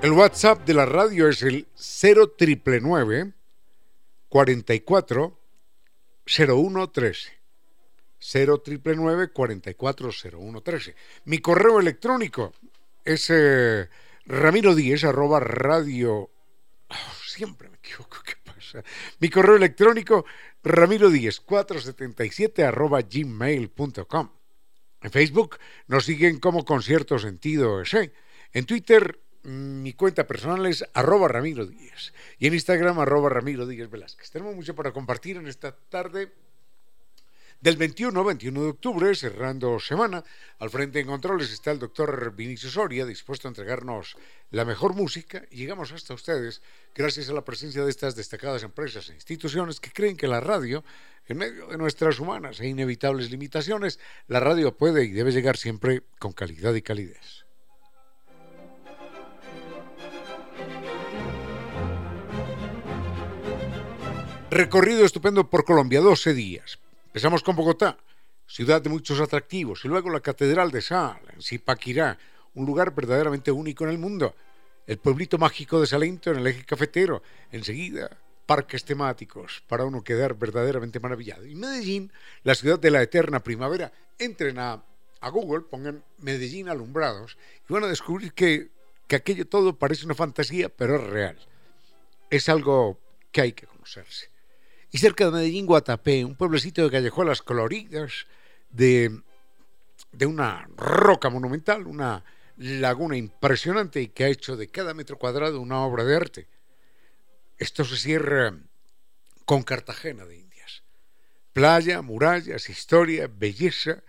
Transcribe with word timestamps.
El 0.00 0.12
WhatsApp 0.12 0.64
de 0.64 0.74
la 0.74 0.86
radio 0.86 1.28
es 1.28 1.42
el 1.42 1.66
0999 1.74 3.32
44 4.28 5.38
0113. 6.24 7.32
0999 8.20 9.32
44 9.32 10.10
0113. 10.12 10.94
Mi 11.24 11.38
correo 11.38 11.80
electrónico 11.80 12.52
es 13.04 13.28
eh, 13.30 13.88
ramiro 14.26 14.76
10 14.76 15.02
arroba 15.02 15.40
radio. 15.40 16.30
Oh, 16.90 17.12
siempre 17.26 17.68
me 17.68 17.78
equivoco, 17.78 18.18
¿qué 18.24 18.34
pasa? 18.44 18.84
Mi 19.18 19.28
correo 19.28 19.56
electrónico 19.56 20.24
ramiro 20.62 21.10
10 21.10 21.40
477 21.40 22.62
arroba 22.62 23.00
gmail.com. 23.02 24.30
En 25.00 25.10
Facebook 25.10 25.58
nos 25.88 26.04
siguen 26.04 26.38
como 26.38 26.64
Concierto 26.64 27.18
Sentido 27.18 27.82
ese. 27.82 28.12
En 28.52 28.64
Twitter 28.64 29.18
mi 29.42 29.92
cuenta 29.92 30.26
personal 30.26 30.66
es 30.66 30.84
arroba 30.94 31.28
Ramiro 31.28 31.66
Díez 31.66 32.12
y 32.38 32.46
en 32.46 32.54
Instagram 32.54 32.98
arroba 32.98 33.28
Ramiro 33.28 33.66
Díez 33.66 33.90
Velázquez. 33.90 34.30
Tenemos 34.30 34.54
mucho 34.54 34.74
para 34.74 34.92
compartir 34.92 35.36
en 35.36 35.46
esta 35.46 35.72
tarde 35.72 36.32
del 37.60 37.76
21 37.76 38.24
21 38.24 38.62
de 38.62 38.68
octubre, 38.68 39.14
cerrando 39.14 39.80
semana. 39.80 40.22
Al 40.58 40.70
frente 40.70 41.00
en 41.00 41.06
controles 41.06 41.50
está 41.50 41.72
el 41.72 41.78
doctor 41.78 42.34
Vinicio 42.34 42.70
Soria, 42.70 43.04
dispuesto 43.04 43.48
a 43.48 43.50
entregarnos 43.50 44.16
la 44.50 44.64
mejor 44.64 44.94
música. 44.94 45.42
Llegamos 45.50 45.92
hasta 45.92 46.14
ustedes 46.14 46.62
gracias 46.94 47.28
a 47.28 47.32
la 47.32 47.44
presencia 47.44 47.84
de 47.84 47.90
estas 47.90 48.14
destacadas 48.14 48.62
empresas 48.62 49.10
e 49.10 49.14
instituciones 49.14 49.80
que 49.80 49.92
creen 49.92 50.16
que 50.16 50.28
la 50.28 50.40
radio, 50.40 50.84
en 51.26 51.38
medio 51.38 51.66
de 51.66 51.78
nuestras 51.78 52.20
humanas 52.20 52.60
e 52.60 52.68
inevitables 52.68 53.30
limitaciones, 53.30 53.98
la 54.28 54.40
radio 54.40 54.76
puede 54.76 55.04
y 55.04 55.10
debe 55.10 55.32
llegar 55.32 55.56
siempre 55.56 56.02
con 56.18 56.32
calidad 56.32 56.74
y 56.74 56.82
calidez. 56.82 57.47
Recorrido 64.50 65.04
estupendo 65.04 65.50
por 65.50 65.66
Colombia, 65.66 66.00
12 66.00 66.32
días. 66.32 66.78
Empezamos 67.08 67.42
con 67.42 67.54
Bogotá, 67.54 67.98
ciudad 68.46 68.80
de 68.80 68.88
muchos 68.88 69.20
atractivos, 69.20 69.84
y 69.84 69.88
luego 69.88 70.08
la 70.08 70.20
Catedral 70.20 70.70
de 70.70 70.80
Sal, 70.80 71.20
en 71.34 71.42
Zipaquirá, 71.42 72.18
un 72.54 72.64
lugar 72.64 72.94
verdaderamente 72.94 73.52
único 73.52 73.84
en 73.84 73.90
el 73.90 73.98
mundo. 73.98 74.34
El 74.86 74.96
pueblito 74.96 75.36
mágico 75.36 75.78
de 75.82 75.86
Salento 75.86 76.30
en 76.30 76.38
el 76.38 76.46
eje 76.46 76.64
cafetero. 76.64 77.22
Enseguida, 77.52 78.08
parques 78.46 78.86
temáticos 78.86 79.62
para 79.68 79.84
uno 79.84 80.02
quedar 80.02 80.34
verdaderamente 80.34 80.98
maravillado. 80.98 81.44
Y 81.44 81.54
Medellín, 81.54 82.10
la 82.42 82.54
ciudad 82.54 82.78
de 82.78 82.90
la 82.90 83.02
eterna 83.02 83.40
primavera. 83.40 83.92
Entren 84.18 84.58
a, 84.58 84.82
a 85.20 85.28
Google, 85.28 85.66
pongan 85.68 86.02
Medellín 86.20 86.70
alumbrados 86.70 87.36
y 87.68 87.72
van 87.74 87.84
a 87.84 87.88
descubrir 87.88 88.32
que, 88.32 88.70
que 89.06 89.16
aquello 89.16 89.46
todo 89.46 89.78
parece 89.78 90.06
una 90.06 90.14
fantasía, 90.14 90.70
pero 90.70 90.96
es 90.96 91.02
real. 91.02 91.38
Es 92.30 92.48
algo 92.48 92.98
que 93.30 93.42
hay 93.42 93.52
que 93.52 93.66
conocerse 93.66 94.37
y 94.90 94.98
cerca 94.98 95.26
de 95.26 95.32
Medellín, 95.32 95.66
Guatapé, 95.66 96.24
un 96.24 96.34
pueblecito 96.34 96.82
de 96.82 96.90
callejuelas 96.90 97.42
coloridas, 97.42 98.26
de, 98.70 99.20
de 100.12 100.26
una 100.26 100.68
roca 100.76 101.28
monumental, 101.28 101.86
una 101.86 102.24
laguna 102.56 103.16
impresionante 103.16 104.00
y 104.00 104.08
que 104.08 104.24
ha 104.24 104.28
hecho 104.28 104.56
de 104.56 104.68
cada 104.68 104.94
metro 104.94 105.18
cuadrado 105.18 105.60
una 105.60 105.80
obra 105.80 106.04
de 106.04 106.16
arte. 106.16 106.48
Esto 107.56 107.84
se 107.84 107.96
cierra 107.96 108.56
con 109.44 109.62
Cartagena 109.62 110.24
de 110.24 110.38
Indias. 110.38 110.82
Playa, 111.52 112.02
murallas, 112.02 112.68
historia, 112.68 113.28
belleza, 113.28 114.02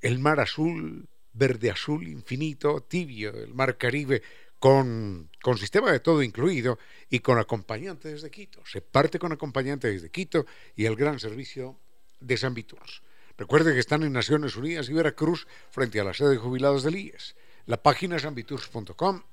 el 0.00 0.18
mar 0.18 0.40
azul, 0.40 1.08
verde 1.32 1.70
azul 1.70 2.06
infinito, 2.08 2.82
tibio, 2.82 3.30
el 3.30 3.54
mar 3.54 3.78
Caribe, 3.78 4.22
con, 4.62 5.28
con, 5.42 5.58
sistema 5.58 5.90
de 5.90 5.98
todo 5.98 6.22
incluido 6.22 6.78
y 7.10 7.18
con 7.18 7.36
acompañante 7.36 8.12
desde 8.12 8.30
Quito. 8.30 8.64
Se 8.64 8.80
parte 8.80 9.18
con 9.18 9.32
acompañante 9.32 9.90
desde 9.90 10.08
Quito 10.08 10.46
y 10.76 10.84
el 10.84 10.94
gran 10.94 11.18
servicio 11.18 11.80
de 12.20 12.36
San 12.36 12.54
Viturs. 12.54 13.02
Recuerde 13.36 13.74
que 13.74 13.80
están 13.80 14.04
en 14.04 14.12
Naciones 14.12 14.54
Unidas 14.54 14.88
y 14.88 14.92
Veracruz 14.92 15.48
frente 15.72 15.98
a 15.98 16.04
la 16.04 16.14
sede 16.14 16.30
de 16.30 16.36
jubilados 16.36 16.84
del 16.84 16.94
IES. 16.94 17.34
La 17.66 17.82
página 17.82 18.14
es 18.14 18.22
sanviturs.com 18.22 19.24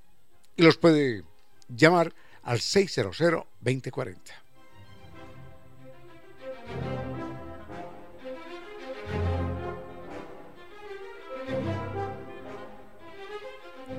y 0.55 0.63
los 0.63 0.77
puede 0.77 1.23
llamar 1.67 2.15
al 2.41 2.59
600 2.59 3.21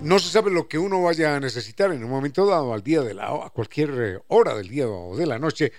no 0.03 0.19
se 0.19 0.31
sabe 0.31 0.51
lo 0.51 0.67
que 0.67 0.79
uno 0.79 1.03
vaya 1.03 1.37
a 1.37 1.41
necesitar 1.41 1.93
en 1.93 2.03
un 2.03 2.09
momento 2.11 2.47
dado, 2.47 2.73
al 2.73 2.83
día 2.83 3.03
de 3.03 3.13
la, 3.15 3.27
a 3.27 3.51
cualquier 3.51 3.91
eh, 3.99 4.19
hora 4.29 4.55
del 4.55 4.69
día 4.69 4.89
o 4.89 5.15
de 5.17 5.27
la 5.27 5.39
noche, 5.39 5.73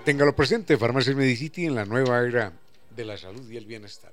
Téngalo 0.07 0.37
presente, 0.37 0.79
Farmacias 0.79 1.17
Medicity 1.17 1.67
en 1.67 1.75
la 1.75 1.85
nueva 1.85 2.23
era 2.23 2.53
de 2.95 3.05
la 3.05 3.19
salud 3.19 3.51
y 3.51 3.57
el 3.57 3.67
bienestar. 3.67 4.13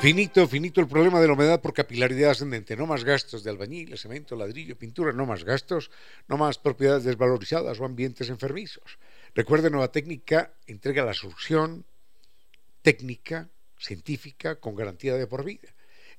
Finito, 0.00 0.48
finito 0.48 0.80
el 0.80 0.88
problema 0.88 1.20
de 1.20 1.26
la 1.26 1.34
humedad 1.34 1.60
por 1.60 1.74
capilaridad 1.74 2.30
ascendente. 2.30 2.78
No 2.78 2.86
más 2.86 3.04
gastos 3.04 3.44
de 3.44 3.50
albañil, 3.50 3.98
cemento, 3.98 4.36
ladrillo, 4.36 4.74
pintura, 4.78 5.12
no 5.12 5.26
más 5.26 5.44
gastos, 5.44 5.90
no 6.28 6.38
más 6.38 6.56
propiedades 6.56 7.04
desvalorizadas 7.04 7.78
o 7.78 7.84
ambientes 7.84 8.30
enfermizos. 8.30 8.98
Recuerde, 9.34 9.68
Nueva 9.68 9.92
Técnica 9.92 10.54
entrega 10.66 11.04
la 11.04 11.12
solución 11.12 11.84
técnica, 12.80 13.50
científica, 13.78 14.56
con 14.56 14.74
garantía 14.74 15.14
de 15.16 15.26
por 15.26 15.44
vida. 15.44 15.68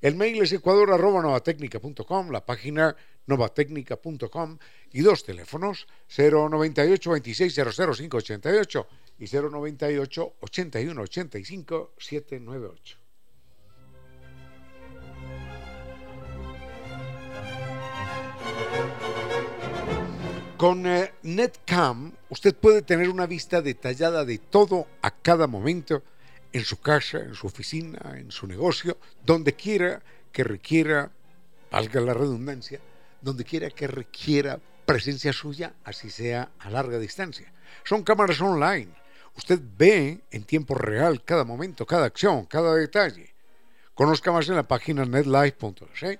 El 0.00 0.14
mail 0.14 0.40
es 0.40 0.52
ecuador.novatecnica.com, 0.52 2.30
la 2.30 2.46
página 2.46 2.94
novatecnica.com 3.26 4.58
y 4.92 5.00
dos 5.00 5.24
teléfonos 5.24 5.86
098 6.16 7.10
26 7.10 7.54
588 7.54 8.88
y 9.18 9.26
098 9.26 10.34
81 10.40 11.02
85 11.02 11.92
798. 11.98 12.98
Con 20.56 20.86
eh, 20.86 21.14
Netcam 21.24 22.12
usted 22.28 22.54
puede 22.54 22.82
tener 22.82 23.08
una 23.08 23.26
vista 23.26 23.60
detallada 23.60 24.24
de 24.24 24.38
todo 24.38 24.86
a 25.02 25.10
cada 25.10 25.48
momento 25.48 26.04
en 26.52 26.64
su 26.64 26.78
casa, 26.78 27.18
en 27.18 27.34
su 27.34 27.48
oficina, 27.48 28.14
en 28.16 28.30
su 28.30 28.46
negocio, 28.46 28.98
donde 29.24 29.54
quiera 29.54 30.00
que 30.30 30.44
requiera, 30.44 31.10
valga 31.70 32.00
la 32.00 32.14
redundancia, 32.14 32.78
donde 33.20 33.44
quiera 33.44 33.70
que 33.70 33.88
requiera 33.88 34.60
presencia 34.86 35.32
suya, 35.32 35.74
así 35.84 36.10
sea 36.10 36.50
a 36.58 36.70
larga 36.70 36.98
distancia. 36.98 37.52
Son 37.84 38.02
cámaras 38.02 38.40
online. 38.40 38.92
Usted 39.36 39.60
ve 39.76 40.20
en 40.30 40.44
tiempo 40.44 40.74
real 40.74 41.24
cada 41.24 41.44
momento, 41.44 41.86
cada 41.86 42.06
acción, 42.06 42.46
cada 42.46 42.74
detalle. 42.74 43.34
Conozca 43.94 44.32
más 44.32 44.48
en 44.48 44.56
la 44.56 44.68
página 44.68 45.04
netlife.es 45.04 46.18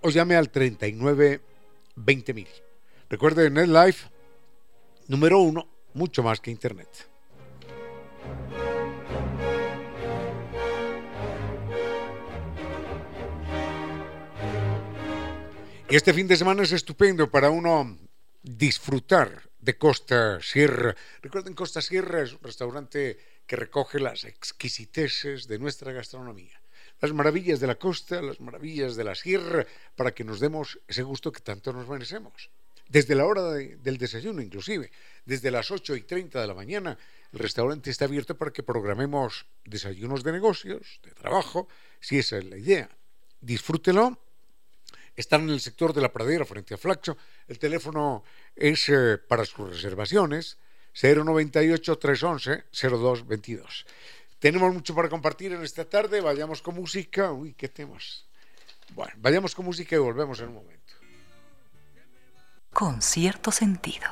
o 0.00 0.10
llame 0.10 0.36
al 0.36 0.50
39 0.50 1.40
20.000. 1.96 2.46
Recuerde, 3.08 3.50
NetLife, 3.50 4.08
número 5.08 5.38
uno, 5.38 5.68
mucho 5.94 6.22
más 6.22 6.40
que 6.40 6.50
Internet. 6.50 7.08
Este 15.88 16.12
fin 16.12 16.26
de 16.26 16.36
semana 16.36 16.62
es 16.62 16.72
estupendo 16.72 17.30
para 17.30 17.50
uno 17.50 17.98
disfrutar 18.42 19.50
de 19.58 19.78
Costa 19.78 20.40
Sierra. 20.40 20.94
Recuerden, 21.22 21.54
Costa 21.54 21.80
Sierra 21.80 22.22
es 22.22 22.32
un 22.32 22.40
restaurante 22.42 23.18
que 23.46 23.56
recoge 23.56 24.00
las 24.00 24.24
exquisiteces 24.24 25.46
de 25.46 25.58
nuestra 25.58 25.92
gastronomía. 25.92 26.60
Las 27.00 27.12
maravillas 27.12 27.60
de 27.60 27.66
la 27.66 27.74
costa, 27.74 28.22
las 28.22 28.40
maravillas 28.40 28.96
de 28.96 29.04
la 29.04 29.14
sierra, 29.14 29.66
para 29.96 30.14
que 30.14 30.24
nos 30.24 30.40
demos 30.40 30.78
ese 30.88 31.02
gusto 31.02 31.32
que 31.32 31.40
tanto 31.40 31.72
nos 31.72 31.88
merecemos 31.88 32.50
desde 32.88 33.14
la 33.14 33.26
hora 33.26 33.42
del 33.52 33.98
desayuno 33.98 34.42
inclusive, 34.42 34.90
desde 35.24 35.50
las 35.50 35.70
8 35.70 35.96
y 35.96 36.02
30 36.02 36.40
de 36.40 36.46
la 36.46 36.54
mañana, 36.54 36.98
el 37.32 37.38
restaurante 37.38 37.90
está 37.90 38.04
abierto 38.04 38.36
para 38.36 38.52
que 38.52 38.62
programemos 38.62 39.46
desayunos 39.64 40.22
de 40.22 40.32
negocios, 40.32 41.00
de 41.02 41.10
trabajo, 41.12 41.68
si 42.00 42.18
esa 42.18 42.38
es 42.38 42.44
la 42.44 42.56
idea. 42.56 42.88
Disfrútelo. 43.40 44.20
Están 45.16 45.42
en 45.42 45.50
el 45.50 45.60
sector 45.60 45.92
de 45.92 46.00
la 46.00 46.12
pradera 46.12 46.44
frente 46.44 46.74
a 46.74 46.76
Flaxo. 46.76 47.16
El 47.46 47.58
teléfono 47.58 48.24
es 48.54 48.88
eh, 48.88 49.18
para 49.18 49.44
sus 49.44 49.70
reservaciones 49.70 50.58
098 51.00 51.98
311 51.98 52.64
0222. 52.72 53.86
Tenemos 54.38 54.74
mucho 54.74 54.94
para 54.94 55.08
compartir 55.08 55.52
en 55.52 55.62
esta 55.62 55.84
tarde. 55.84 56.20
Vayamos 56.20 56.62
con 56.62 56.74
música. 56.74 57.32
Uy, 57.32 57.54
qué 57.54 57.68
temas. 57.68 58.26
Bueno, 58.90 59.12
vayamos 59.16 59.54
con 59.54 59.64
música 59.64 59.96
y 59.96 59.98
volvemos 59.98 60.40
en 60.40 60.48
un 60.48 60.54
momento 60.54 60.84
con 62.74 63.00
cierto 63.00 63.50
sentido. 63.52 64.08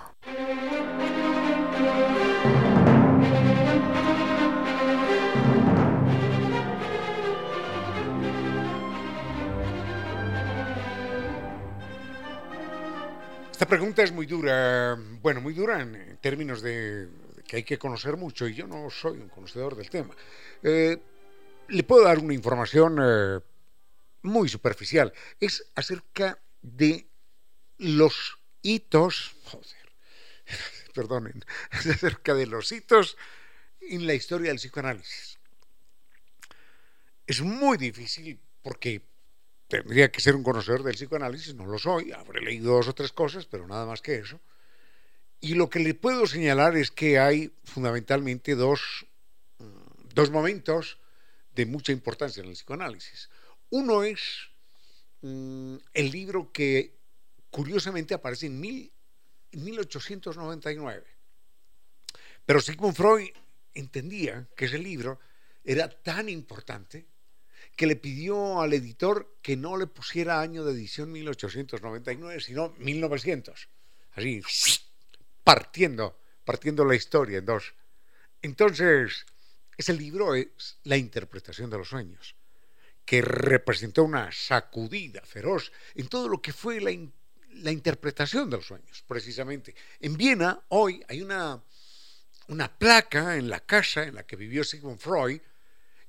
Esta 13.63 13.77
pregunta 13.77 14.03
es 14.03 14.11
muy 14.11 14.27
dura, 14.27 14.99
bueno, 15.21 15.41
muy 15.41 15.55
dura 15.55 15.81
en 15.81 16.19
términos 16.21 16.63
de 16.63 17.09
que 17.47 17.59
hay 17.59 17.63
que 17.63 17.79
conocer 17.79 18.17
mucho 18.17 18.49
y 18.49 18.57
yo 18.57 18.67
no 18.67 18.91
soy 18.91 19.19
un 19.19 19.29
conocedor 19.29 19.77
del 19.77 19.89
tema. 19.89 20.17
Eh, 20.65 21.01
le 21.69 21.83
puedo 21.85 22.03
dar 22.03 22.19
una 22.19 22.35
información 22.35 22.99
eh, 23.01 23.39
muy 24.23 24.49
superficial. 24.49 25.13
Es 25.39 25.71
acerca 25.77 26.43
de 26.61 27.07
los 27.79 28.37
hitos, 28.63 29.37
joder, 29.45 29.93
perdonen, 30.93 31.45
acerca 31.71 32.35
de 32.35 32.47
los 32.49 32.73
hitos 32.73 33.17
en 33.81 34.09
la 34.09 34.15
historia 34.15 34.49
del 34.49 34.59
psicoanálisis. 34.59 35.39
Es 37.29 37.41
muy 37.41 37.79
difícil 37.79 38.41
porque 38.61 39.03
tendría 39.73 40.13
que 40.13 40.21
ser 40.21 40.37
un 40.37 40.43
conocedor 40.43 40.83
del 40.83 40.97
psicoanálisis, 40.97 41.55
no 41.55 41.65
lo 41.65 41.79
soy, 41.79 42.13
habré 42.13 42.43
leído 42.43 42.75
dos 42.75 42.89
o 42.89 42.95
tres 42.95 43.11
cosas, 43.11 43.47
pero 43.47 43.67
nada 43.67 43.87
más 43.87 44.03
que 44.03 44.17
eso. 44.17 44.39
Y 45.41 45.55
lo 45.55 45.71
que 45.71 45.79
le 45.79 45.95
puedo 45.95 46.27
señalar 46.27 46.77
es 46.77 46.91
que 46.91 47.19
hay 47.19 47.51
fundamentalmente 47.65 48.55
dos, 48.55 49.07
mm, 49.59 50.09
dos 50.15 50.31
momentos 50.31 50.99
de 51.55 51.65
mucha 51.65 51.91
importancia 51.91 52.43
en 52.43 52.51
el 52.51 52.55
psicoanálisis. 52.55 53.31
Uno 53.71 54.05
es 54.05 54.51
mm, 55.23 55.77
el 55.95 56.11
libro 56.11 56.53
que 56.53 56.99
curiosamente 57.51 58.13
aparece 58.13 58.45
en, 58.47 58.61
1899. 58.61 61.07
Pero 62.45 62.61
Sigmund 62.61 62.95
Freud 62.95 63.31
entendía 63.73 64.47
que 64.55 64.67
ese 64.67 64.79
libro 64.79 65.19
era 65.65 65.89
tan 65.89 66.29
importante 66.29 67.07
que 67.77 67.87
le 67.87 67.97
pidió 67.97 68.61
al 68.61 68.73
editor 68.73 69.37
que 69.43 69.57
no 69.57 69.77
le 69.77 69.87
pusiera 69.87 70.41
año 70.41 70.65
de 70.65 70.73
edición 70.73 71.11
1899, 71.13 72.41
sino 72.41 72.75
1900. 72.79 73.69
Así, 74.13 74.43
partiendo, 75.43 76.19
partiendo 76.45 76.85
la 76.85 76.95
historia 76.95 77.39
en 77.39 77.47
dos. 77.47 77.75
Entonces, 78.43 79.27
ese 79.77 79.95
libro 79.95 80.35
es 80.35 80.79
la 80.85 80.97
interpretación 80.97 81.71
de 81.71 81.79
los 81.79 81.89
sueños, 81.89 82.35
que 83.05 83.23
representó 83.23 84.05
una 84.05 84.31
sacudida 84.33 85.23
feroz 85.23 85.73
en 85.95 86.09
todo 86.09 86.29
lo 86.29 86.43
que 86.43 86.53
fue 86.53 86.81
la 86.81 86.91
la 87.57 87.71
interpretación 87.71 88.51
de 88.51 88.57
los 88.57 88.67
sueños, 88.67 89.05
precisamente. 89.07 89.75
En 90.01 90.17
Viena, 90.17 90.63
hoy, 90.69 91.03
hay 91.09 91.23
una, 91.23 91.63
una 92.49 92.79
placa 92.79 93.37
en 93.37 93.49
la 93.49 93.61
casa 93.61 94.05
en 94.05 94.15
la 94.15 94.25
que 94.25 94.37
vivió 94.37 94.65
Sigmund 94.65 94.99
Freud 94.99 95.41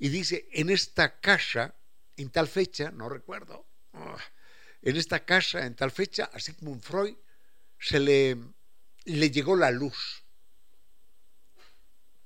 y 0.04 0.10
dice, 0.10 0.50
en 0.52 0.70
esta 0.70 1.22
casa, 1.22 1.76
en 2.18 2.30
tal 2.30 2.50
fecha, 2.50 2.92
no 2.92 3.08
recuerdo, 3.08 3.66
ah, 3.94 4.18
en 4.82 4.98
esta 4.98 5.24
casa, 5.24 5.66
en 5.66 5.76
tal 5.76 5.92
fecha, 5.92 6.26
a 6.26 6.42
Sigmund 6.42 6.82
Freud 6.82 7.16
se 7.80 8.02
le, 8.02 8.38
le 9.06 9.32
llegó 9.32 9.56
la 9.56 9.72
luz 9.72 10.26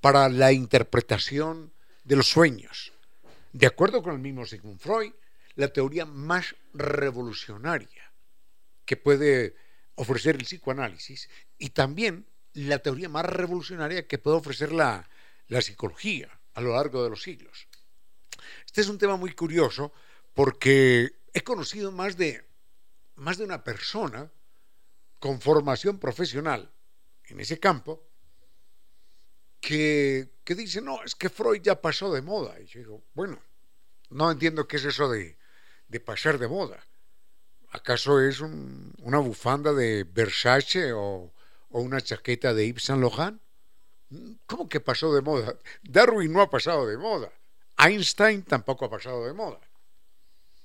para 0.02 0.28
la 0.28 0.52
interpretación 0.52 1.72
de 2.04 2.16
los 2.16 2.28
sueños. 2.28 2.94
De 3.54 3.68
acuerdo 3.68 4.02
con 4.02 4.14
el 4.14 4.22
mismo 4.22 4.44
Sigmund 4.48 4.80
Freud, 4.80 5.14
la 5.54 5.68
teoría 5.68 6.06
más 6.06 6.56
revolucionaria 6.74 8.12
que 8.86 8.98
puede 8.98 9.54
ofrecer 9.94 10.36
el 10.36 10.46
psicoanálisis 10.46 11.30
y 11.60 11.70
también 11.70 12.26
la 12.54 12.80
teoría 12.80 13.08
más 13.08 13.26
revolucionaria 13.26 14.08
que 14.08 14.18
puede 14.18 14.38
ofrecer 14.38 14.72
la, 14.72 15.08
psicología 15.62 16.40
a 16.56 16.62
lo 16.62 16.74
largo 16.74 17.04
de 17.04 17.12
los 17.12 17.22
siglos. 17.22 17.67
Este 18.66 18.82
es 18.82 18.90
un 18.90 18.98
tema 18.98 19.16
muy 19.16 19.34
curioso 19.34 19.92
porque 20.34 21.12
he 21.34 21.42
conocido 21.42 21.92
más 21.92 22.18
de, 22.18 22.44
más 23.16 23.38
de 23.38 23.44
una 23.44 23.64
persona 23.64 24.32
con 25.20 25.42
formación 25.42 26.00
profesional 26.00 26.72
en 27.26 27.40
ese 27.40 27.60
campo 27.60 28.08
que, 29.60 30.30
dice, 30.46 30.82
no, 30.82 31.04
es 31.04 31.16
que 31.16 31.30
Freud 31.30 31.62
ya 31.62 31.82
pasó 31.82 32.14
de 32.14 32.22
moda. 32.22 32.60
Y 32.62 32.66
yo 32.66 32.80
digo, 32.80 33.04
bueno, 33.14 33.42
no 34.10 34.32
entiendo 34.32 34.68
qué 34.68 34.78
es 34.78 34.86
eso 34.86 35.10
de, 35.10 35.38
de 35.88 36.00
pasar 36.00 36.38
de 36.38 36.48
moda. 36.48 36.86
¿Acaso 37.72 38.22
es 38.22 38.40
una 38.40 39.20
bufanda 39.20 39.74
de 39.74 40.04
Versace 40.06 40.94
o, 40.94 41.34
una 41.70 42.02
chaqueta 42.02 42.54
de 42.54 42.68
Yves 42.68 42.84
Saint 42.84 43.02
Laurent? 43.02 43.42
¿Cómo 44.46 44.70
que 44.70 44.80
pasó 44.80 45.14
de 45.14 45.22
moda? 45.22 45.58
Darwin 45.84 46.32
no 46.32 46.42
ha 46.42 46.50
pasado 46.50 46.88
de 46.88 46.98
moda. 46.98 47.32
Einstein 47.78 48.44
tampoco 48.44 48.86
ha 48.86 48.90
pasado 48.90 49.26
de 49.26 49.34
moda. 49.34 49.62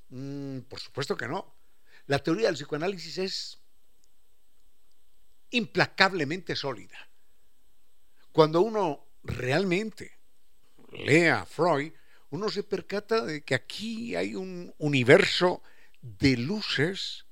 Mm, 0.08 0.60
por 0.60 0.80
supuesto 0.80 1.16
que 1.16 1.28
no. 1.28 1.54
La 2.06 2.18
teoría 2.18 2.46
del 2.46 2.56
psicoanálisis 2.56 3.18
es 3.18 3.58
implacablemente 5.50 6.56
sólida. 6.56 7.08
Cuando 8.32 8.62
uno 8.62 9.06
realmente 9.22 10.18
lee 10.92 11.26
a 11.26 11.44
Freud, 11.44 11.92
uno 12.30 12.48
se 12.48 12.62
percata 12.62 13.24
de 13.24 13.42
que 13.42 13.54
aquí 13.54 14.16
hay 14.16 14.34
un 14.34 14.74
universo 14.78 15.62
de 16.00 16.36
luces 16.38 17.26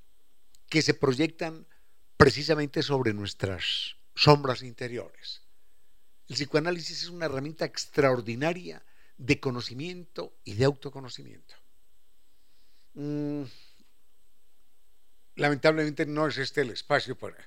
que 0.69 0.81
se 0.81 0.93
proyectan 0.93 1.67
precisamente 2.17 2.83
sobre 2.83 3.13
nuestras 3.13 3.95
sombras 4.15 4.61
interiores. 4.61 5.41
El 6.29 6.35
psicoanálisis 6.35 7.01
es 7.03 7.09
una 7.09 7.25
herramienta 7.25 7.65
extraordinaria 7.65 8.83
de 9.21 9.39
conocimiento 9.39 10.33
y 10.43 10.55
de 10.55 10.65
autoconocimiento. 10.65 11.53
Mm, 12.95 13.43
lamentablemente 15.35 16.07
no 16.07 16.27
es 16.27 16.39
este 16.39 16.61
el 16.61 16.71
espacio 16.71 17.15
para, 17.15 17.37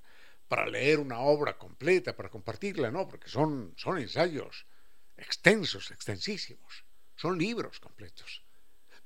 leer 0.69 1.01
una 1.01 1.19
obra 1.19 1.59
completa, 1.59 2.15
para 2.15 2.31
compartirla, 2.31 2.93
no, 2.93 3.09
porque 3.09 3.29
son, 3.29 3.75
son 3.77 3.99
ensayos 3.99 4.67
extensos, 5.17 5.91
extensísimos, 5.91 6.85
son 7.17 7.37
libros 7.37 7.81
completos. 7.81 8.45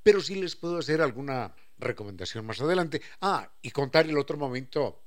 Pero 0.03 0.21
sí 0.21 0.35
les 0.35 0.55
puedo 0.55 0.79
hacer 0.79 1.01
alguna 1.01 1.55
recomendación 1.79 2.45
más 2.45 2.61
adelante. 2.61 3.01
Ah, 3.23 3.51
y 3.63 3.71
contar 3.71 4.07
el 4.07 4.19
otro 4.19 4.37
momento 4.37 5.05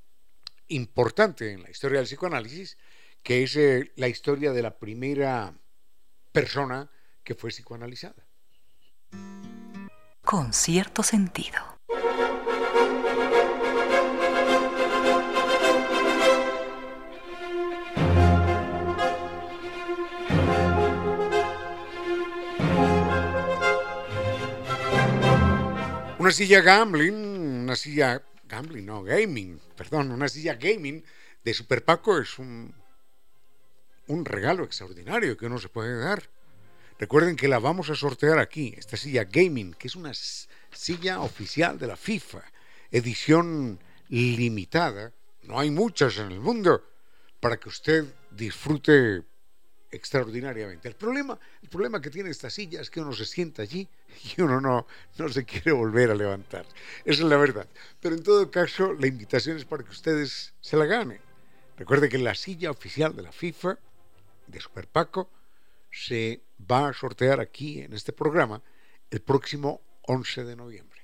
importante 0.69 1.51
en 1.51 1.61
la 1.61 1.69
historia 1.69 1.99
del 1.99 2.07
psicoanálisis, 2.07 2.77
que 3.21 3.43
es 3.43 3.55
eh, 3.55 3.91
la 3.97 4.07
historia 4.07 4.51
de 4.51 4.63
la 4.63 4.79
primera 4.79 5.53
persona 6.31 6.89
que 7.23 7.35
fue 7.35 7.49
psicoanalizada. 7.49 8.25
Con 10.23 10.53
cierto 10.53 11.03
sentido. 11.03 11.57
Una 26.21 26.31
silla 26.31 26.61
gambling, 26.61 27.63
una 27.63 27.75
silla 27.75 28.21
gambling, 28.47 28.85
no, 28.85 29.01
gaming, 29.01 29.59
perdón, 29.75 30.11
una 30.11 30.29
silla 30.29 30.53
gaming 30.53 31.03
de 31.43 31.53
Super 31.53 31.83
Paco 31.83 32.19
es 32.19 32.37
un, 32.37 32.75
un 34.05 34.25
regalo 34.25 34.63
extraordinario 34.63 35.35
que 35.35 35.47
uno 35.47 35.57
se 35.57 35.67
puede 35.67 35.97
dar. 35.97 36.29
Recuerden 37.01 37.35
que 37.35 37.47
la 37.47 37.57
vamos 37.57 37.89
a 37.89 37.95
sortear 37.95 38.37
aquí, 38.37 38.75
esta 38.77 38.95
silla 38.95 39.23
gaming, 39.23 39.73
que 39.73 39.87
es 39.87 39.95
una 39.95 40.11
silla 40.13 41.21
oficial 41.21 41.79
de 41.79 41.87
la 41.87 41.97
FIFA, 41.97 42.43
edición 42.91 43.79
limitada. 44.09 45.11
No 45.41 45.59
hay 45.59 45.71
muchas 45.71 46.19
en 46.19 46.31
el 46.31 46.39
mundo 46.39 46.87
para 47.39 47.57
que 47.57 47.69
usted 47.69 48.05
disfrute 48.29 49.23
extraordinariamente. 49.89 50.89
El 50.89 50.93
problema, 50.93 51.39
el 51.63 51.69
problema 51.69 51.99
que 51.99 52.11
tiene 52.11 52.29
esta 52.29 52.51
silla 52.51 52.81
es 52.81 52.91
que 52.91 53.01
uno 53.01 53.13
se 53.13 53.25
sienta 53.25 53.63
allí 53.63 53.89
y 54.37 54.41
uno 54.43 54.61
no, 54.61 54.85
no 55.17 55.29
se 55.29 55.43
quiere 55.43 55.71
volver 55.71 56.11
a 56.11 56.15
levantar. 56.15 56.67
Esa 57.03 57.23
es 57.23 57.27
la 57.27 57.37
verdad. 57.37 57.67
Pero 57.99 58.13
en 58.13 58.21
todo 58.21 58.51
caso, 58.51 58.93
la 58.93 59.07
invitación 59.07 59.57
es 59.57 59.65
para 59.65 59.83
que 59.83 59.89
ustedes 59.89 60.53
se 60.61 60.77
la 60.77 60.85
ganen. 60.85 61.19
Recuerde 61.77 62.09
que 62.09 62.19
la 62.19 62.35
silla 62.35 62.69
oficial 62.69 63.15
de 63.15 63.23
la 63.23 63.31
FIFA, 63.31 63.79
de 64.45 64.59
Super 64.59 64.87
Paco, 64.87 65.31
se 65.91 66.41
va 66.69 66.89
a 66.89 66.93
sortear 66.93 67.39
aquí 67.39 67.81
en 67.81 67.93
este 67.93 68.13
programa 68.13 68.61
el 69.09 69.21
próximo 69.21 69.81
11 70.03 70.45
de 70.45 70.55
noviembre. 70.55 71.01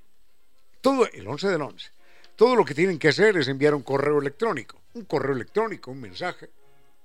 Todo 0.82 1.08
el 1.12 1.28
11 1.28 1.50
del 1.50 1.62
11. 1.62 1.92
Todo 2.36 2.56
lo 2.56 2.64
que 2.64 2.76
tienen 2.76 3.00
que 3.00 3.10
hacer 3.10 3.36
es 3.38 3.48
enviar 3.48 3.74
un 3.74 3.84
correo 3.84 4.20
electrónico, 4.20 4.82
un 4.94 5.06
correo 5.06 5.36
electrónico, 5.36 5.92
un 5.92 6.00
mensaje 6.00 6.50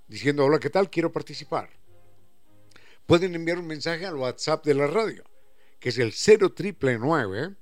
diciendo, 0.06 0.44
hola, 0.44 0.60
¿qué 0.60 0.70
tal? 0.70 0.90
Quiero 0.90 1.10
participar. 1.10 1.70
Pueden 3.06 3.34
enviar 3.34 3.58
un 3.58 3.66
mensaje 3.66 4.06
al 4.06 4.16
WhatsApp 4.16 4.64
de 4.64 4.74
la 4.74 4.86
radio, 4.86 5.24
que 5.80 5.88
es 5.88 5.98
el 5.98 6.12
0999 6.12 7.56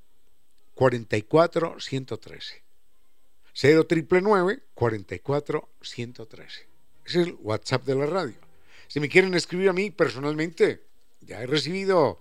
44 0.75 1.81
113. 1.81 2.63
0999 3.55 4.63
44 4.75 5.69
113. 5.81 6.69
Ese 7.07 7.21
es 7.21 7.27
el 7.27 7.35
WhatsApp 7.41 7.85
de 7.85 7.95
la 7.95 8.07
radio. 8.07 8.50
Si 8.91 8.99
me 8.99 9.09
quieren 9.09 9.35
escribir 9.35 9.69
a 9.69 9.73
mí 9.73 9.93
personalmente, 9.93 10.83
ya 11.21 11.41
he 11.41 11.47
recibido 11.47 12.19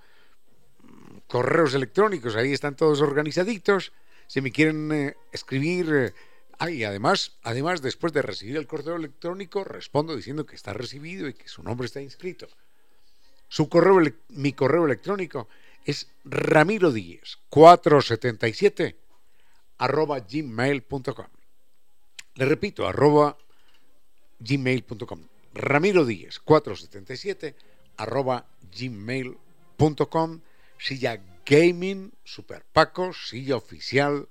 correos 1.25 1.73
electrónicos, 1.73 2.35
ahí 2.35 2.53
están 2.53 2.75
todos 2.75 3.01
organizaditos. 3.01 3.91
Si 4.27 4.39
me 4.39 4.51
quieren 4.51 4.91
eh, 4.91 5.15
escribir 5.31 6.13
eh, 6.59 6.85
además, 6.85 7.39
además, 7.41 7.81
después 7.81 8.13
de 8.13 8.21
recibir 8.21 8.55
el 8.55 8.67
correo 8.67 8.97
electrónico, 8.97 9.63
respondo 9.63 10.15
diciendo 10.15 10.45
que 10.45 10.55
está 10.55 10.71
recibido 10.71 11.27
y 11.27 11.33
que 11.33 11.47
su 11.47 11.63
nombre 11.63 11.87
está 11.87 12.01
inscrito. 12.01 12.47
Su 13.47 13.67
correo, 13.67 13.99
mi 14.27 14.53
correo 14.53 14.85
electrónico 14.85 15.47
es 15.85 16.07
ramiro 16.23 16.93
477 17.49 18.95
arroba 19.79 20.19
gmail.com. 20.19 21.27
Le 22.35 22.45
repito, 22.45 22.87
arroba 22.87 23.35
gmail.com. 24.39 25.38
Ramiro 25.53 26.05
477 26.43 27.55
arroba 27.97 28.47
gmail.com. 28.71 30.41
Silla 30.77 31.21
Gaming 31.45 32.11
Super 32.23 32.63
Paco, 32.71 33.11
silla 33.11 33.57
oficial 33.57 34.27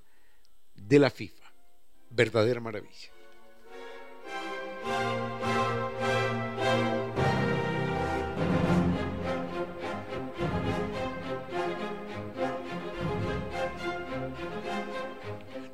de 0.74 0.98
la 0.98 1.10
FIFA 1.10 1.48
verdadera 2.10 2.60
maravilla. 2.60 3.10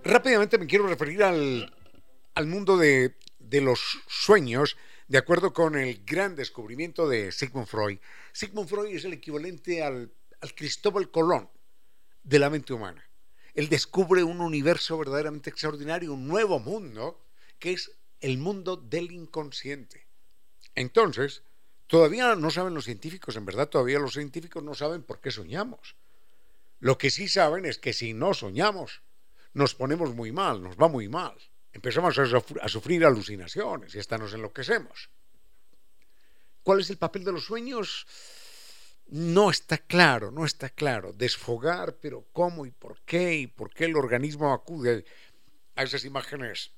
Rápidamente 0.03 0.59
me 0.59 0.67
quiero 0.67 0.87
referir 0.87 1.23
al, 1.25 1.71
mundo 2.47 2.77
de, 2.77 3.15
los 3.51 4.03
sueños, 4.07 4.77
de 5.09 5.19
acuerdo 5.19 5.53
con 5.53 5.77
el 5.77 6.05
gran 6.05 6.35
descubrimiento 6.35 7.09
de 7.09 7.33
Sigmund 7.33 7.67
Freud. 7.67 7.99
Sigmund 8.33 8.69
Freud 8.69 8.95
es 8.95 9.05
el 9.05 9.13
equivalente 9.13 9.83
al 9.83 10.11
Cristóbal 10.55 11.11
Colón 11.11 11.49
de 12.23 12.39
la 12.39 12.51
mente 12.51 12.73
humana 12.73 13.05
él 13.55 13.69
descubre 13.69 14.25
un 14.25 14.41
universo 14.41 14.99
verdaderamente 14.99 15.49
extraordinario, 15.49 16.13
un 16.13 16.27
nuevo 16.27 16.59
mundo, 16.59 17.25
que 17.59 17.73
es 17.73 17.93
el 18.21 18.39
mundo 18.39 18.77
del 18.77 19.13
inconsciente. 19.13 20.07
Entonces, 20.75 21.45
todavía 21.87 22.35
no 22.35 22.51
saben 22.51 22.75
los 22.75 22.85
científicos, 22.85 23.37
en 23.37 23.47
verdad 23.47 23.69
todavía 23.69 24.01
los 24.01 24.15
científicos 24.15 24.63
no 24.63 24.75
saben 24.75 25.05
por 25.05 25.21
qué 25.21 25.31
soñamos. 25.31 25.95
Lo 26.81 26.99
que 26.99 27.11
sí 27.11 27.29
saben 27.29 27.65
es 27.65 27.79
que 27.79 27.93
si 27.93 28.13
no 28.13 28.35
soñamos, 28.35 29.03
nos 29.53 29.77
ponemos 29.77 30.15
muy 30.15 30.33
mal, 30.33 30.61
nos 30.61 30.77
va 30.77 30.89
muy 30.89 31.09
mal. 31.09 31.39
Empezamos 31.75 32.17
a, 32.19 32.69
sufrir 32.69 33.05
alucinaciones 33.05 33.95
y 33.95 33.99
hasta 33.99 34.17
nos 34.17 34.33
enloquecemos. 34.33 35.11
¿Cuál 36.63 36.81
es 36.81 36.89
el 36.89 36.97
papel 36.97 37.25
de 37.25 37.33
los 37.33 37.45
sueños? 37.45 38.07
no 39.07 39.51
está 39.51 39.79
claro, 39.79 40.31
no 40.31 40.45
está 40.45 40.71
claro. 40.71 41.13
Desfogar, 41.13 41.99
pero 42.01 42.27
cómo 42.33 42.65
y 42.65 42.71
por 42.71 43.03
qué 43.03 43.35
y 43.35 43.47
por 43.47 43.73
qué 43.73 43.85
el 43.85 43.97
organismo 43.97 44.53
acude 44.53 45.05
a 45.77 45.83
esas 45.83 46.05
imágenes 46.05 46.73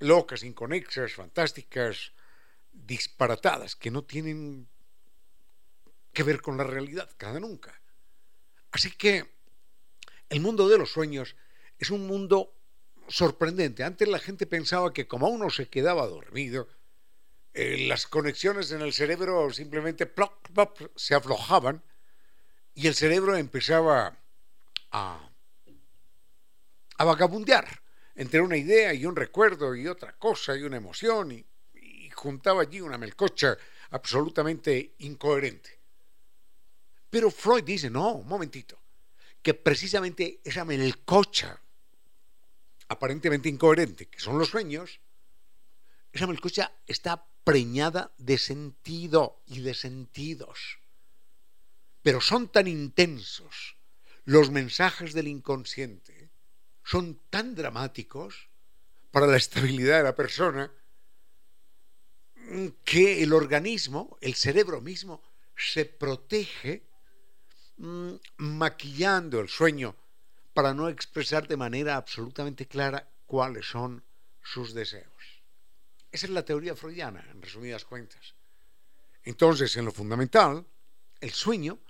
locas, 0.00 0.42
inconexas, 0.42 1.12
fantásticas, 1.12 2.12
disparatadas, 2.72 3.76
que 3.76 3.90
no 3.90 4.02
tienen 4.02 4.68
que 6.12 6.22
ver 6.22 6.40
con 6.40 6.56
la 6.56 6.64
realidad, 6.64 7.08
cada 7.16 7.38
nunca. 7.38 7.80
Así 8.72 8.90
que 8.90 9.32
el 10.28 10.40
mundo 10.40 10.68
de 10.68 10.78
los 10.78 10.90
sueños 10.90 11.36
es 11.78 11.90
un 11.90 12.06
mundo 12.06 12.52
sorprendente. 13.08 13.84
Antes 13.84 14.08
la 14.08 14.18
gente 14.18 14.46
pensaba 14.46 14.92
que 14.92 15.06
como 15.06 15.28
uno 15.28 15.50
se 15.50 15.68
quedaba 15.68 16.06
dormido, 16.06 16.68
eh, 17.52 17.86
las 17.86 18.06
conexiones 18.06 18.72
en 18.72 18.80
el 18.80 18.92
cerebro 18.92 19.52
simplemente 19.52 20.10
se 20.96 21.14
aflojaban 21.14 21.82
y 22.74 22.86
el 22.88 22.94
cerebro 22.94 23.36
empezaba 23.36 24.18
a, 24.90 25.30
a 26.96 27.04
vagabundear 27.04 27.82
entre 28.16 28.40
una 28.40 28.56
idea 28.56 28.92
y 28.94 29.06
un 29.06 29.16
recuerdo 29.16 29.74
y 29.74 29.86
otra 29.86 30.16
cosa 30.16 30.56
y 30.56 30.62
una 30.62 30.76
emoción 30.76 31.32
y, 31.32 31.46
y 31.74 32.10
juntaba 32.10 32.62
allí 32.62 32.80
una 32.80 32.98
melcocha 32.98 33.56
absolutamente 33.90 34.94
incoherente. 34.98 35.78
Pero 37.10 37.30
Freud 37.30 37.62
dice, 37.62 37.90
no, 37.90 38.14
un 38.14 38.26
momentito, 38.26 38.80
que 39.40 39.54
precisamente 39.54 40.40
esa 40.42 40.64
melcocha 40.64 41.60
aparentemente 42.88 43.48
incoherente, 43.48 44.06
que 44.06 44.20
son 44.20 44.38
los 44.38 44.48
sueños, 44.48 45.00
esa 46.12 46.26
melcocha 46.26 46.72
está 46.86 47.26
preñada 47.42 48.12
de 48.18 48.38
sentido 48.38 49.42
y 49.46 49.60
de 49.60 49.74
sentidos. 49.74 50.78
Pero 52.02 52.20
son 52.20 52.48
tan 52.48 52.66
intensos 52.66 53.76
los 54.24 54.50
mensajes 54.50 55.12
del 55.12 55.28
inconsciente, 55.28 56.30
son 56.82 57.20
tan 57.30 57.54
dramáticos 57.54 58.48
para 59.10 59.26
la 59.26 59.36
estabilidad 59.36 59.98
de 59.98 60.04
la 60.04 60.14
persona, 60.14 60.72
que 62.84 63.22
el 63.22 63.32
organismo, 63.32 64.18
el 64.20 64.34
cerebro 64.34 64.80
mismo, 64.80 65.22
se 65.56 65.84
protege 65.86 66.84
mm, 67.78 68.14
maquillando 68.36 69.40
el 69.40 69.48
sueño 69.48 69.96
para 70.54 70.72
no 70.72 70.88
expresar 70.88 71.46
de 71.48 71.56
manera 71.56 71.96
absolutamente 71.96 72.66
clara 72.66 73.10
cuáles 73.26 73.66
son 73.66 74.04
sus 74.40 74.72
deseos. 74.72 75.12
Esa 76.10 76.26
es 76.26 76.30
la 76.30 76.44
teoría 76.44 76.76
freudiana, 76.76 77.26
en 77.30 77.42
resumidas 77.42 77.84
cuentas. 77.84 78.34
Entonces, 79.24 79.76
en 79.76 79.84
lo 79.84 79.92
fundamental, 79.92 80.64
el 81.20 81.32
sueño 81.32 81.80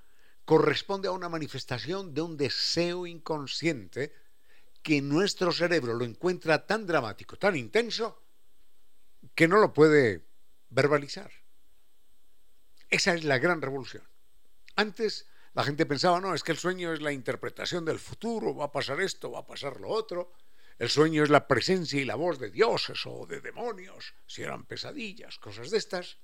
corresponde 0.44 1.08
a 1.08 1.12
una 1.12 1.28
manifestación 1.28 2.14
de 2.14 2.22
un 2.22 2.36
deseo 2.36 3.06
inconsciente 3.06 4.14
que 4.82 5.02
nuestro 5.02 5.52
cerebro 5.52 5.94
lo 5.94 6.04
encuentra 6.04 6.66
tan 6.66 6.86
dramático, 6.86 7.36
tan 7.36 7.56
intenso, 7.56 8.22
que 9.34 9.48
no 9.48 9.58
lo 9.58 9.72
puede 9.72 10.26
verbalizar. 10.70 11.30
Esa 12.88 13.14
es 13.14 13.24
la 13.24 13.38
gran 13.38 13.60
revolución. 13.60 14.06
Antes 14.76 15.26
la 15.54 15.62
gente 15.62 15.86
pensaba, 15.86 16.20
no, 16.20 16.34
es 16.34 16.42
que 16.42 16.52
el 16.52 16.58
sueño 16.58 16.92
es 16.92 17.00
la 17.00 17.12
interpretación 17.12 17.84
del 17.84 18.00
futuro, 18.00 18.54
va 18.56 18.66
a 18.66 18.72
pasar 18.72 19.00
esto, 19.00 19.30
va 19.30 19.40
a 19.40 19.46
pasar 19.46 19.80
lo 19.80 19.88
otro. 19.88 20.32
El 20.78 20.90
sueño 20.90 21.22
es 21.22 21.30
la 21.30 21.46
presencia 21.46 22.00
y 22.00 22.04
la 22.04 22.16
voz 22.16 22.40
de 22.40 22.50
dioses 22.50 23.06
o 23.06 23.24
de 23.26 23.40
demonios, 23.40 24.14
si 24.26 24.42
eran 24.42 24.64
pesadillas, 24.64 25.38
cosas 25.38 25.70
de 25.70 25.78
estas. 25.78 26.18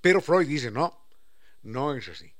Pero 0.00 0.22
Freud 0.22 0.48
dice, 0.48 0.70
no, 0.70 1.06
no 1.62 1.94
es 1.94 2.08
así. 2.08 2.34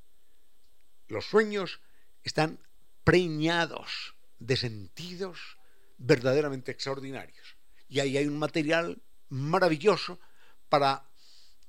Los 1.09 1.27
sueños 1.27 1.81
están 2.23 2.59
preñados 3.05 4.15
de 4.39 4.57
sentidos 4.57 5.59
verdaderamente 5.99 6.73
extraordinarios. 6.73 7.57
Y 7.89 8.01
ahí 8.01 8.17
hay 8.17 8.27
un 8.27 8.39
material 8.39 9.03
maravilloso 9.29 10.21
para 10.71 11.11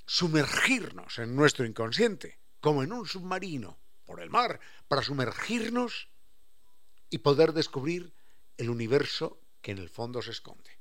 sumergirnos 0.05 1.19
en 1.19 1.35
nuestro 1.35 1.65
inconsciente, 1.65 2.38
como 2.59 2.83
en 2.83 2.91
un 2.91 3.07
submarino 3.07 3.77
por 4.05 4.21
el 4.21 4.29
mar, 4.29 4.59
para 4.87 5.03
sumergirnos 5.03 6.09
y 7.09 7.19
poder 7.19 7.53
descubrir 7.53 8.13
el 8.57 8.69
universo 8.69 9.39
que 9.61 9.71
en 9.71 9.77
el 9.77 9.89
fondo 9.89 10.21
se 10.21 10.31
esconde, 10.31 10.71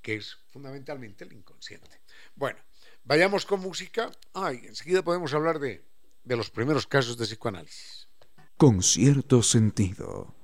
que 0.00 0.16
es 0.16 0.36
fundamentalmente 0.48 1.24
el 1.24 1.32
inconsciente. 1.32 2.00
Bueno, 2.34 2.58
vayamos 3.04 3.44
con 3.46 3.60
música. 3.60 4.10
Ay, 4.32 4.62
enseguida 4.64 5.02
podemos 5.02 5.34
hablar 5.34 5.58
de, 5.58 5.84
de 6.24 6.36
los 6.36 6.50
primeros 6.50 6.86
casos 6.86 7.16
de 7.18 7.26
psicoanálisis. 7.26 8.08
Con 8.56 8.82
cierto 8.82 9.42
sentido. 9.42 10.37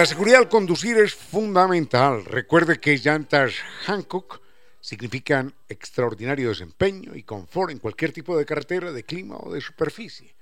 La 0.00 0.06
seguridad 0.06 0.38
al 0.38 0.48
conducir 0.48 0.96
es 0.96 1.14
fundamental. 1.14 2.24
Recuerde 2.24 2.80
que 2.80 2.96
llantas 2.96 3.52
Hancock 3.84 4.40
significan 4.80 5.54
extraordinario 5.68 6.48
desempeño 6.48 7.14
y 7.14 7.22
confort 7.22 7.70
en 7.70 7.80
cualquier 7.80 8.10
tipo 8.10 8.34
de 8.34 8.46
carretera, 8.46 8.92
de 8.92 9.04
clima 9.04 9.36
o 9.36 9.52
de 9.52 9.60
superficie. 9.60 10.34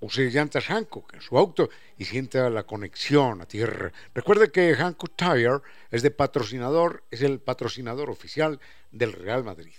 Use 0.00 0.28
llantas 0.32 0.64
Hancock 0.64 1.14
en 1.14 1.20
su 1.20 1.38
auto 1.38 1.70
y 1.98 2.04
sienta 2.04 2.50
la 2.50 2.64
conexión 2.64 3.40
a 3.40 3.46
tierra. 3.46 3.92
Recuerde 4.12 4.50
que 4.50 4.74
Hancock 4.74 5.14
Tire 5.14 5.60
es 5.92 6.02
patrocinador, 6.10 7.04
es 7.12 7.22
el 7.22 7.38
patrocinador 7.38 8.10
oficial 8.10 8.58
del 8.90 9.12
Real 9.12 9.44
Madrid. 9.44 9.78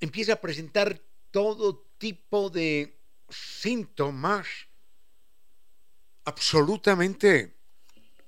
empieza 0.00 0.34
a 0.34 0.40
presentar 0.40 1.00
todo 1.30 1.86
tipo 1.98 2.50
de 2.50 2.98
síntomas 3.28 4.46
absolutamente 6.24 7.56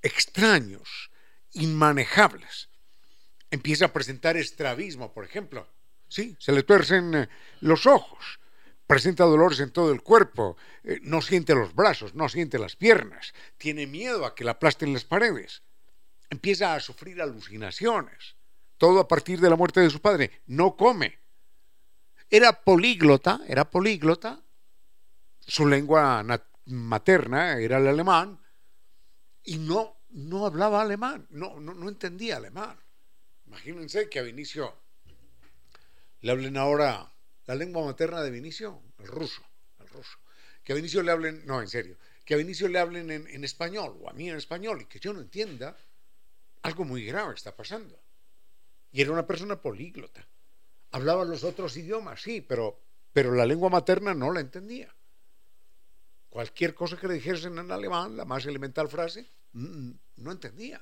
extraños, 0.02 1.10
inmanejables. 1.52 2.68
Empieza 3.50 3.86
a 3.86 3.92
presentar 3.92 4.36
estrabismo, 4.36 5.12
por 5.12 5.24
ejemplo. 5.24 5.68
Sí, 6.08 6.36
se 6.38 6.52
le 6.52 6.62
tuercen 6.62 7.14
eh, 7.14 7.28
los 7.60 7.86
ojos, 7.86 8.40
presenta 8.86 9.24
dolores 9.24 9.60
en 9.60 9.72
todo 9.72 9.92
el 9.92 10.00
cuerpo, 10.00 10.56
eh, 10.84 11.00
no 11.02 11.20
siente 11.20 11.54
los 11.54 11.74
brazos, 11.74 12.14
no 12.14 12.28
siente 12.28 12.58
las 12.58 12.76
piernas, 12.76 13.34
tiene 13.58 13.86
miedo 13.86 14.24
a 14.24 14.34
que 14.34 14.44
la 14.44 14.52
aplasten 14.52 14.94
las 14.94 15.04
paredes 15.04 15.62
empieza 16.30 16.74
a 16.74 16.80
sufrir 16.80 17.20
alucinaciones. 17.20 18.36
Todo 18.76 19.00
a 19.00 19.08
partir 19.08 19.40
de 19.40 19.50
la 19.50 19.56
muerte 19.56 19.80
de 19.80 19.90
su 19.90 20.00
padre. 20.00 20.42
No 20.46 20.76
come. 20.76 21.18
Era 22.30 22.52
políglota, 22.62 23.40
era 23.46 23.68
políglota. 23.68 24.40
Su 25.40 25.66
lengua 25.66 26.22
materna 26.66 27.58
era 27.58 27.78
el 27.78 27.88
alemán 27.88 28.38
y 29.42 29.56
no, 29.56 29.96
no 30.10 30.44
hablaba 30.44 30.82
alemán, 30.82 31.26
no, 31.30 31.58
no, 31.58 31.88
entendía 31.88 32.36
alemán. 32.36 32.78
Imagínense 33.46 34.10
que 34.10 34.18
a 34.18 34.22
Vinicio 34.22 34.76
le 36.20 36.30
hablen 36.30 36.58
ahora 36.58 37.10
la 37.46 37.54
lengua 37.54 37.86
materna 37.86 38.20
de 38.20 38.30
Vinicio, 38.30 38.82
el 38.98 39.06
ruso, 39.06 39.42
el 39.78 39.88
ruso. 39.88 40.18
Que 40.62 40.72
a 40.72 40.76
Vinicio 40.76 41.02
le 41.02 41.12
hablen, 41.12 41.46
no, 41.46 41.62
en 41.62 41.68
serio, 41.68 41.96
que 42.26 42.34
a 42.34 42.36
Vinicio 42.36 42.68
le 42.68 42.78
hablen 42.78 43.10
en, 43.10 43.26
en 43.26 43.42
español 43.42 43.96
o 44.02 44.10
a 44.10 44.12
mí 44.12 44.28
en 44.28 44.36
español 44.36 44.82
y 44.82 44.84
que 44.84 45.00
yo 45.00 45.14
no 45.14 45.20
entienda, 45.20 45.74
algo 46.62 46.84
muy 46.84 47.04
grave 47.04 47.34
está 47.34 47.54
pasando. 47.56 47.98
Y 48.90 49.02
era 49.02 49.12
una 49.12 49.26
persona 49.26 49.60
políglota. 49.60 50.26
Hablaba 50.90 51.24
los 51.24 51.44
otros 51.44 51.76
idiomas, 51.76 52.22
sí, 52.22 52.40
pero, 52.40 52.80
pero 53.12 53.34
la 53.34 53.46
lengua 53.46 53.68
materna 53.68 54.14
no 54.14 54.32
la 54.32 54.40
entendía. 54.40 54.94
Cualquier 56.30 56.74
cosa 56.74 56.96
que 56.96 57.08
le 57.08 57.14
dijesen 57.14 57.58
en 57.58 57.70
alemán, 57.70 58.16
la 58.16 58.24
más 58.24 58.46
elemental 58.46 58.88
frase, 58.88 59.30
no 59.52 60.32
entendía. 60.32 60.80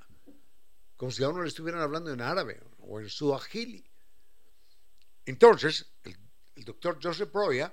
Como 0.96 1.12
si 1.12 1.22
a 1.22 1.28
uno 1.28 1.42
le 1.42 1.48
estuvieran 1.48 1.82
hablando 1.82 2.12
en 2.12 2.20
árabe 2.20 2.60
o 2.78 3.00
en 3.00 3.08
suajili. 3.08 3.84
Entonces, 5.24 5.92
el, 6.04 6.16
doctor 6.64 6.98
Joseph 7.02 7.32
Breuer 7.32 7.70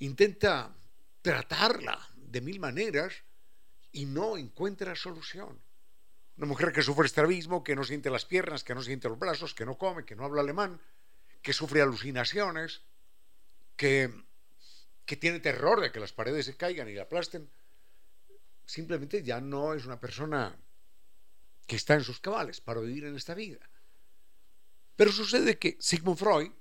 intenta 0.00 0.74
tratarla 1.22 2.08
de 2.16 2.40
mil 2.40 2.58
maneras 2.58 3.14
y 3.92 4.06
no 4.06 4.36
encuentra 4.36 4.96
solución. 4.96 5.60
Una 6.38 6.46
mujer 6.46 6.72
que 6.72 6.82
sufre 6.82 7.06
estrabismo, 7.06 7.62
que 7.62 7.76
no 7.76 7.84
siente 7.84 8.10
las 8.10 8.24
piernas, 8.24 8.64
que 8.64 8.74
no 8.74 8.82
siente 8.82 9.08
los 9.08 9.18
brazos, 9.18 9.54
que 9.54 9.66
no 9.66 9.76
come, 9.76 10.04
que 10.04 10.16
no 10.16 10.24
habla 10.24 10.40
alemán, 10.40 10.80
que 11.42 11.52
sufre 11.52 11.82
alucinaciones, 11.82 12.82
que, 13.76 14.10
que 15.04 15.16
tiene 15.16 15.40
terror 15.40 15.80
de 15.80 15.92
que 15.92 16.00
las 16.00 16.12
paredes 16.12 16.46
se 16.46 16.56
caigan 16.56 16.88
y 16.88 16.94
la 16.94 17.02
aplasten, 17.02 17.50
simplemente 18.64 19.22
ya 19.22 19.40
no 19.40 19.74
es 19.74 19.84
una 19.84 20.00
persona 20.00 20.56
que 21.66 21.76
está 21.76 21.94
en 21.94 22.04
sus 22.04 22.20
cabales 22.20 22.60
para 22.60 22.80
vivir 22.80 23.04
en 23.04 23.16
esta 23.16 23.34
vida. 23.34 23.68
Pero 24.96 25.12
sucede 25.12 25.58
que 25.58 25.76
Sigmund 25.80 26.18
Freud 26.18 26.52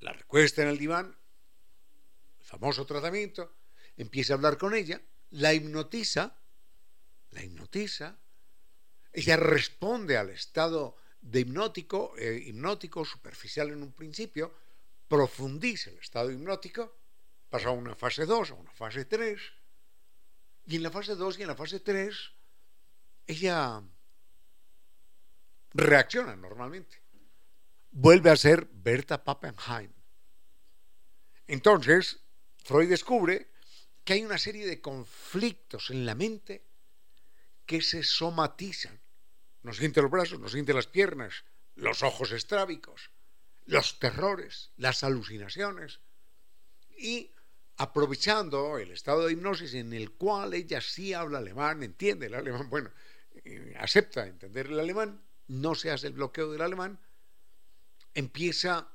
la 0.00 0.12
recuesta 0.12 0.62
en 0.62 0.68
el 0.68 0.78
diván, 0.78 1.16
el 2.38 2.44
famoso 2.44 2.84
tratamiento, 2.86 3.56
empieza 3.96 4.34
a 4.34 4.36
hablar 4.36 4.58
con 4.58 4.74
ella 4.74 5.00
la 5.30 5.54
hipnotiza, 5.54 6.38
la 7.30 7.42
hipnotiza, 7.42 8.18
ella 9.16 9.38
responde 9.38 10.18
al 10.18 10.28
estado 10.28 10.94
hipnótico, 11.32 12.12
eh, 12.18 12.38
hipnótico 12.48 13.02
superficial 13.02 13.70
en 13.70 13.82
un 13.82 13.92
principio, 13.92 14.54
profundiza 15.08 15.88
el 15.88 15.96
estado 15.96 16.30
hipnótico, 16.30 16.94
pasa 17.48 17.68
a 17.68 17.70
una 17.70 17.94
fase 17.94 18.26
2, 18.26 18.50
a 18.50 18.54
una 18.54 18.70
fase 18.72 19.06
3, 19.06 19.40
y 20.66 20.76
en 20.76 20.82
la 20.82 20.90
fase 20.90 21.14
2 21.14 21.38
y 21.38 21.42
en 21.42 21.48
la 21.48 21.56
fase 21.56 21.80
3 21.80 22.14
ella 23.26 23.82
reacciona 25.72 26.36
normalmente. 26.36 27.00
Vuelve 27.92 28.28
a 28.28 28.36
ser 28.36 28.68
Berta 28.70 29.24
Pappenheim. 29.24 29.94
Entonces, 31.46 32.20
Freud 32.58 32.90
descubre 32.90 33.50
que 34.04 34.12
hay 34.12 34.26
una 34.26 34.36
serie 34.36 34.66
de 34.66 34.82
conflictos 34.82 35.88
en 35.88 36.04
la 36.04 36.14
mente 36.14 36.66
que 37.64 37.80
se 37.80 38.02
somatizan. 38.02 39.00
No 39.66 39.72
siente 39.72 40.00
los 40.00 40.12
brazos, 40.12 40.38
no 40.38 40.48
siente 40.48 40.72
las 40.72 40.86
piernas, 40.86 41.44
los 41.74 42.04
ojos 42.04 42.30
estrábicos, 42.30 43.10
los 43.64 43.98
terrores, 43.98 44.70
las 44.76 45.02
alucinaciones. 45.02 45.98
Y 46.96 47.32
aprovechando 47.76 48.78
el 48.78 48.92
estado 48.92 49.26
de 49.26 49.32
hipnosis 49.32 49.74
en 49.74 49.92
el 49.92 50.12
cual 50.12 50.54
ella 50.54 50.80
sí 50.80 51.14
habla 51.14 51.38
alemán, 51.38 51.82
entiende 51.82 52.26
el 52.26 52.34
alemán, 52.34 52.70
bueno, 52.70 52.92
eh, 53.44 53.74
acepta 53.80 54.28
entender 54.28 54.68
el 54.68 54.78
alemán, 54.78 55.20
no 55.48 55.74
se 55.74 55.90
hace 55.90 56.06
el 56.06 56.12
bloqueo 56.12 56.52
del 56.52 56.62
alemán, 56.62 57.00
empieza 58.14 58.88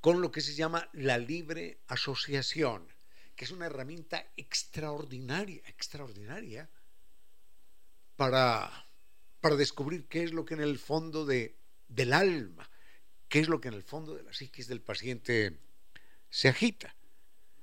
con 0.00 0.20
lo 0.20 0.30
que 0.30 0.40
se 0.40 0.54
llama 0.54 0.88
la 0.92 1.18
libre 1.18 1.80
asociación, 1.88 2.86
que 3.34 3.44
es 3.44 3.50
una 3.50 3.66
herramienta 3.66 4.24
extraordinaria, 4.36 5.62
extraordinaria, 5.66 6.70
para, 8.14 8.87
para 9.48 9.56
descubrir 9.56 10.04
qué 10.08 10.24
es 10.24 10.34
lo 10.34 10.44
que 10.44 10.52
en 10.52 10.60
el 10.60 10.78
fondo 10.78 11.24
de, 11.24 11.56
del 11.88 12.12
alma, 12.12 12.68
qué 13.30 13.40
es 13.40 13.48
lo 13.48 13.62
que 13.62 13.68
en 13.68 13.74
el 13.74 13.82
fondo 13.82 14.14
de 14.14 14.22
la 14.22 14.30
psiquis 14.30 14.68
del 14.68 14.82
paciente 14.82 15.56
se 16.28 16.50
agita. 16.50 16.94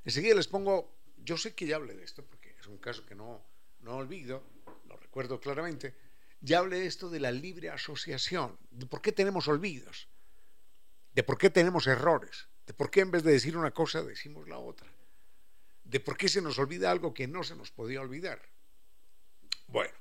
Enseguida 0.04 0.34
les 0.34 0.48
pongo, 0.48 0.98
yo 1.18 1.38
sé 1.38 1.54
que 1.54 1.68
ya 1.68 1.76
hablé 1.76 1.94
de 1.94 2.04
esto, 2.04 2.26
porque 2.26 2.56
es 2.60 2.66
un 2.66 2.80
caso 2.80 3.06
que 3.06 3.14
no, 3.14 3.46
no 3.82 3.98
olvido, 3.98 4.42
lo 4.88 4.98
recuerdo 4.98 5.40
claramente, 5.40 5.94
ya 6.42 6.58
hablé 6.58 6.80
de 6.80 6.88
esto 6.88 7.08
de 7.12 7.20
la 7.20 7.32
libre 7.32 7.70
asociación, 7.70 8.58
de 8.72 8.88
por 8.88 9.04
qué 9.04 9.12
tenemos 9.12 9.48
olvidos, 9.48 10.08
de 11.14 11.22
por 11.22 11.38
qué 11.38 11.52
tenemos 11.52 11.86
errores, 11.86 12.48
de 12.66 12.74
por 12.74 12.90
qué 12.90 13.02
en 13.02 13.12
vez 13.12 13.22
de 13.22 13.34
decir 13.34 13.58
una 13.58 13.70
cosa 13.70 14.02
decimos 14.02 14.50
la 14.50 14.58
otra, 14.58 14.92
de 15.84 16.00
por 16.00 16.18
qué 16.18 16.30
se 16.30 16.42
nos 16.42 16.58
olvida 16.58 16.90
algo 16.90 17.14
que 17.14 17.28
no 17.28 17.44
se 17.44 17.56
nos 17.56 17.70
podía 17.70 18.02
olvidar. 18.02 18.42
Bueno, 19.68 19.94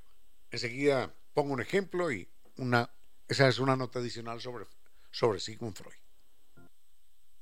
enseguida 0.51 1.15
pongo 1.35 1.53
un 1.53 1.61
ejemplo 1.61 2.11
y 2.11 2.29
una, 2.57 2.89
esa 3.29 3.49
es 3.49 3.59
una 3.59 3.77
nota 3.77 3.99
adicional 3.99 4.41
sobre, 4.41 4.65
sobre 5.11 5.41
Sigmund 5.41 5.77
Freud. 5.77 5.95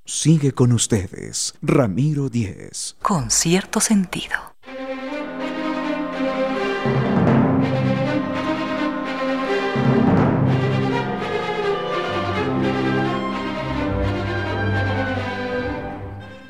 Sigue 0.05 0.51
con 0.53 0.73
ustedes, 0.73 1.55
Ramiro 1.63 2.29
Díez. 2.29 2.97
Con 3.03 3.31
cierto 3.31 3.79
sentido. 3.79 4.57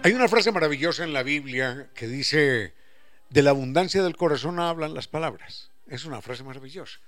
Hay 0.04 0.14
una 0.14 0.28
frase 0.28 0.50
maravillosa 0.50 1.04
en 1.04 1.12
la 1.12 1.22
Biblia 1.22 1.90
que 1.94 2.08
dice, 2.08 2.74
de 3.30 3.42
la 3.42 3.50
abundancia 3.50 4.02
del 4.02 4.16
corazón 4.16 4.58
hablan 4.58 4.94
las 4.94 5.06
palabras. 5.06 5.70
Es 5.86 6.04
una 6.04 6.20
frase 6.22 6.42
maravillosa. 6.42 6.98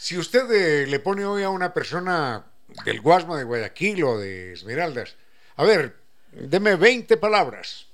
Si 0.00 0.16
usted 0.16 0.48
eh, 0.52 0.86
le 0.86 1.00
pone 1.00 1.24
hoy 1.24 1.42
a 1.42 1.50
una 1.50 1.74
persona 1.74 2.46
del 2.84 3.00
Guasma 3.00 3.36
de 3.36 3.42
Guayaquil 3.42 4.04
o 4.04 4.16
de 4.16 4.52
Esmeraldas, 4.52 5.16
a 5.56 5.64
ver, 5.64 5.96
deme 6.30 6.76
20 6.76 7.16
palabras 7.16 7.86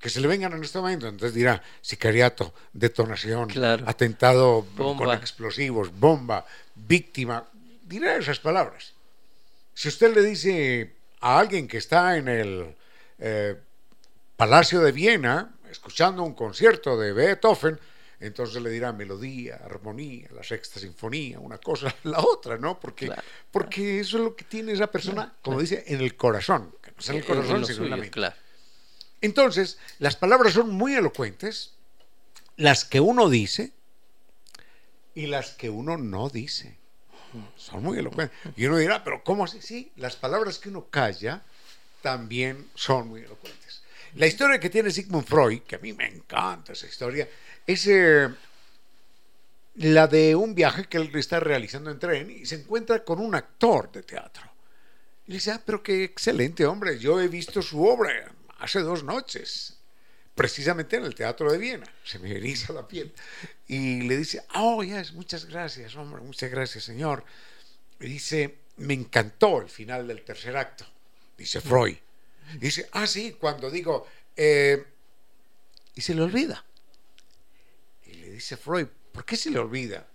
que 0.00 0.08
se 0.08 0.22
le 0.22 0.28
vengan 0.28 0.54
en 0.54 0.64
este 0.64 0.78
momento. 0.78 1.06
Entonces 1.06 1.34
dirá 1.34 1.62
sicariato, 1.82 2.54
detonación, 2.72 3.50
atentado 3.86 4.66
con 4.78 5.10
explosivos, 5.10 5.92
bomba, 5.92 6.46
víctima. 6.74 7.44
Dirá 7.82 8.16
esas 8.16 8.40
palabras. 8.40 8.94
Si 9.74 9.88
usted 9.88 10.14
le 10.14 10.22
dice 10.22 10.94
a 11.20 11.38
alguien 11.38 11.68
que 11.68 11.76
está 11.76 12.16
en 12.16 12.28
el 12.28 12.74
eh, 13.18 13.60
Palacio 14.38 14.80
de 14.80 14.92
Viena, 14.92 15.52
escuchando 15.70 16.22
un 16.22 16.32
concierto 16.32 16.98
de 16.98 17.12
Beethoven, 17.12 17.78
entonces 18.22 18.62
le 18.62 18.70
dirá 18.70 18.92
melodía, 18.92 19.60
armonía, 19.64 20.28
la 20.32 20.44
sexta 20.44 20.78
sinfonía, 20.78 21.40
una 21.40 21.58
cosa, 21.58 21.92
la 22.04 22.20
otra, 22.20 22.56
¿no? 22.56 22.78
Porque, 22.78 23.10
porque 23.50 23.98
eso 23.98 24.18
es 24.18 24.24
lo 24.24 24.36
que 24.36 24.44
tiene 24.44 24.72
esa 24.72 24.86
persona, 24.86 25.34
como 25.42 25.60
dice, 25.60 25.82
en 25.88 26.00
el 26.00 26.16
corazón, 26.16 26.72
que 26.80 26.92
no 26.92 26.96
es 27.00 27.08
en 27.08 27.16
el 27.16 27.24
corazón, 27.24 27.66
sino 27.66 27.84
en 27.84 27.90
la 27.90 27.96
mente. 27.96 28.20
Entonces, 29.20 29.78
las 29.98 30.14
palabras 30.14 30.52
son 30.52 30.70
muy 30.70 30.94
elocuentes, 30.94 31.74
las 32.56 32.84
que 32.84 33.00
uno 33.00 33.28
dice 33.28 33.72
y 35.14 35.26
las 35.26 35.50
que 35.50 35.68
uno 35.68 35.96
no 35.96 36.28
dice. 36.28 36.78
Son 37.56 37.82
muy 37.82 37.98
elocuentes. 37.98 38.36
Y 38.56 38.66
uno 38.66 38.76
dirá, 38.76 39.02
pero 39.02 39.24
¿cómo 39.24 39.44
así? 39.44 39.60
Sí, 39.60 39.90
las 39.96 40.16
palabras 40.16 40.58
que 40.58 40.68
uno 40.68 40.86
calla 40.90 41.42
también 42.02 42.68
son 42.74 43.08
muy 43.08 43.22
elocuentes. 43.22 43.81
La 44.14 44.26
historia 44.26 44.60
que 44.60 44.68
tiene 44.68 44.90
Sigmund 44.90 45.26
Freud, 45.26 45.62
que 45.62 45.76
a 45.76 45.78
mí 45.78 45.92
me 45.92 46.06
encanta 46.06 46.72
esa 46.72 46.86
historia, 46.86 47.28
es 47.66 47.86
eh, 47.86 48.28
la 49.76 50.06
de 50.06 50.34
un 50.34 50.54
viaje 50.54 50.84
que 50.84 50.98
él 50.98 51.10
está 51.14 51.40
realizando 51.40 51.90
en 51.90 51.98
tren 51.98 52.30
y 52.30 52.44
se 52.44 52.56
encuentra 52.56 53.04
con 53.04 53.20
un 53.20 53.34
actor 53.34 53.90
de 53.90 54.02
teatro. 54.02 54.42
Y 55.26 55.30
le 55.30 55.36
dice, 55.36 55.52
ah, 55.52 55.62
pero 55.64 55.82
qué 55.82 56.04
excelente 56.04 56.66
hombre, 56.66 56.98
yo 56.98 57.20
he 57.20 57.28
visto 57.28 57.62
su 57.62 57.86
obra 57.86 58.34
hace 58.58 58.80
dos 58.80 59.02
noches, 59.02 59.78
precisamente 60.34 60.96
en 60.96 61.04
el 61.04 61.14
Teatro 61.14 61.50
de 61.50 61.58
Viena. 61.58 61.86
Se 62.04 62.18
me 62.18 62.32
eriza 62.32 62.72
la 62.72 62.86
piel. 62.86 63.12
Y 63.66 64.02
le 64.02 64.16
dice, 64.16 64.44
oh, 64.54 64.82
yes, 64.82 65.12
muchas 65.12 65.46
gracias, 65.46 65.96
hombre, 65.96 66.22
muchas 66.22 66.50
gracias, 66.50 66.84
señor. 66.84 67.24
Y 67.98 68.06
dice, 68.06 68.58
me 68.76 68.94
encantó 68.94 69.62
el 69.62 69.68
final 69.68 70.06
del 70.06 70.22
tercer 70.22 70.56
acto, 70.56 70.84
dice 71.38 71.60
Freud. 71.60 71.96
Y 72.54 72.58
dice, 72.58 72.88
ah, 72.92 73.06
sí, 73.06 73.32
cuando 73.32 73.70
digo, 73.70 74.06
eh", 74.36 74.84
y 75.94 76.00
se 76.00 76.14
le 76.14 76.22
olvida. 76.22 76.64
Y 78.06 78.14
le 78.14 78.30
dice 78.30 78.56
Freud, 78.56 78.86
¿por 79.12 79.24
qué 79.24 79.36
se 79.36 79.50
le 79.50 79.58
olvida? 79.58 80.06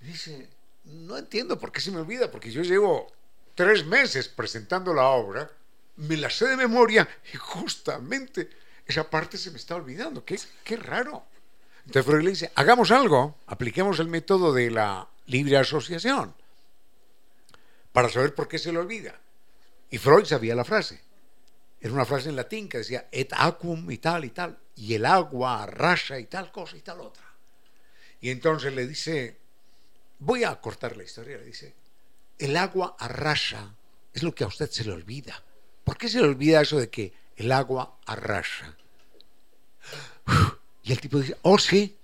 dice, 0.00 0.48
no 0.84 1.18
entiendo 1.18 1.58
por 1.58 1.72
qué 1.72 1.80
se 1.80 1.90
me 1.90 1.98
olvida, 1.98 2.30
porque 2.30 2.50
yo 2.50 2.62
llevo 2.62 3.12
tres 3.54 3.84
meses 3.84 4.28
presentando 4.28 4.94
la 4.94 5.06
obra, 5.08 5.50
me 5.96 6.16
la 6.16 6.30
sé 6.30 6.46
de 6.46 6.56
memoria 6.56 7.08
y 7.32 7.36
justamente 7.36 8.50
esa 8.86 9.08
parte 9.08 9.38
se 9.38 9.50
me 9.50 9.56
está 9.56 9.74
olvidando. 9.74 10.24
Qué, 10.24 10.38
qué 10.62 10.76
raro. 10.76 11.24
Entonces 11.86 12.04
Freud 12.04 12.24
le 12.24 12.30
dice, 12.30 12.52
hagamos 12.54 12.90
algo, 12.90 13.38
apliquemos 13.46 13.98
el 13.98 14.08
método 14.08 14.52
de 14.52 14.70
la 14.70 15.08
libre 15.26 15.56
asociación 15.56 16.34
para 17.92 18.08
saber 18.08 18.34
por 18.34 18.48
qué 18.48 18.58
se 18.58 18.72
le 18.72 18.78
olvida. 18.78 19.18
Y 19.90 19.98
Freud 19.98 20.24
sabía 20.24 20.54
la 20.54 20.64
frase. 20.64 21.00
Era 21.86 21.94
una 21.94 22.04
frase 22.04 22.30
en 22.30 22.34
latín 22.34 22.68
que 22.68 22.78
decía 22.78 23.06
et 23.12 23.32
aquum 23.32 23.88
y 23.92 23.98
tal 23.98 24.24
y 24.24 24.30
tal, 24.30 24.58
y 24.74 24.94
el 24.94 25.06
agua 25.06 25.62
arrasa 25.62 26.18
y 26.18 26.24
tal 26.24 26.50
cosa 26.50 26.76
y 26.76 26.80
tal 26.80 27.00
otra. 27.00 27.22
Y 28.20 28.30
entonces 28.30 28.74
le 28.74 28.88
dice, 28.88 29.36
voy 30.18 30.42
a 30.42 30.60
cortar 30.60 30.96
la 30.96 31.04
historia, 31.04 31.36
le 31.36 31.44
dice, 31.44 31.76
el 32.40 32.56
agua 32.56 32.96
arrasa, 32.98 33.72
es 34.12 34.24
lo 34.24 34.34
que 34.34 34.42
a 34.42 34.48
usted 34.48 34.68
se 34.68 34.82
le 34.82 34.90
olvida. 34.90 35.40
¿Por 35.84 35.96
qué 35.96 36.08
se 36.08 36.18
le 36.18 36.26
olvida 36.26 36.60
eso 36.60 36.76
de 36.76 36.90
que 36.90 37.12
el 37.36 37.52
agua 37.52 38.00
arrasa? 38.04 38.76
Y 40.82 40.90
el 40.90 41.00
tipo 41.00 41.20
dice, 41.20 41.36
oh 41.42 41.56
sí. 41.56 41.96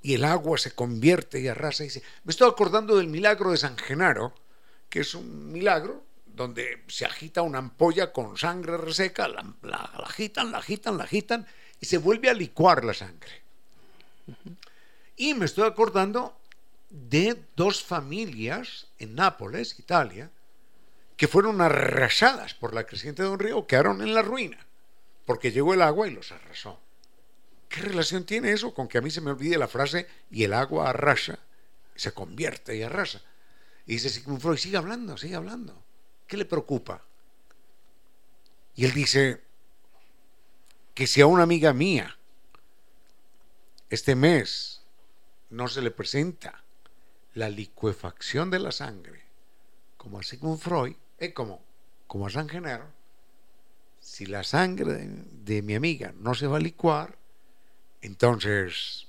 Y 0.00 0.14
el 0.14 0.24
agua 0.24 0.56
se 0.56 0.70
convierte 0.70 1.38
y 1.38 1.48
arrasa. 1.48 1.84
Y 1.84 1.88
dice, 1.88 2.02
me 2.24 2.30
estoy 2.30 2.48
acordando 2.48 2.96
del 2.96 3.08
milagro 3.08 3.50
de 3.50 3.58
San 3.58 3.76
Genaro, 3.76 4.32
que 4.88 5.00
es 5.00 5.14
un 5.14 5.52
milagro 5.52 6.05
donde 6.36 6.84
se 6.86 7.06
agita 7.06 7.40
una 7.40 7.58
ampolla 7.58 8.12
con 8.12 8.36
sangre 8.36 8.76
reseca, 8.76 9.26
la, 9.26 9.42
agitan, 10.04 10.52
la 10.52 10.58
agitan, 10.58 10.98
la 10.98 11.04
agitan 11.04 11.46
y 11.80 11.86
se 11.86 11.96
vuelve 11.96 12.28
a 12.28 12.34
licuar 12.34 12.84
la 12.84 12.92
sangre. 12.92 13.42
Y 15.16 15.32
me 15.32 15.46
estoy 15.46 15.66
acordando 15.66 16.38
de 16.90 17.42
dos 17.56 17.82
familias 17.82 18.88
en 18.98 19.14
Nápoles, 19.14 19.78
Italia, 19.78 20.30
que 21.16 21.26
fueron 21.26 21.62
arrasadas 21.62 22.52
por 22.52 22.74
la 22.74 22.84
creciente 22.84 23.22
de 23.22 23.30
un 23.30 23.38
río, 23.38 23.66
quedaron 23.66 24.02
en 24.02 24.12
la 24.12 24.20
ruina, 24.20 24.58
porque 25.24 25.52
llegó 25.52 25.72
el 25.72 25.80
agua 25.80 26.06
y 26.06 26.10
los 26.10 26.32
arrasó. 26.32 26.78
¿Qué 27.70 27.80
relación 27.80 28.24
tiene 28.24 28.52
eso 28.52 28.74
con 28.74 28.88
que 28.88 28.98
a 28.98 29.00
mí 29.00 29.10
se 29.10 29.22
me 29.22 29.30
olvide 29.30 29.56
la 29.56 29.68
frase 29.68 30.06
y 30.30 30.44
el 30.44 30.52
agua 30.52 30.90
arrasa, 30.90 31.38
se 31.94 32.12
convierte 32.12 32.76
y 32.76 32.82
arrasa? 32.82 33.22
Y 33.86 33.94
dice 33.94 34.10
Sigmund 34.10 34.42
Freud, 34.42 34.58
sigue 34.58 34.76
hablando, 34.76 35.16
sigue 35.16 35.34
hablando. 35.34 35.85
¿Qué 36.26 36.36
le 36.36 36.44
preocupa? 36.44 37.02
Y 38.74 38.84
él 38.84 38.92
dice, 38.92 39.46
que 40.96 41.06
si 41.06 41.20
a 41.20 41.26
una 41.26 41.42
amiga 41.42 41.74
mía 41.74 42.16
este 43.90 44.14
mes 44.14 44.80
no 45.50 45.68
se 45.68 45.82
le 45.82 45.90
presenta 45.90 46.64
la 47.34 47.50
licuefacción 47.50 48.50
de 48.50 48.58
la 48.58 48.72
sangre, 48.72 49.22
como 49.98 50.18
a 50.18 50.22
Sigmund 50.22 50.58
Freud, 50.58 50.96
es 51.18 51.34
como, 51.34 51.62
como 52.06 52.26
a 52.26 52.30
San 52.30 52.48
Genaro, 52.48 52.86
si 54.00 54.24
la 54.24 54.42
sangre 54.42 54.94
de, 54.94 55.06
de 55.44 55.60
mi 55.60 55.74
amiga 55.74 56.14
no 56.16 56.34
se 56.34 56.46
va 56.46 56.56
a 56.56 56.60
licuar, 56.60 57.18
entonces 58.00 59.06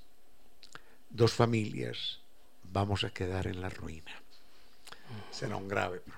dos 1.10 1.34
familias 1.34 2.20
vamos 2.64 3.06
a 3.06 3.12
quedar 3.12 3.48
en 3.48 3.62
la 3.62 3.70
ruina. 3.70 4.12
Será 5.32 5.56
un 5.56 5.70
grave 5.70 6.00
problema. 6.02 6.17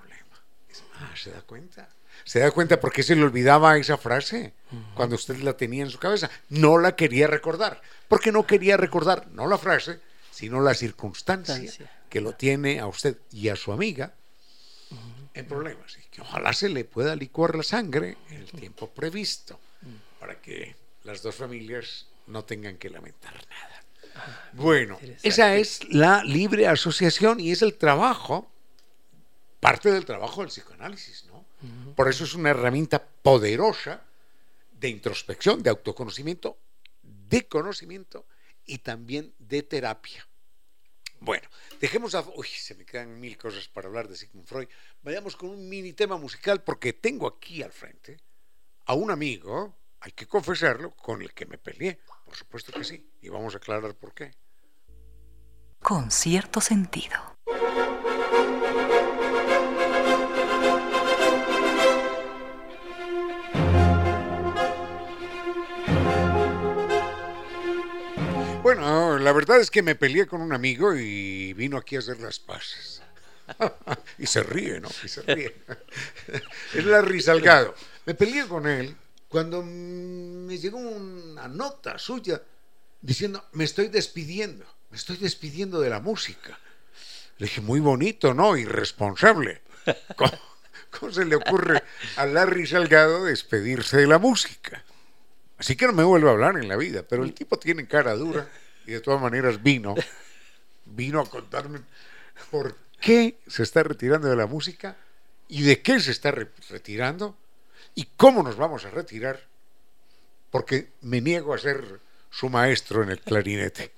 Ah, 1.00 1.12
¿se 1.16 1.30
da 1.30 1.42
cuenta? 1.42 1.88
¿Se 2.24 2.40
da 2.40 2.50
cuenta 2.50 2.78
por 2.78 2.92
qué 2.92 3.02
se 3.02 3.16
le 3.16 3.22
olvidaba 3.22 3.78
esa 3.78 3.96
frase 3.96 4.52
cuando 4.94 5.16
usted 5.16 5.38
la 5.38 5.56
tenía 5.56 5.82
en 5.82 5.90
su 5.90 5.98
cabeza? 5.98 6.30
No 6.50 6.78
la 6.78 6.94
quería 6.94 7.26
recordar. 7.26 7.80
Porque 8.08 8.30
no 8.30 8.46
quería 8.46 8.76
recordar, 8.76 9.28
no 9.28 9.46
la 9.46 9.56
frase, 9.56 10.00
sino 10.30 10.60
la 10.60 10.74
circunstancia 10.74 11.90
que 12.08 12.20
lo 12.20 12.32
tiene 12.34 12.80
a 12.80 12.86
usted 12.86 13.16
y 13.32 13.48
a 13.48 13.56
su 13.56 13.72
amiga 13.72 14.12
en 15.34 15.46
problemas. 15.46 15.96
Y 15.96 16.08
que 16.10 16.20
ojalá 16.20 16.52
se 16.52 16.68
le 16.68 16.84
pueda 16.84 17.16
licuar 17.16 17.54
la 17.54 17.62
sangre 17.62 18.16
en 18.28 18.36
el 18.36 18.50
tiempo 18.50 18.90
previsto 18.90 19.58
para 20.18 20.40
que 20.40 20.76
las 21.04 21.22
dos 21.22 21.36
familias 21.36 22.06
no 22.26 22.44
tengan 22.44 22.76
que 22.76 22.90
lamentar 22.90 23.34
nada. 23.34 23.84
Ah, 24.16 24.50
bueno, 24.52 24.98
esa 25.22 25.54
es 25.54 25.80
la 25.92 26.24
libre 26.24 26.66
asociación 26.66 27.40
y 27.40 27.52
es 27.52 27.62
el 27.62 27.74
trabajo, 27.74 28.50
parte 29.60 29.90
del 29.92 30.04
trabajo 30.04 30.40
del 30.40 30.48
psicoanálisis, 30.48 31.26
¿no? 31.26 31.44
Por 31.94 32.08
eso 32.08 32.24
es 32.24 32.34
una 32.34 32.50
herramienta 32.50 33.04
poderosa 33.04 34.02
de 34.72 34.88
introspección, 34.88 35.62
de 35.62 35.70
autoconocimiento, 35.70 36.56
de 37.02 37.46
conocimiento 37.46 38.26
y 38.64 38.78
también 38.78 39.34
de 39.38 39.62
terapia. 39.62 40.26
Bueno, 41.20 41.46
dejemos 41.78 42.14
a... 42.14 42.24
Uy, 42.34 42.46
se 42.46 42.74
me 42.74 42.86
quedan 42.86 43.20
mil 43.20 43.36
cosas 43.36 43.68
para 43.68 43.88
hablar 43.88 44.08
de 44.08 44.16
Sigmund 44.16 44.48
Freud. 44.48 44.68
Vayamos 45.02 45.36
con 45.36 45.50
un 45.50 45.68
mini 45.68 45.92
tema 45.92 46.16
musical 46.16 46.62
porque 46.62 46.94
tengo 46.94 47.26
aquí 47.26 47.62
al 47.62 47.72
frente 47.72 48.16
a 48.86 48.94
un 48.94 49.10
amigo, 49.10 49.76
hay 50.00 50.12
que 50.12 50.26
confesarlo, 50.26 50.92
con 50.96 51.20
el 51.20 51.34
que 51.34 51.44
me 51.44 51.58
peleé. 51.58 52.00
Por 52.24 52.34
supuesto 52.34 52.72
que 52.72 52.84
sí. 52.84 53.12
Y 53.20 53.28
vamos 53.28 53.54
a 53.54 53.58
aclarar 53.58 53.94
por 53.94 54.14
qué. 54.14 54.34
Con 55.82 56.10
cierto 56.10 56.60
sentido. 56.60 57.36
Bueno, 68.62 69.18
la 69.18 69.32
verdad 69.32 69.58
es 69.58 69.70
que 69.70 69.82
me 69.82 69.94
peleé 69.94 70.26
con 70.26 70.40
un 70.42 70.52
amigo 70.52 70.94
y 70.94 71.52
vino 71.54 71.76
aquí 71.76 71.96
a 71.96 71.98
hacer 71.98 72.20
las 72.20 72.38
paces. 72.38 73.02
y 74.18 74.26
se 74.26 74.42
ríe, 74.42 74.80
¿no? 74.80 74.88
Y 75.02 75.08
se 75.08 75.22
ríe. 75.22 75.56
es 76.74 76.84
Larry 76.84 77.20
Salgado. 77.20 77.74
Me 78.06 78.14
peleé 78.14 78.46
con 78.46 78.68
él 78.68 78.94
cuando 79.28 79.62
me 79.62 80.58
llegó 80.58 80.78
una 80.78 81.48
nota 81.48 81.98
suya 81.98 82.42
diciendo, 83.00 83.44
me 83.52 83.64
estoy 83.64 83.88
despidiendo, 83.88 84.64
me 84.90 84.96
estoy 84.96 85.16
despidiendo 85.16 85.80
de 85.80 85.90
la 85.90 86.00
música. 86.00 86.58
Le 87.40 87.46
dije, 87.46 87.60
muy 87.60 87.80
bonito, 87.80 88.32
¿no? 88.34 88.56
Irresponsable. 88.56 89.62
¿Cómo, 90.16 91.12
se 91.12 91.24
le 91.24 91.34
ocurre 91.34 91.82
a 92.16 92.26
Larry 92.26 92.68
Salgado 92.68 93.24
despedirse 93.24 93.96
de 93.96 94.06
la 94.06 94.18
música? 94.18 94.84
Así 95.58 95.74
que 95.74 95.86
no 95.86 95.92
me 95.92 96.04
vuelve 96.04 96.28
a 96.28 96.32
hablar 96.32 96.56
en 96.56 96.68
la 96.68 96.76
vida, 96.76 97.02
pero 97.02 97.24
el 97.24 97.34
tipo 97.34 97.58
tiene 97.58 97.88
cara 97.88 98.14
dura 98.14 98.48
y 98.86 98.92
de 98.92 99.00
todas 99.00 99.20
maneras 99.20 99.60
vino, 99.60 99.96
vino 100.84 101.20
a 101.20 101.28
contarme 101.28 101.80
por 102.52 102.76
qué 103.00 103.40
se 103.48 103.64
está 103.64 103.82
retirando 103.82 104.28
de 104.28 104.36
la 104.36 104.46
música 104.46 104.96
y 105.48 105.62
de 105.62 105.82
qué 105.82 105.98
se 105.98 106.12
está 106.12 106.30
retirando 106.30 107.36
¿Y 107.94 108.06
cómo 108.16 108.42
nos 108.42 108.56
vamos 108.56 108.84
a 108.84 108.90
retirar? 108.90 109.40
Porque 110.50 110.92
me 111.00 111.20
niego 111.20 111.54
a 111.54 111.58
ser 111.58 112.00
su 112.30 112.48
maestro 112.48 113.02
en 113.02 113.10
el 113.10 113.20
clarinete. 113.20 113.92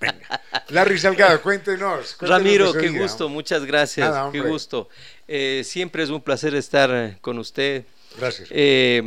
Venga. 0.00 0.42
Larry 0.68 0.98
Salgado, 0.98 1.40
cuéntenos. 1.40 2.16
Ramiro, 2.20 2.72
qué 2.72 2.88
gusto, 2.90 3.28
muchas 3.28 3.64
gracias. 3.64 4.14
qué 4.32 4.40
gusto. 4.40 4.88
Eh, 5.26 5.62
siempre 5.64 6.02
es 6.02 6.10
un 6.10 6.20
placer 6.20 6.54
estar 6.54 6.90
eh, 6.92 7.18
con 7.20 7.38
usted. 7.38 7.84
Gracias. 8.18 8.48
Eh, 8.50 9.02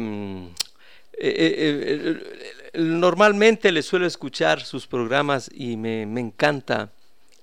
normalmente 2.74 3.72
le 3.72 3.82
suelo 3.82 4.06
escuchar 4.08 4.62
sus 4.62 4.88
programas 4.88 5.50
y 5.54 5.78
me, 5.78 6.06
me 6.06 6.22
encanta 6.22 6.92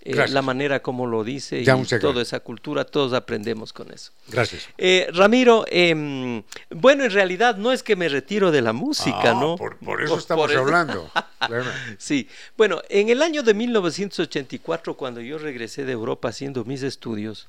eh, 0.03 0.29
la 0.29 0.43
manera 0.43 0.81
como 0.81 1.07
lo 1.07 1.25
dice 1.25 1.61
y 1.61 1.65
toda 1.65 2.23
esa 2.23 2.41
cultura, 2.41 2.85
todos 2.85 3.13
aprendemos 3.13 3.73
con 3.73 3.93
eso. 3.93 4.13
Gracias. 4.29 4.69
Eh, 4.79 5.09
Ramiro, 5.13 5.65
em, 5.69 6.43
bueno, 6.71 7.05
en 7.05 7.11
realidad 7.11 7.57
no 7.57 7.73
es 7.73 7.83
que 7.83 7.97
me 7.97 8.09
retiro 8.09 8.51
de 8.51 8.63
la 8.63 8.73
música, 8.73 9.33
ah, 9.33 9.35
¿no? 9.35 9.57
Por, 9.57 10.03
eso 10.03 10.19
estamos 10.19 10.55
hablando. 10.55 11.11
sí, 11.99 12.29
bueno, 12.57 12.81
en 12.89 13.09
el 13.09 13.23
año 13.23 13.43
de 13.43 13.55
1984, 13.55 14.95
cuando 14.95 15.21
yo 15.21 15.37
regresé 15.37 15.85
de 15.85 15.93
Europa 15.93 16.29
haciendo 16.29 16.65
mis 16.65 16.83
estudios. 16.83 17.49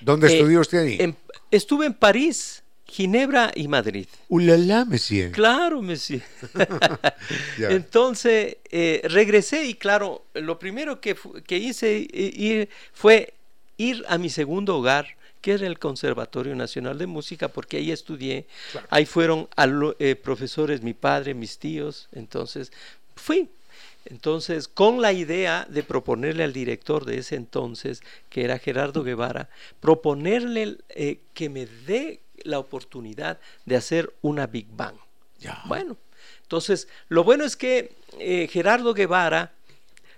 ¿Dónde 0.00 0.28
eh, 0.28 0.36
estudió 0.36 0.60
usted 0.60 0.78
ahí? 0.78 1.14
estuve 1.50 1.86
en 1.86 1.94
París. 1.94 2.62
Ginebra 2.90 3.52
y 3.54 3.68
Madrid. 3.68 4.06
¡Ulala, 4.28 4.84
monsieur! 4.84 5.30
Claro, 5.30 5.80
monsieur. 5.80 6.22
Entonces 7.58 8.56
eh, 8.68 9.00
regresé 9.04 9.64
y 9.66 9.74
claro, 9.74 10.24
lo 10.34 10.58
primero 10.58 11.00
que, 11.00 11.16
hice 11.56 12.08
eh, 12.12 12.68
fue 12.92 13.32
ir 13.76 14.04
a 14.08 14.18
mi 14.18 14.28
segundo 14.28 14.76
hogar, 14.76 15.06
que 15.40 15.52
era 15.52 15.68
el 15.68 15.78
Conservatorio 15.78 16.56
Nacional 16.56 16.98
de 16.98 17.06
Música, 17.06 17.46
porque 17.46 17.76
ahí 17.76 17.92
estudié. 17.92 18.46
Ahí 18.90 19.06
fueron 19.06 19.48
eh, 20.00 20.16
profesores, 20.16 20.82
mi 20.82 20.92
padre, 20.92 21.32
mis 21.32 21.58
tíos. 21.58 22.08
Entonces 22.10 22.72
fui. 23.14 23.48
Entonces, 24.06 24.66
con 24.66 25.00
la 25.00 25.12
idea 25.12 25.64
de 25.70 25.84
proponerle 25.84 26.42
al 26.42 26.52
director 26.52 27.04
de 27.04 27.18
ese 27.18 27.36
entonces, 27.36 28.02
que 28.30 28.42
era 28.42 28.58
Gerardo 28.58 29.04
Guevara, 29.04 29.48
proponerle 29.78 30.78
que 31.34 31.48
me 31.48 31.66
dé 31.86 32.20
la 32.44 32.58
oportunidad 32.58 33.38
de 33.64 33.76
hacer 33.76 34.14
una 34.22 34.46
Big 34.46 34.66
Bang. 34.70 34.96
Bueno, 35.66 35.96
entonces, 36.42 36.88
lo 37.08 37.24
bueno 37.24 37.44
es 37.44 37.56
que 37.56 37.92
eh, 38.18 38.48
Gerardo 38.50 38.92
Guevara, 38.94 39.52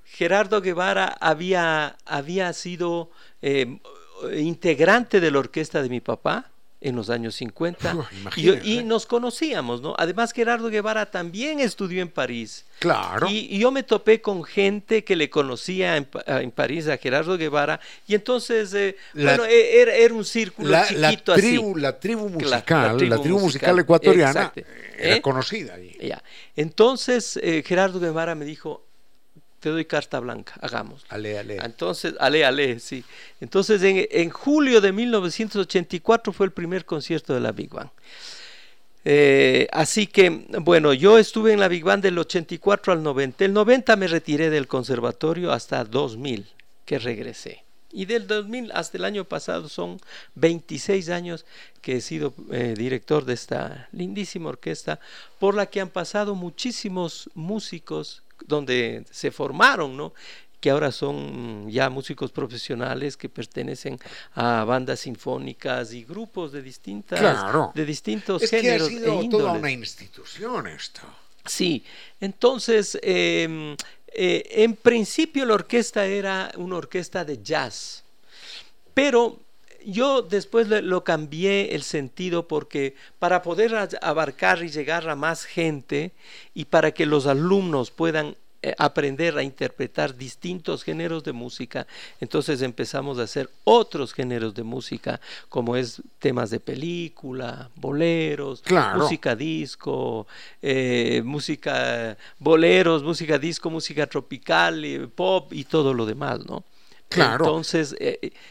Gerardo 0.04 0.60
Guevara 0.60 1.16
había, 1.20 1.96
había 2.04 2.52
sido 2.52 3.10
eh, 3.40 3.78
integrante 4.36 5.20
de 5.20 5.30
la 5.30 5.38
orquesta 5.38 5.82
de 5.82 5.88
mi 5.88 6.00
papá, 6.00 6.51
en 6.82 6.96
los 6.96 7.10
años 7.10 7.34
50 7.36 7.96
y, 8.36 8.82
nos 8.84 9.06
conocíamos, 9.06 9.80
¿no? 9.80 9.94
Además 9.98 10.32
Gerardo 10.32 10.68
Guevara 10.68 11.06
también 11.06 11.60
estudió 11.60 12.02
en 12.02 12.08
París. 12.08 12.64
Claro. 12.78 13.28
Y, 13.30 13.58
yo 13.58 13.70
me 13.70 13.82
topé 13.82 14.20
con 14.20 14.42
gente 14.44 15.04
que 15.04 15.16
le 15.16 15.30
conocía 15.30 15.96
en, 15.96 16.50
París 16.50 16.88
a 16.88 16.96
Gerardo 16.96 17.38
Guevara 17.38 17.80
y 18.06 18.14
entonces, 18.14 18.74
eh, 18.74 18.96
bueno, 19.14 19.44
e, 19.44 19.80
era, 19.80 20.12
un 20.12 20.24
círculo 20.24 20.76
chiquito 20.86 21.34
la 21.34 21.40
tribu, 21.40 21.76
La 21.76 21.98
tribu 21.98 22.28
musical, 22.28 23.08
la 23.08 23.18
tribu, 23.18 23.38
musical, 23.38 23.78
ecuatoriana 23.78 24.52
era 24.98 25.16
¿Eh? 25.16 25.22
conocida 25.22 25.74
allí. 25.74 25.96
Ya. 26.00 26.22
Entonces 26.56 27.38
eh, 27.42 27.62
Gerardo 27.66 28.00
Guevara 28.00 28.34
me 28.34 28.44
dijo, 28.44 28.84
te 29.62 29.70
doy 29.70 29.84
carta 29.84 30.18
blanca, 30.18 30.54
hagamos. 30.60 31.06
Ale, 31.08 31.38
ale. 31.38 31.58
Entonces, 31.62 32.14
ale, 32.18 32.44
ale, 32.44 32.80
sí. 32.80 33.04
Entonces, 33.40 33.80
en, 33.84 34.28
julio 34.30 34.80
de 34.80 34.90
1984 34.90 36.32
fue 36.32 36.46
el 36.46 36.52
primer 36.52 36.84
concierto 36.84 37.32
de 37.32 37.38
la 37.38 37.52
Big 37.52 37.70
Bang. 37.70 37.88
Eh, 39.04 39.68
así 39.70 40.08
que, 40.08 40.30
bueno, 40.60 40.92
yo 40.92 41.16
estuve 41.16 41.52
en 41.52 41.60
la 41.60 41.68
Big 41.68 41.84
Bang 41.84 42.00
del 42.00 42.18
84 42.18 42.92
al 42.92 43.04
90. 43.04 43.44
El 43.44 43.52
90 43.52 43.94
me 43.94 44.08
retiré 44.08 44.50
del 44.50 44.66
conservatorio 44.66 45.52
hasta 45.52 45.84
2000, 45.84 46.48
que 46.84 46.98
regresé. 46.98 47.62
Y 47.92 48.06
del 48.06 48.26
2000 48.26 48.72
hasta 48.72 48.98
el 48.98 49.04
año 49.04 49.24
pasado 49.26 49.68
son 49.68 50.00
26 50.34 51.08
años 51.10 51.44
que 51.82 51.98
he 51.98 52.00
sido 52.00 52.34
eh, 52.50 52.74
director 52.76 53.24
de 53.24 53.34
esta 53.34 53.88
lindísima 53.92 54.48
orquesta, 54.48 54.98
por 55.38 55.54
la 55.54 55.66
que 55.66 55.80
han 55.80 55.90
pasado 55.90 56.34
muchísimos 56.34 57.30
músicos 57.34 58.21
donde 58.46 59.04
se 59.10 59.30
formaron, 59.30 59.96
¿no? 59.96 60.12
que 60.62 60.70
ahora 60.70 60.92
son 60.92 61.68
ya 61.68 61.90
músicos 61.90 62.30
profesionales 62.30 63.16
que 63.16 63.28
pertenecen 63.28 63.98
a 64.36 64.62
bandas 64.62 65.00
sinfónicas 65.00 65.92
y 65.92 66.04
grupos 66.04 66.52
de 66.52 66.62
distintas 66.62 67.74
de 67.74 67.84
distintos 67.84 68.48
géneros 68.48 68.88
que 68.88 68.94
ha 68.94 69.00
sido 69.00 69.20
e 69.22 69.28
toda 69.28 69.52
una 69.54 69.72
institución 69.72 70.68
esto. 70.68 71.02
Sí, 71.44 71.82
entonces 72.20 72.96
em, 73.02 73.74
eh, 74.06 74.62
en 74.62 74.76
principio 74.76 75.44
la 75.44 75.54
orquesta 75.54 76.06
era 76.06 76.52
una 76.56 76.76
orquesta 76.76 77.24
de 77.24 77.42
jazz, 77.42 78.04
pero 78.94 79.40
yo 79.86 80.22
después 80.22 80.68
lo 80.68 81.04
cambié 81.04 81.74
el 81.74 81.82
sentido 81.82 82.48
porque 82.48 82.94
para 83.18 83.42
poder 83.42 83.74
abarcar 84.00 84.62
y 84.62 84.68
llegar 84.68 85.08
a 85.08 85.16
más 85.16 85.44
gente 85.44 86.12
y 86.54 86.66
para 86.66 86.92
que 86.92 87.06
los 87.06 87.26
alumnos 87.26 87.90
puedan 87.90 88.36
eh, 88.64 88.76
aprender 88.78 89.36
a 89.36 89.42
interpretar 89.42 90.16
distintos 90.16 90.84
géneros 90.84 91.24
de 91.24 91.32
música, 91.32 91.84
entonces 92.20 92.62
empezamos 92.62 93.18
a 93.18 93.24
hacer 93.24 93.50
otros 93.64 94.14
géneros 94.14 94.54
de 94.54 94.62
música, 94.62 95.20
como 95.48 95.74
es 95.74 96.00
temas 96.20 96.50
de 96.50 96.60
película, 96.60 97.70
boleros, 97.74 98.62
música 98.96 99.34
disco, 99.34 100.28
eh, 100.62 101.22
música 101.24 102.16
boleros, 102.38 103.02
música 103.02 103.36
disco, 103.36 103.68
música 103.68 104.06
tropical, 104.06 104.84
eh, 104.84 105.08
pop 105.08 105.52
y 105.52 105.64
todo 105.64 105.92
lo 105.92 106.06
demás, 106.06 106.46
¿no? 106.46 106.62
Claro. 107.12 107.44
Entonces, 107.44 107.94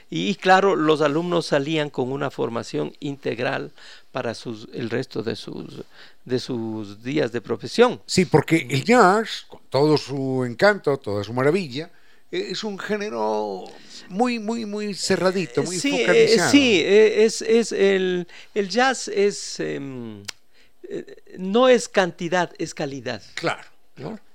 y, 0.10 0.36
claro, 0.36 0.76
los 0.76 1.02
alumnos 1.02 1.48
salían 1.48 1.90
con 1.90 2.12
una 2.12 2.32
formación 2.32 2.94
integral 3.00 3.72
para 4.12 4.34
sus, 4.34 4.68
el 4.74 4.90
resto 4.90 5.24
de 5.24 5.36
sus, 5.36 5.84
de 6.26 6.40
sus 6.40 7.04
días 7.04 7.32
de 7.32 7.42
profesión. 7.42 8.02
Sí, 8.06 8.26
porque 8.26 8.68
el 8.70 8.84
jazz, 8.84 9.46
con 9.48 9.62
todo 9.70 9.98
su 9.98 10.44
encanto, 10.46 10.98
toda 10.98 11.24
su 11.24 11.34
maravilla, 11.34 11.90
e, 12.32 12.52
es 12.52 12.64
un 12.64 12.78
género 12.78 13.66
muy, 14.10 14.40
muy, 14.40 14.66
muy 14.66 14.94
cerradito, 14.94 15.64
muy 15.64 15.78
sí, 15.78 15.96
eh, 15.96 16.06
focalizado. 16.06 16.52
sí, 16.52 16.82
e, 16.82 17.26
es, 17.26 17.42
es 17.42 17.72
el, 17.72 18.28
el 18.54 18.70
jazz 18.70 19.08
es 19.08 19.60
em, 19.60 20.24
eh, 20.92 21.16
no 21.38 21.70
es 21.70 21.88
cantidad, 21.88 22.52
es 22.58 22.74
calidad. 22.74 23.22
Claro, 23.36 23.64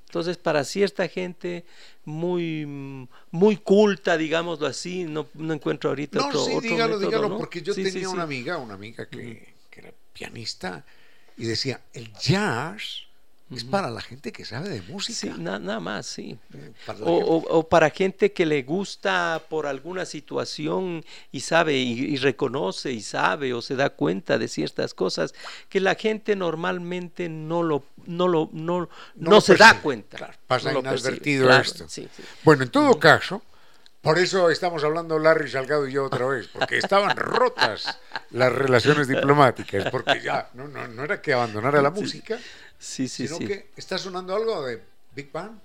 Entonces, 0.07 0.39
para 0.39 0.65
cierta 0.65 1.07
gente 1.09 1.65
muy 2.07 3.09
muy 3.31 3.57
culta, 3.59 4.17
digámoslo 4.17 4.67
así, 4.67 5.05
no, 5.05 5.29
no 5.35 5.55
encuentro 5.55 5.91
ahorita 5.91 6.19
no, 6.19 6.29
otro, 6.29 6.45
sí, 6.45 6.53
otro 6.53 6.61
dígalo, 6.61 6.99
método, 6.99 7.11
dígalo, 7.11 7.29
¿no? 7.29 7.37
porque 7.37 7.63
yo 7.63 7.75
Sí, 7.75 7.83
tenía 7.83 8.09
sí, 8.09 8.15
una 8.15 8.23
amiga, 8.23 8.59
una 8.59 8.75
amiga 8.75 9.09
que, 9.09 9.55
que 9.71 9.81
era 9.81 9.95
pianista, 10.13 10.87
y 11.37 11.45
decía, 11.47 11.83
el 11.93 12.13
jazz 12.15 13.06
es 13.55 13.65
para 13.65 13.91
la 13.91 14.01
gente 14.01 14.33
que 14.33 14.45
sabe 14.45 14.69
de 14.69 14.83
música. 14.83 15.19
Sí, 15.19 15.31
na- 15.41 15.59
nada 15.59 15.79
más, 15.81 16.07
sí. 16.07 16.37
Para 16.85 16.99
la 16.99 17.05
O, 17.07 17.13
o- 17.13 17.59
o 17.59 17.69
para 17.69 17.91
gente 17.91 18.33
que 18.33 18.45
le 18.45 18.63
gusta 18.65 19.41
por 19.49 19.67
alguna 19.67 20.05
situación 20.05 21.05
y 21.31 21.41
sabe 21.41 21.75
y, 21.77 21.93
y 22.15 22.17
reconoce 22.17 22.91
y 22.93 23.01
sabe 23.03 23.55
o 23.55 23.63
se 23.63 23.77
da 23.77 23.91
cuenta 23.91 24.37
de 24.39 24.49
ciertas 24.49 24.95
cosas 24.95 25.33
que 25.69 25.81
la 25.81 25.95
gente 25.95 26.35
normalmente 26.35 27.29
no 27.29 27.63
lo 27.63 27.85
no 28.07 28.27
lo 28.29 28.51
no, 28.53 28.81
No 28.81 28.89
no 29.17 29.31
lo 29.31 29.41
se 29.41 29.55
da 29.55 29.69
percibe, 29.69 29.83
cuenta. 29.83 30.17
claro, 30.17 30.35
pasa 30.47 30.73
no 30.73 30.81
inadvertido 30.81 31.47
claro, 31.47 31.63
esto. 31.63 31.89
sí, 31.89 32.09
sí. 32.17 32.23
Bueno, 32.45 32.65
en 32.65 32.71
todo 32.71 32.99
caso, 32.99 33.43
por 34.01 34.19
eso 34.19 34.51
estamos 34.51 34.85
hablando 34.85 35.19
Larry 35.19 35.51
Salgado 35.51 35.87
y 35.89 35.93
yo 35.93 36.05
otra 36.05 36.27
vez, 36.27 36.49
porque 36.49 36.79
estaban 36.79 37.17
rotas 37.17 37.99
las 38.31 38.53
relaciones 38.53 39.09
diplomáticas, 39.09 39.87
porque 39.91 40.21
ya 40.21 40.49
no, 40.55 40.69
no, 40.69 40.87
no 40.87 41.03
era 41.05 41.21
que 41.21 41.33
abandonara 41.33 41.81
la 41.83 41.91
música, 41.91 42.39
Sí, 42.79 43.09
sí, 43.09 43.27
sino 43.27 43.39
sí. 43.39 43.47
que 43.47 43.71
está 43.77 43.99
sonando 43.99 44.35
algo 44.35 44.65
de 44.65 44.83
Big 45.15 45.33
Bang. 45.33 45.59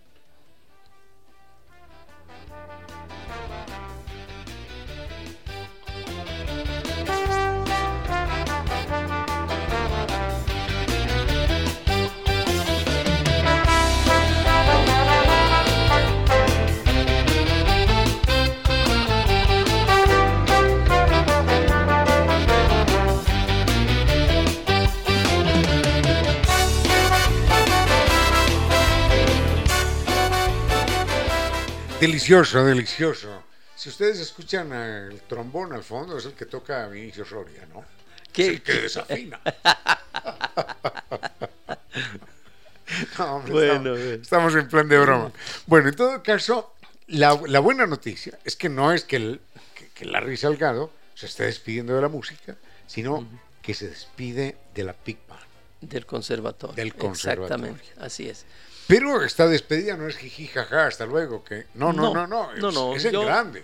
Delicioso, 32.01 32.65
delicioso. 32.65 33.43
Si 33.75 33.89
ustedes 33.89 34.19
escuchan 34.19 34.71
el 34.73 35.21
trombón 35.21 35.71
al 35.73 35.83
fondo, 35.83 36.17
es 36.17 36.25
el 36.25 36.33
que 36.33 36.45
toca 36.45 36.87
Vinicio 36.87 37.23
Soria, 37.25 37.65
¿no? 37.73 37.85
¿Qué- 38.33 38.43
Es 38.43 38.49
el 38.49 38.61
que 38.63 38.73
desafina. 38.73 39.39
No, 43.17 43.35
hombre, 43.37 43.53
Bueno, 43.53 43.95
estamos, 43.95 44.53
en 44.55 44.67
plan 44.67 44.87
de 44.89 44.99
broma. 44.99 45.31
Bueno, 45.65 45.87
en 45.89 45.95
todo 45.95 46.21
caso, 46.21 46.75
la, 47.07 47.39
la 47.47 47.59
buena 47.61 47.85
noticia 47.87 48.37
es 48.43 48.57
que 48.57 48.67
no 48.67 48.91
es 48.91 49.05
que, 49.05 49.15
el, 49.15 49.41
que, 49.75 49.87
que 49.89 50.05
Larry 50.05 50.35
Salgado 50.35 50.91
se 51.15 51.27
esté 51.27 51.45
despidiendo 51.45 51.95
de 51.95 52.01
la 52.01 52.09
música, 52.09 52.57
sino 52.87 53.25
que 53.61 53.73
se 53.73 53.87
despide 53.87 54.57
de 54.75 54.83
la 54.83 54.93
Big 55.05 55.19
Band. 55.27 55.41
Del 55.79 56.05
conservatorio. 56.05 56.75
Del 56.75 56.93
conservatorio. 56.95 57.71
Exactamente, 57.71 58.05
así 58.05 58.27
es. 58.29 58.45
Pero 58.91 59.23
esta 59.23 59.47
despedida 59.47 59.95
no 59.95 60.07
es 60.07 60.17
jiji 60.17 60.47
jaja, 60.47 60.87
hasta 60.87 61.05
luego, 61.05 61.43
que 61.43 61.65
no, 61.75 61.93
no, 61.93 62.13
no, 62.13 62.27
no, 62.27 62.51
es, 62.53 62.59
no, 62.61 62.95
es 62.95 63.05
en 63.05 63.13
yo- 63.13 63.25
grande. 63.25 63.63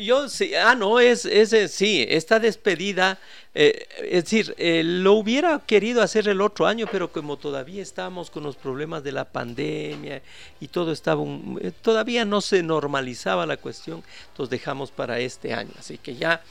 Yo 0.00 0.28
sí, 0.28 0.56
ah, 0.56 0.74
no, 0.74 0.98
es, 0.98 1.24
es 1.24 1.52
eh, 1.52 1.68
sí, 1.68 2.04
esta 2.08 2.40
despedida, 2.40 3.16
eh, 3.54 3.86
es 4.10 4.24
decir, 4.24 4.52
eh, 4.58 4.82
lo 4.84 5.12
hubiera 5.12 5.60
querido 5.64 6.02
hacer 6.02 6.26
el 6.28 6.40
otro 6.40 6.66
año, 6.66 6.86
pero 6.90 7.12
como 7.12 7.36
todavía 7.36 7.80
estábamos 7.80 8.28
con 8.28 8.42
los 8.42 8.56
problemas 8.56 9.04
de 9.04 9.12
la 9.12 9.24
pandemia 9.24 10.20
y 10.60 10.66
todo 10.66 10.90
estaba, 10.90 11.20
un- 11.22 11.60
eh, 11.62 11.70
todavía 11.80 12.24
no 12.24 12.40
se 12.40 12.60
normalizaba 12.64 13.46
la 13.46 13.56
cuestión, 13.56 14.02
entonces 14.30 14.50
dejamos 14.50 14.90
para 14.90 15.20
este 15.20 15.52
año. 15.54 15.70
Así 15.78 15.96
que 15.98 16.16
ya 16.16 16.42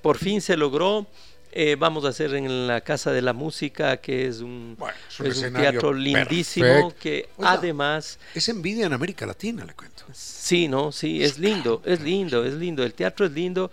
por 0.00 0.16
fin 0.18 0.40
se 0.40 0.56
logró. 0.56 1.06
Eh, 1.58 1.74
vamos 1.78 2.04
a 2.04 2.08
hacer 2.08 2.34
en 2.34 2.66
la 2.66 2.82
Casa 2.82 3.12
de 3.12 3.22
la 3.22 3.32
Música, 3.32 3.96
que 3.96 4.26
es 4.26 4.40
un, 4.40 4.76
Bueno, 4.78 4.94
es 5.08 5.20
un 5.20 5.26
es 5.26 5.38
un 5.38 5.44
escenario 5.44 5.70
teatro 5.70 5.92
lindísimo, 5.94 6.66
perfecto. 6.66 6.96
que 7.00 7.28
Oiga. 7.38 7.52
además... 7.52 8.18
Es 8.34 8.48
envidia 8.50 8.84
en 8.84 8.92
América 8.92 9.24
Latina, 9.26 9.64
le 9.64 9.72
cuento. 9.74 10.04
Sí, 10.12 10.68
no, 10.68 10.92
sí, 10.92 11.24
es 11.24 11.38
lindo, 11.38 11.80
es 11.86 12.00
lindo, 12.02 12.44
es 12.44 12.52
lindo. 12.54 12.82
El 12.84 12.92
teatro 12.92 13.24
es 13.24 13.32
lindo. 13.32 13.70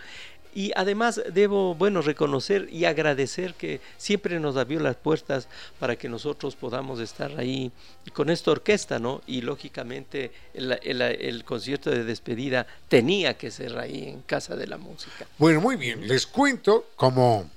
Y 0.55 0.71
además 0.75 1.19
debo, 1.33 1.73
bueno, 1.73 2.03
reconocer 2.03 2.69
y 2.71 2.85
agradecer 2.85 3.55
que 3.55 3.81
siempre 3.97 4.39
nos 4.39 4.55
abrió 4.55 4.79
las 4.79 4.95
puertas 4.95 5.47
para 5.79 5.95
que 5.95 6.07
nosotros 6.07 6.55
podamos 6.55 6.99
estar 6.99 7.31
ahí 7.39 7.71
con 8.13 8.29
esta 8.29 8.51
orquesta, 8.51 8.99
¿no? 8.99 9.21
Y 9.25 9.41
lógicamente 9.41 10.31
el, 10.53 10.77
el- 10.83 11.01
el 11.01 11.43
concierto 11.43 11.89
de 11.89 12.03
despedida 12.03 12.67
tenía 12.87 13.33
que 13.35 13.49
ser 13.49 13.77
ahí 13.79 14.03
en 14.07 14.21
Casa 14.21 14.55
de 14.55 14.67
la 14.67 14.77
Música. 14.77 15.25
Bueno, 15.39 15.59
muy 15.59 15.75
bien. 15.75 16.07
Les 16.07 16.27
cuento 16.27 16.85
como, 16.95 17.49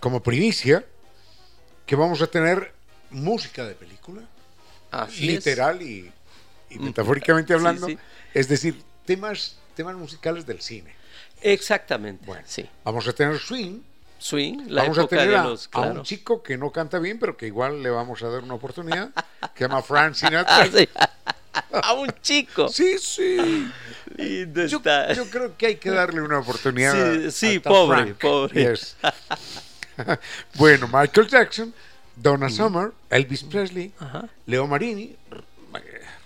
como 0.00 0.22
primicia 0.22 0.84
que 1.86 1.96
vamos 1.96 2.22
a 2.22 2.26
tener 2.26 2.72
música 3.10 3.64
de 3.64 3.74
película, 3.74 4.22
Así 4.90 5.26
literal 5.26 5.82
y, 5.82 6.12
y 6.70 6.78
metafóricamente 6.78 7.52
hablando. 7.54 7.86
sí. 7.86 7.98
Es 8.34 8.48
decir, 8.48 8.82
temas, 9.04 9.58
temas 9.74 9.96
musicales 9.96 10.46
del 10.46 10.60
cine. 10.60 10.94
Exactamente. 11.40 12.24
Bueno, 12.24 12.44
sí. 12.46 12.68
vamos 12.84 13.06
a 13.08 13.12
tener 13.12 13.38
swing. 13.38 13.80
Swing, 14.18 14.68
la 14.68 14.82
vamos 14.82 14.98
a 14.98 15.06
tener 15.08 15.30
de 15.30 15.36
a, 15.36 15.80
un 15.80 16.02
chico 16.04 16.42
que 16.44 16.56
no 16.56 16.70
canta 16.70 17.00
bien, 17.00 17.18
pero 17.18 17.36
que 17.36 17.48
igual 17.48 17.82
le 17.82 17.90
vamos 17.90 18.22
a 18.22 18.28
dar 18.28 18.44
una 18.44 18.54
oportunidad, 18.54 19.10
que 19.52 19.64
se 19.64 19.68
llama 19.68 19.82
Frank 19.82 20.14
Sinatra. 20.14 20.68
A 21.82 21.92
un 21.94 22.08
chico. 22.22 22.68
Sí, 22.68 22.98
sí. 22.98 23.70
Lindo 24.16 24.66
Yo, 24.66 24.78
está. 24.78 25.12
yo 25.12 25.28
creo 25.28 25.56
que 25.56 25.66
hay 25.66 25.76
que 25.76 25.90
darle 25.90 26.20
una 26.22 26.38
oportunidad. 26.38 27.14
Sí, 27.24 27.30
sí, 27.30 27.58
pobre, 27.58 28.02
Frank. 28.02 28.18
pobre. 28.18 28.70
Yes. 28.70 28.96
bueno, 30.54 30.88
Michael 30.92 31.28
Jackson, 31.28 31.74
Donna 32.16 32.48
Summer, 32.48 32.92
Elvis 33.10 33.44
Presley, 33.44 33.92
Ajá. 33.98 34.28
Leo 34.46 34.66
Marini, 34.66 35.16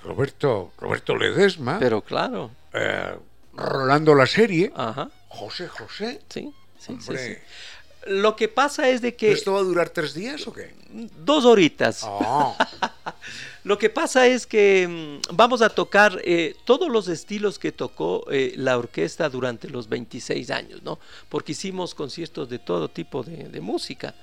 Roberto, 0.04 0.72
Roberto 0.78 1.16
Ledesma, 1.16 1.78
Pero 1.78 2.00
claro. 2.00 2.50
eh, 2.72 3.16
Rolando 3.54 4.14
La 4.14 4.26
Serie, 4.26 4.72
Ajá. 4.74 5.10
José 5.28 5.66
José. 5.68 6.20
Sí, 6.28 6.52
sí, 6.78 6.96
sí. 7.00 7.14
Lo 8.06 8.36
que 8.36 8.46
pasa 8.48 8.88
es 8.88 9.00
de 9.02 9.16
que 9.16 9.32
¿Esto 9.32 9.54
va 9.54 9.58
a 9.58 9.62
durar 9.62 9.88
tres 9.90 10.14
días 10.14 10.46
o 10.46 10.52
qué? 10.52 10.72
dos 11.18 11.44
horitas. 11.44 12.02
Ah, 12.04 12.54
Lo 13.66 13.78
que 13.78 13.90
pasa 13.90 14.28
es 14.28 14.46
que 14.46 14.86
mm, 14.86 15.34
vamos 15.34 15.60
a 15.60 15.68
tocar 15.70 16.20
eh, 16.22 16.54
todos 16.64 16.88
los 16.88 17.08
estilos 17.08 17.58
que 17.58 17.72
tocó 17.72 18.24
eh, 18.30 18.52
la 18.56 18.78
orquesta 18.78 19.28
durante 19.28 19.68
los 19.68 19.88
26 19.88 20.52
años, 20.52 20.84
¿no? 20.84 21.00
Porque 21.28 21.50
hicimos 21.50 21.92
conciertos 21.92 22.48
de 22.48 22.60
todo 22.60 22.88
tipo 22.88 23.24
de, 23.24 23.60
música. 23.60 24.14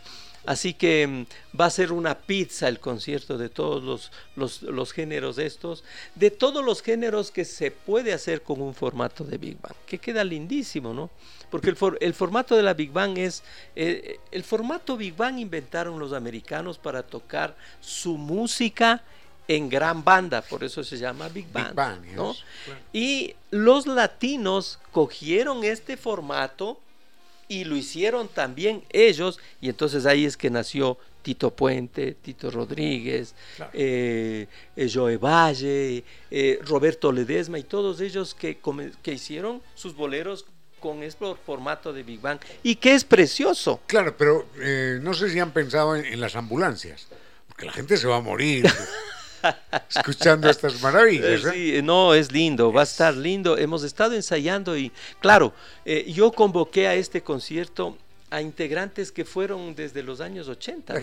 Así 0.46 0.74
que 0.74 1.06
mm, 1.08 1.60
va 1.60 1.66
a 1.66 1.70
ser 1.72 1.92
una 1.92 2.18
pizza 2.20 2.70
el 2.70 2.80
concierto 2.80 3.38
de 3.38 3.50
todos 3.50 3.84
los, 3.84 4.14
los, 4.38 4.62
los 4.62 4.94
géneros 4.94 5.38
estos, 5.38 5.84
de 6.16 6.32
todos 6.32 6.64
los 6.64 6.82
géneros 6.82 7.30
que 7.30 7.44
se 7.44 7.70
puede 7.70 8.14
hacer 8.14 8.44
con 8.44 8.62
un 8.62 8.74
formato 8.74 9.26
de 9.26 9.38
Big 9.38 9.60
Bang, 9.62 9.76
que 9.86 10.00
queda 10.00 10.24
lindísimo, 10.24 10.94
¿no? 10.94 11.10
Porque 11.52 11.70
el, 11.70 11.76
for- 11.76 11.98
el 12.00 12.14
formato 12.14 12.56
de 12.56 12.64
la 12.64 12.76
Big 12.76 12.94
Bang 12.94 13.18
es, 13.18 13.44
eh, 13.76 14.20
el 14.32 14.44
formato 14.46 14.96
Big 14.96 15.18
Bang 15.18 15.38
inventaron 15.38 16.00
los 16.00 16.14
americanos 16.14 16.78
para 16.78 17.04
tocar 17.04 17.58
su 17.82 18.18
música 18.18 19.04
en 19.48 19.70
gran 19.70 20.04
banda, 20.04 20.42
por 20.42 20.64
eso 20.64 20.84
se 20.84 20.98
llama 20.98 21.30
Big 21.30 21.52
Band. 21.52 21.80
Y 22.92 23.36
los 23.52 23.88
latinos 23.88 24.80
cogieron 24.92 25.64
este 25.64 25.98
formato 25.98 26.80
y 27.48 27.66
lo 27.66 27.76
hicieron 27.76 28.28
también 28.28 28.84
ellos, 28.90 29.40
y 29.62 29.70
entonces 29.70 30.06
ahí 30.06 30.26
es 30.26 30.38
que 30.38 30.50
nació 30.50 30.98
Tito 31.24 31.52
Puente, 31.52 32.16
Tito 32.22 32.52
Rodríguez, 32.52 33.34
eh, 33.74 34.48
eh, 34.76 34.90
Joe 34.94 35.18
Valle, 35.18 36.04
eh, 36.30 36.60
Roberto 36.66 37.12
Ledesma 37.12 37.58
y 37.58 37.64
todos 37.64 38.02
ellos 38.02 38.36
que, 38.36 38.60
que 39.02 39.14
hicieron 39.14 39.62
sus 39.74 39.96
boleros 39.96 40.46
con 40.80 41.02
este 41.02 41.34
formato 41.46 41.94
de 41.94 42.04
Big 42.04 42.20
Bang 42.20 42.40
y 42.62 42.76
que 42.76 42.94
es 42.94 43.06
precioso. 43.06 43.80
Claro, 43.88 44.16
pero 44.18 44.46
no 45.02 45.14
sé 45.14 45.30
si 45.30 45.40
han 45.40 45.52
pensado 45.52 45.96
en, 45.96 46.20
las 46.20 46.36
ambulancias, 46.36 47.08
porque 47.48 47.66
la 47.66 47.72
gente 47.72 47.96
se 47.96 48.08
va 48.08 48.18
a 48.18 48.22
morir. 48.22 48.66
escuchando 49.90 50.50
estas 50.50 50.82
maravillas. 50.82 51.42
Sí, 51.54 51.82
no, 51.84 52.14
es 52.14 52.32
lindo, 52.32 52.72
va 52.72 52.82
a 52.82 52.84
estar 52.84 53.16
lindo. 53.16 53.58
Hemos 53.58 53.84
estado 53.84 54.14
ensayando 54.14 54.78
y, 54.78 54.92
claro, 55.20 55.54
yo 56.08 56.32
convoqué 56.32 56.88
a 56.88 56.96
este 56.96 57.22
concierto 57.22 57.98
a 58.34 58.42
integrantes 58.42 59.12
que 59.12 59.26
fueron 59.26 59.76
desde 59.76 60.02
los 60.02 60.20
años 60.20 60.48
80. 60.48 60.96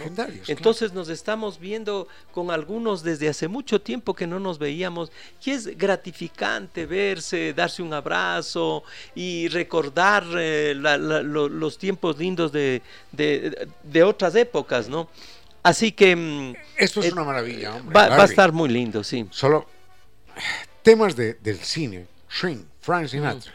Entonces 0.49 0.93
nos 0.93 1.09
estamos 1.09 1.61
viendo 1.61 2.09
con 2.33 2.51
algunos 2.51 3.05
desde 3.05 3.29
hace 3.29 3.47
mucho 3.47 3.81
tiempo 3.81 4.15
que 4.15 4.27
no 4.27 4.41
nos 4.41 4.59
veíamos 4.59 5.13
y 5.45 5.53
es 5.53 5.79
gratificante 5.79 6.87
verse, 6.87 7.55
darse 7.55 7.85
un 7.85 7.95
abrazo 7.95 8.83
y 9.15 9.47
recordar 9.47 10.25
eh, 10.37 10.75
los 10.75 11.79
tiempos 11.79 12.19
lindos 12.19 12.51
de, 12.51 12.83
otras 14.05 14.35
épocas, 14.35 14.89
¿no? 14.89 15.09
Así 15.63 15.93
que... 15.93 16.17
Mm, 16.17 16.55
Esto 16.77 17.01
es 17.01 17.07
eh, 17.07 17.13
una 17.13 17.25
maravilla, 17.25 17.77
hombre. 17.77 17.95
Va, 17.95 18.23
a 18.23 18.25
estar 18.25 18.53
muy 18.53 18.69
lindo, 18.69 19.05
sí. 19.05 19.27
Solo 19.31 19.67
temas 20.83 21.17
del 21.17 21.59
cine, 21.59 22.07
Shrink, 22.31 22.67
Frank 22.81 23.09
Sinatra, 23.09 23.53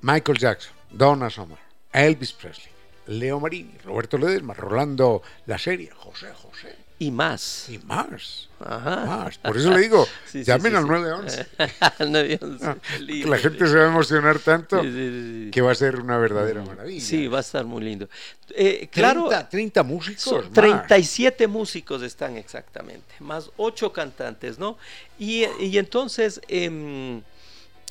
Michael 0.00 0.38
Jackson, 0.38 0.72
Donna 0.90 1.28
Summer, 1.28 1.58
Elvis 1.92 2.32
Presley, 2.32 2.72
Leo 3.06 3.38
Marini, 3.40 3.76
Roberto 3.84 4.16
Ledesma, 4.16 4.54
Rolando 4.54 5.22
La 5.46 5.58
Serie, 5.58 5.90
José 5.90 6.32
José. 6.32 6.83
Y 6.98 7.10
más. 7.10 7.68
Y 7.68 7.78
más. 7.78 8.48
Ajá. 8.60 9.30
Por 9.42 9.56
eso 9.56 9.70
le 9.70 9.80
digo, 9.80 10.06
llamen 10.32 10.76
al 10.76 10.86
911. 10.86 11.46
Ah, 11.80 11.92
la 11.98 13.38
gente 13.38 13.66
se 13.66 13.76
va 13.76 13.84
a 13.84 13.88
emocionar 13.88 14.38
tanto 14.38 14.80
que 14.80 15.60
va 15.60 15.72
a 15.72 15.74
ser 15.74 16.00
una 16.00 16.18
verdadera 16.18 16.62
mm. 16.62 16.66
maravilla. 16.66 17.04
Sí, 17.04 17.26
va 17.26 17.38
a 17.38 17.40
estar 17.40 17.64
muy 17.64 17.82
lindo. 17.82 18.08
Eh, 18.50 18.88
claro, 18.90 19.28
30, 19.50 19.82
músicos. 19.82 20.50
37 20.52 21.46
músicos 21.46 22.02
están 22.02 22.36
exactamente, 22.36 23.14
más 23.20 23.50
8 23.56 23.92
cantantes, 23.92 24.58
¿no? 24.58 24.78
Y, 25.18 25.44
y 25.60 25.78
entonces... 25.78 26.40
Eh, 26.48 27.20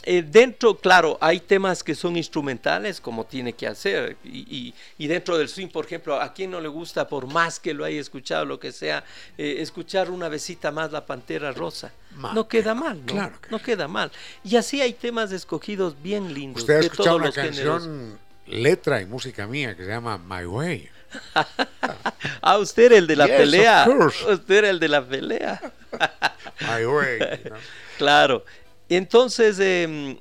eh, 0.04 0.22
dentro, 0.22 0.76
claro, 0.76 1.18
hay 1.22 1.40
temas 1.40 1.84
que 1.84 1.96
son 1.96 2.18
instrumentales, 2.18 3.00
como 3.00 3.26
tiene 3.26 3.54
que 3.54 3.68
hacer, 3.68 4.18
y, 4.24 4.74
dentro 4.98 5.38
del 5.38 5.50
swing, 5.50 5.68
por 5.68 5.86
ejemplo, 5.86 6.20
a 6.20 6.34
quien 6.34 6.52
no 6.52 6.60
le 6.60 6.68
gusta, 6.68 7.08
por 7.08 7.28
más 7.28 7.60
que 7.60 7.74
lo 7.74 7.86
haya 7.86 8.00
escuchado, 8.00 8.46
lo 8.46 8.60
que 8.60 8.72
sea, 8.72 9.04
eh, 9.38 9.58
escuchar 9.60 10.12
una 10.12 10.30
besita 10.30 10.72
más 10.72 10.92
la 10.92 11.06
Pantera 11.06 11.52
Rosa. 11.52 11.92
no 12.34 12.48
queda 12.48 12.74
mal, 12.74 13.00
¿no? 13.06 13.14
Claro 13.14 13.34
no 13.54 13.62
queda 13.62 13.88
mal. 13.88 14.12
Y 14.44 14.56
así 14.56 14.82
hay 14.82 14.94
temas 14.94 15.32
escogidos 15.32 15.96
bien 16.02 16.34
lindos. 16.34 16.64
Usted 16.64 16.76
ha 16.76 16.80
escuchado 16.80 17.18
una 17.18 17.32
canción, 17.32 18.20
letra 18.48 19.02
y 19.02 19.06
música 19.06 19.48
mía 19.48 19.76
que 19.76 19.84
se 19.84 19.90
llama 19.90 20.18
My 20.18 20.46
Way. 20.46 20.90
ah, 22.42 22.58
usted 22.58 22.86
era 22.86 22.98
el 22.98 23.08
de 23.08 23.16
la 23.16 23.28
pelea. 23.28 23.88
Usted 23.88 24.56
era 24.56 24.70
el 24.70 24.80
de 24.80 24.88
la 24.88 25.06
pelea. 25.06 25.62
My 26.62 26.86
Way. 26.86 27.20
Claro. 27.98 28.44
Entonces, 28.96 29.60
em, 29.60 30.18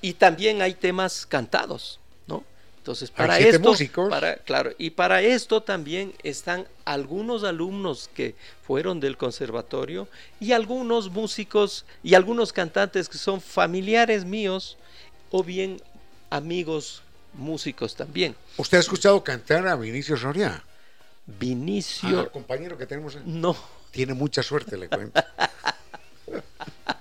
y 0.00 0.12
también 0.14 0.62
hay 0.62 0.74
temas 0.74 1.26
cantados, 1.26 1.98
¿no? 2.26 2.44
Entonces, 2.78 3.10
para 3.10 3.38
esto, 3.38 3.74
para, 4.08 4.36
claro, 4.36 4.72
y 4.78 4.90
para 4.90 5.20
esto 5.20 5.62
también 5.62 6.14
están 6.22 6.66
algunos 6.84 7.44
alumnos 7.44 8.08
que 8.14 8.34
fueron 8.66 9.00
del 9.00 9.16
conservatorio 9.16 10.08
y 10.40 10.52
algunos 10.52 11.10
músicos 11.10 11.84
y 12.02 12.14
algunos 12.14 12.52
cantantes 12.52 13.08
que 13.08 13.18
son 13.18 13.40
familiares 13.40 14.24
míos 14.24 14.76
o 15.30 15.42
bien 15.42 15.82
amigos 16.30 17.02
músicos 17.34 17.94
también. 17.94 18.34
¿Usted 18.56 18.78
ha 18.78 18.80
escuchado 18.80 19.22
cantar 19.22 19.66
a 19.66 19.76
Vinicio 19.76 20.16
Soria? 20.16 20.62
Vinicio. 21.26 22.20
el 22.20 22.30
compañero 22.30 22.78
que 22.78 22.86
tenemos. 22.86 23.18
No. 23.24 23.54
Tiene 23.90 24.14
mucha 24.14 24.42
suerte, 24.42 24.76
le 24.76 24.88
cuento. 24.88 25.22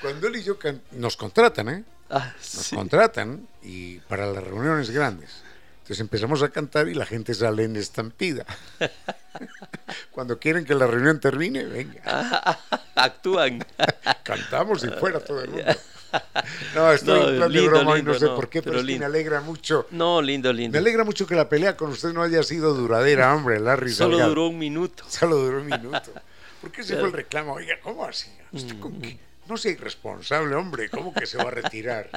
Cuando 0.00 0.28
él 0.28 0.36
y 0.36 0.42
yo 0.42 0.58
nos 0.92 1.16
contratan, 1.16 1.68
¿eh? 1.68 1.84
Ah, 2.10 2.32
nos 2.54 2.68
contratan 2.70 3.48
y 3.62 3.98
para 4.00 4.26
las 4.26 4.44
reuniones 4.44 4.90
grandes. 4.90 5.42
Entonces 5.78 6.00
empezamos 6.00 6.42
a 6.42 6.48
cantar 6.48 6.88
y 6.88 6.94
la 6.94 7.06
gente 7.06 7.32
sale 7.34 7.64
en 7.64 7.76
estampida. 7.76 8.44
Cuando 10.10 10.38
quieren 10.38 10.64
que 10.64 10.74
la 10.74 10.86
reunión 10.86 11.20
termine, 11.20 11.64
venga. 11.64 12.58
actúan. 12.96 13.64
Cantamos 14.24 14.82
y 14.82 14.88
fuera 14.88 15.20
todo 15.20 15.42
el 15.42 15.50
mundo. 15.50 15.72
No, 16.74 16.92
estoy 16.92 17.28
en 17.28 17.36
plan 17.36 17.52
de 17.52 17.68
broma 17.68 17.98
y 17.98 18.02
no 18.02 18.14
sé 18.14 18.26
por 18.26 18.48
qué, 18.48 18.62
pero, 18.62 18.82
me 18.82 19.04
alegra 19.04 19.40
mucho. 19.40 19.86
No, 19.90 20.20
lindo, 20.22 20.52
lindo. 20.52 20.72
Me 20.72 20.78
alegra 20.78 21.04
mucho 21.04 21.26
que 21.26 21.34
la 21.34 21.48
pelea 21.48 21.76
con 21.76 21.90
usted 21.90 22.12
no 22.12 22.22
haya 22.22 22.42
sido 22.42 22.74
duradera, 22.74 23.34
hombre, 23.34 23.60
Larry. 23.60 23.92
Solo 23.92 24.18
duró 24.26 24.48
un 24.48 24.58
minuto. 24.58 25.04
Solo 25.08 25.36
duró 25.36 25.60
un 25.60 25.66
minuto. 25.66 26.12
¿Por 26.66 26.72
qué 26.72 26.82
se 26.82 26.96
fue 26.96 27.06
el 27.06 27.12
reclamo? 27.12 27.52
Oiga, 27.52 27.78
¿cómo 27.80 28.04
así? 28.04 28.28
No 29.48 29.56
sea 29.56 29.70
irresponsable, 29.70 30.56
hombre, 30.56 30.88
¿cómo 30.88 31.14
que 31.14 31.24
se 31.24 31.36
va 31.36 31.44
a 31.44 31.50
retirar? 31.52 32.10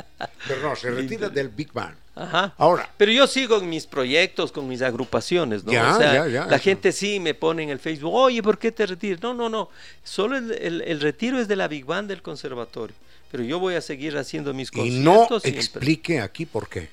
Pero 0.47 0.61
no, 0.63 0.75
se 0.75 0.89
retira 0.89 1.29
del 1.29 1.49
Big 1.49 1.71
Bang. 1.71 1.93
Ajá. 2.15 2.55
Ahora. 2.57 2.89
Pero 2.97 3.11
yo 3.11 3.27
sigo 3.27 3.59
en 3.59 3.69
mis 3.69 3.85
proyectos, 3.85 4.51
con 4.51 4.67
mis 4.67 4.81
agrupaciones, 4.81 5.63
¿no? 5.63 5.71
o 5.71 5.97
sea, 5.99 6.25
la 6.25 6.57
gente 6.57 6.91
sí 6.91 7.19
me 7.19 7.35
pone 7.35 7.61
en 7.61 7.69
el 7.69 7.77
Facebook, 7.77 8.11
oye, 8.11 8.41
¿por 8.41 8.57
qué 8.57 8.71
te 8.71 8.87
retiras? 8.87 9.21
No, 9.21 9.35
no, 9.35 9.49
no. 9.49 9.69
Solo 10.03 10.35
el, 10.35 10.99
retiro 10.99 11.39
es 11.39 11.47
de 11.47 11.55
la 11.55 11.67
Big 11.67 11.85
Bang 11.85 12.07
del 12.07 12.23
conservatorio. 12.23 12.95
Pero 13.29 13.43
yo 13.43 13.59
voy 13.59 13.75
a 13.75 13.81
seguir 13.81 14.17
haciendo 14.17 14.51
mis 14.55 14.71
conciertos. 14.71 15.45
Y 15.45 15.51
no 15.51 15.59
explique 15.59 16.21
aquí 16.21 16.47
por 16.47 16.67
qué. 16.67 16.89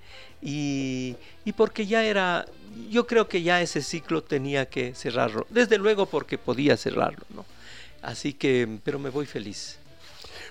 y, 0.44 1.16
porque 1.56 1.86
ya 1.86 2.04
era, 2.04 2.44
yo 2.90 3.06
creo 3.06 3.28
que 3.28 3.42
ya 3.42 3.62
ese 3.62 3.82
ciclo 3.82 4.22
tenía 4.22 4.66
que 4.66 4.94
cerrarlo, 4.94 5.46
desde 5.48 5.78
luego 5.78 6.06
porque 6.06 6.36
podía 6.36 6.76
cerrarlo, 6.76 7.24
¿no? 7.30 7.46
Así 8.02 8.34
que, 8.34 8.68
pero 8.84 8.98
me 8.98 9.08
voy 9.08 9.24
feliz. 9.24 9.78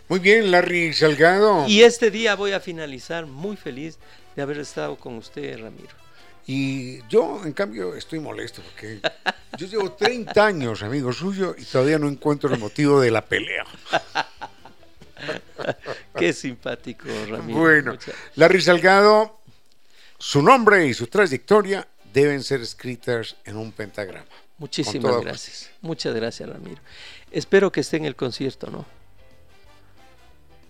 Muy 0.10 0.20
bien, 0.20 0.50
Larry 0.50 0.94
Salgado. 0.94 1.68
Y 1.68 1.84
este 1.84 2.10
día 2.10 2.36
voy 2.36 2.52
a 2.54 2.60
finalizar 2.60 3.28
muy 3.28 3.56
feliz 3.56 4.00
de 4.36 4.42
haber 4.42 4.58
estado 4.58 4.96
con 4.96 5.16
usted, 5.16 5.60
Ramiro. 5.60 5.94
Y 6.48 7.08
yo, 7.08 7.42
en 7.46 7.54
cambio, 7.54 7.96
estoy 7.96 8.20
molesto 8.20 8.62
porque 8.64 9.00
yo 9.58 9.68
llevo 9.68 9.92
30 9.94 10.46
años, 10.46 10.82
amigo 10.82 11.14
suyo, 11.14 11.56
y 11.58 11.64
todavía 11.64 12.00
no 12.00 12.10
encuentro 12.10 12.52
el 12.52 12.60
motivo 12.60 13.00
de 13.00 13.12
la 13.12 13.24
pelea. 13.24 13.64
Qué 16.18 16.34
simpático, 16.34 17.08
Ramiro. 17.30 17.60
Bueno, 17.60 17.98
Larry 18.36 18.62
Salgado, 18.62 19.43
su 20.24 20.42
nombre 20.42 20.88
y 20.88 20.94
su 20.94 21.08
trayectoria 21.08 21.86
deben 22.14 22.42
ser 22.44 22.62
escritas 22.62 23.36
en 23.44 23.58
un 23.58 23.74
pentagrama. 23.74 24.26
Muchísimas 24.58 25.20
gracias. 25.20 25.70
Muchas 25.82 26.16
gracias, 26.16 26.48
Ramiro. 26.48 26.82
Espero 27.30 27.74
que 27.74 27.82
esté 27.82 27.98
en 27.98 28.06
el 28.06 28.16
concierto, 28.16 28.72
¿no? 28.72 28.86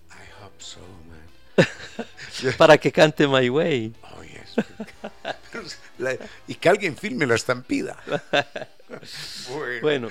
I 0.09 0.43
hope 0.43 0.55
so, 0.57 0.79
man. 1.07 2.55
Para 2.57 2.79
que 2.79 2.91
cante 2.91 3.27
My 3.27 3.47
Way. 3.47 3.93
Oh, 4.01 4.23
yes. 4.23 6.19
y 6.47 6.55
que 6.55 6.69
alguien 6.69 6.97
filme 6.97 7.27
la 7.27 7.35
estampida. 7.35 8.03
bueno. 9.51 9.81
bueno. 9.83 10.09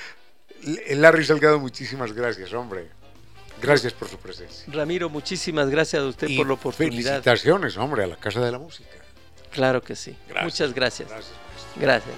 Larry 0.88 1.24
Salgado, 1.24 1.58
muchísimas 1.58 2.12
gracias, 2.12 2.52
hombre. 2.52 2.90
Gracias 3.60 3.92
por 3.92 4.08
su 4.08 4.18
presencia. 4.18 4.72
Ramiro, 4.72 5.10
muchísimas 5.10 5.68
gracias 5.68 6.00
a 6.00 6.06
usted 6.06 6.28
por 6.36 6.46
la 6.46 6.52
oportunidad. 6.52 7.22
Felicitaciones, 7.24 7.76
hombre, 7.76 8.04
a 8.04 8.06
la 8.06 8.16
Casa 8.16 8.40
de 8.40 8.52
la 8.52 8.60
Música. 8.60 9.01
Claro 9.52 9.82
que 9.82 9.94
sí. 9.94 10.16
Muchas 10.42 10.72
gracias. 10.74 11.08
Gracias. 11.08 11.36
Gracias. 11.76 12.14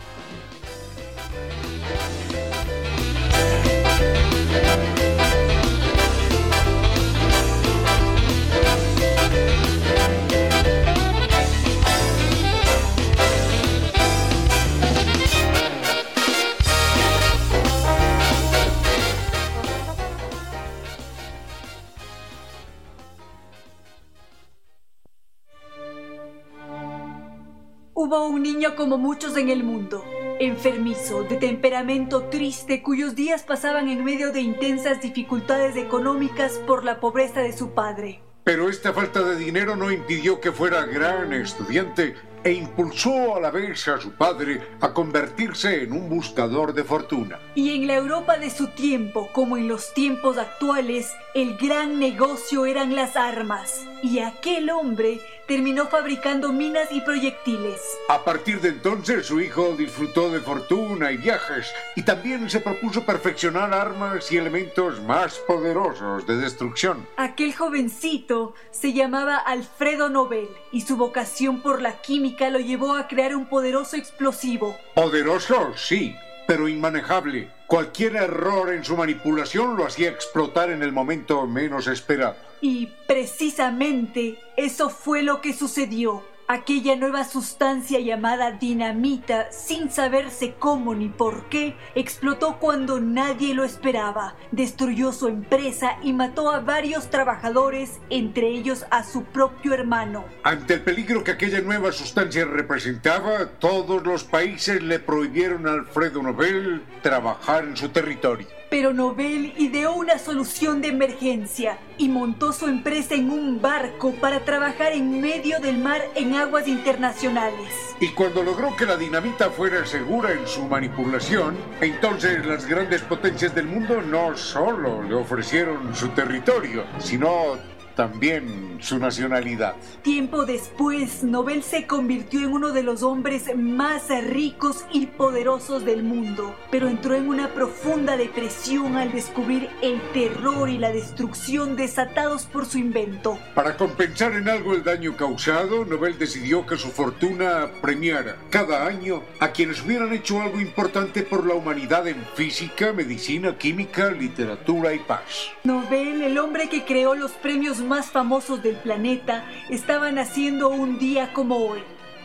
Hubo 28.04 28.26
un 28.26 28.42
niño 28.42 28.76
como 28.76 28.98
muchos 28.98 29.34
en 29.38 29.48
el 29.48 29.64
mundo, 29.64 30.04
enfermizo, 30.38 31.22
de 31.22 31.38
temperamento 31.38 32.24
triste, 32.24 32.82
cuyos 32.82 33.14
días 33.14 33.44
pasaban 33.44 33.88
en 33.88 34.04
medio 34.04 34.30
de 34.30 34.42
intensas 34.42 35.00
dificultades 35.00 35.74
económicas 35.76 36.60
por 36.66 36.84
la 36.84 37.00
pobreza 37.00 37.40
de 37.40 37.56
su 37.56 37.70
padre. 37.70 38.20
Pero 38.44 38.68
esta 38.68 38.92
falta 38.92 39.22
de 39.22 39.36
dinero 39.36 39.74
no 39.74 39.90
impidió 39.90 40.38
que 40.38 40.52
fuera 40.52 40.84
gran 40.84 41.32
estudiante 41.32 42.14
e 42.44 42.52
impulsó 42.52 43.36
a 43.36 43.40
la 43.40 43.50
vez 43.50 43.88
a 43.88 43.98
su 43.98 44.12
padre 44.12 44.60
a 44.82 44.92
convertirse 44.92 45.82
en 45.82 45.92
un 45.92 46.10
buscador 46.10 46.74
de 46.74 46.84
fortuna. 46.84 47.40
Y 47.54 47.74
en 47.74 47.86
la 47.86 47.94
Europa 47.94 48.36
de 48.36 48.50
su 48.50 48.66
tiempo, 48.66 49.30
como 49.32 49.56
en 49.56 49.66
los 49.66 49.94
tiempos 49.94 50.36
actuales, 50.36 51.10
el 51.34 51.56
gran 51.56 51.98
negocio 51.98 52.66
eran 52.66 52.94
las 52.94 53.16
armas. 53.16 53.82
Y 54.02 54.18
aquel 54.18 54.68
hombre 54.68 55.22
terminó 55.46 55.86
fabricando 55.86 56.52
minas 56.52 56.88
y 56.90 57.00
proyectiles. 57.00 57.80
A 58.08 58.24
partir 58.24 58.60
de 58.60 58.70
entonces 58.70 59.26
su 59.26 59.40
hijo 59.40 59.74
disfrutó 59.76 60.30
de 60.30 60.40
fortuna 60.40 61.12
y 61.12 61.16
viajes 61.16 61.72
y 61.96 62.02
también 62.02 62.48
se 62.50 62.60
propuso 62.60 63.04
perfeccionar 63.04 63.72
armas 63.72 64.30
y 64.32 64.36
elementos 64.36 65.00
más 65.02 65.38
poderosos 65.38 66.26
de 66.26 66.36
destrucción. 66.36 67.06
Aquel 67.16 67.54
jovencito 67.54 68.54
se 68.70 68.92
llamaba 68.92 69.36
Alfredo 69.36 70.08
Nobel 70.08 70.48
y 70.72 70.82
su 70.82 70.96
vocación 70.96 71.60
por 71.60 71.82
la 71.82 72.00
química 72.00 72.50
lo 72.50 72.58
llevó 72.58 72.94
a 72.94 73.08
crear 73.08 73.36
un 73.36 73.46
poderoso 73.46 73.96
explosivo. 73.96 74.76
Poderoso, 74.94 75.72
sí, 75.76 76.14
pero 76.46 76.68
inmanejable. 76.68 77.50
Cualquier 77.66 78.16
error 78.16 78.72
en 78.72 78.84
su 78.84 78.96
manipulación 78.96 79.76
lo 79.76 79.86
hacía 79.86 80.10
explotar 80.10 80.70
en 80.70 80.82
el 80.82 80.92
momento 80.92 81.46
menos 81.46 81.86
esperado. 81.86 82.36
Y 82.64 82.86
precisamente 83.06 84.38
eso 84.56 84.88
fue 84.88 85.22
lo 85.22 85.42
que 85.42 85.52
sucedió. 85.52 86.24
Aquella 86.48 86.96
nueva 86.96 87.24
sustancia 87.24 88.00
llamada 88.00 88.52
dinamita, 88.52 89.52
sin 89.52 89.90
saberse 89.90 90.54
cómo 90.58 90.94
ni 90.94 91.10
por 91.10 91.50
qué, 91.50 91.76
explotó 91.94 92.58
cuando 92.58 93.00
nadie 93.00 93.52
lo 93.52 93.64
esperaba, 93.64 94.36
destruyó 94.50 95.12
su 95.12 95.28
empresa 95.28 95.98
y 96.02 96.14
mató 96.14 96.50
a 96.50 96.60
varios 96.60 97.10
trabajadores, 97.10 98.00
entre 98.08 98.48
ellos 98.48 98.86
a 98.90 99.04
su 99.04 99.24
propio 99.24 99.74
hermano. 99.74 100.24
Ante 100.42 100.74
el 100.74 100.80
peligro 100.80 101.22
que 101.22 101.32
aquella 101.32 101.60
nueva 101.60 101.92
sustancia 101.92 102.46
representaba, 102.46 103.46
todos 103.58 104.06
los 104.06 104.24
países 104.24 104.82
le 104.82 105.00
prohibieron 105.00 105.66
a 105.66 105.72
Alfredo 105.72 106.22
Nobel 106.22 106.82
trabajar 107.02 107.64
en 107.64 107.76
su 107.76 107.90
territorio. 107.90 108.46
Pero 108.74 108.92
Nobel 108.92 109.54
ideó 109.56 109.92
una 109.92 110.18
solución 110.18 110.80
de 110.80 110.88
emergencia 110.88 111.78
y 111.96 112.08
montó 112.08 112.52
su 112.52 112.66
empresa 112.66 113.14
en 113.14 113.30
un 113.30 113.62
barco 113.62 114.10
para 114.14 114.44
trabajar 114.44 114.90
en 114.90 115.20
medio 115.20 115.60
del 115.60 115.78
mar 115.78 116.02
en 116.16 116.34
aguas 116.34 116.66
internacionales. 116.66 117.68
Y 118.00 118.08
cuando 118.08 118.42
logró 118.42 118.74
que 118.74 118.84
la 118.84 118.96
dinamita 118.96 119.48
fuera 119.50 119.86
segura 119.86 120.32
en 120.32 120.44
su 120.48 120.64
manipulación, 120.64 121.56
entonces 121.80 122.44
las 122.44 122.66
grandes 122.66 123.02
potencias 123.02 123.54
del 123.54 123.66
mundo 123.66 124.02
no 124.02 124.36
solo 124.36 125.04
le 125.04 125.14
ofrecieron 125.14 125.94
su 125.94 126.08
territorio, 126.08 126.84
sino 126.98 127.56
también 127.94 128.78
su 128.80 128.98
nacionalidad. 128.98 129.74
Tiempo 130.02 130.44
después, 130.44 131.22
Nobel 131.24 131.62
se 131.62 131.86
convirtió 131.86 132.40
en 132.40 132.52
uno 132.52 132.72
de 132.72 132.82
los 132.82 133.02
hombres 133.02 133.44
más 133.56 134.08
ricos 134.24 134.84
y 134.92 135.06
poderosos 135.06 135.84
del 135.84 136.02
mundo, 136.02 136.54
pero 136.70 136.88
entró 136.88 137.14
en 137.14 137.28
una 137.28 137.48
profunda 137.48 138.16
depresión 138.16 138.96
al 138.96 139.12
descubrir 139.12 139.68
el 139.82 140.00
terror 140.12 140.68
y 140.68 140.78
la 140.78 140.92
destrucción 140.92 141.76
desatados 141.76 142.44
por 142.44 142.66
su 142.66 142.78
invento. 142.78 143.38
Para 143.54 143.76
compensar 143.76 144.32
en 144.32 144.48
algo 144.48 144.74
el 144.74 144.84
daño 144.84 145.16
causado, 145.16 145.84
Nobel 145.84 146.18
decidió 146.18 146.66
que 146.66 146.76
su 146.76 146.88
fortuna 146.90 147.70
premiara 147.80 148.36
cada 148.50 148.86
año 148.86 149.22
a 149.40 149.48
quienes 149.48 149.82
hubieran 149.82 150.12
hecho 150.12 150.40
algo 150.40 150.60
importante 150.60 151.22
por 151.22 151.46
la 151.46 151.54
humanidad 151.54 152.06
en 152.08 152.24
física, 152.34 152.92
medicina, 152.92 153.56
química, 153.56 154.10
literatura 154.10 154.92
y 154.94 154.98
paz. 154.98 155.50
Nobel, 155.64 156.22
el 156.22 156.38
hombre 156.38 156.68
que 156.68 156.84
creó 156.84 157.14
los 157.14 157.32
premios 157.32 157.80
más 157.84 158.10
famosos 158.10 158.62
del 158.62 158.76
planeta 158.76 159.44
estaban 159.68 160.18
haciendo 160.18 160.68
un 160.68 160.98
día 160.98 161.32
como 161.32 161.56
hoy. 161.56 161.80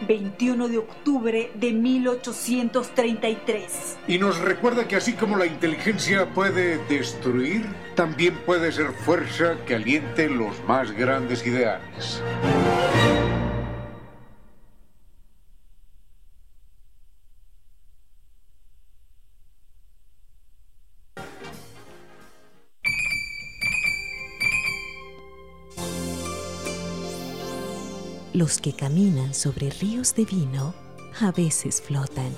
21 0.08 0.70
de 0.70 0.78
octubre 0.78 1.52
de 1.56 1.74
1833. 1.74 3.98
Y 4.08 4.18
nos 4.18 4.40
recuerda 4.40 4.88
que 4.88 4.96
así 4.96 5.12
como 5.14 5.36
la 5.36 5.46
inteligencia 5.46 6.34
puede 6.34 6.78
destruir, 6.88 7.66
también 7.96 8.36
puede 8.46 8.72
ser 8.72 8.94
fuerza 8.94 9.58
que 9.66 9.76
aliente 9.76 10.30
los 10.30 10.64
más 10.66 10.94
grandes 10.94 11.46
ideales. 11.46 12.24
Los 28.40 28.58
que 28.58 28.72
caminan 28.72 29.34
sobre 29.34 29.70
ríos 29.70 30.16
de 30.16 30.24
vino 30.24 30.74
a 31.20 31.30
veces 31.34 31.82
flotan. 31.82 32.32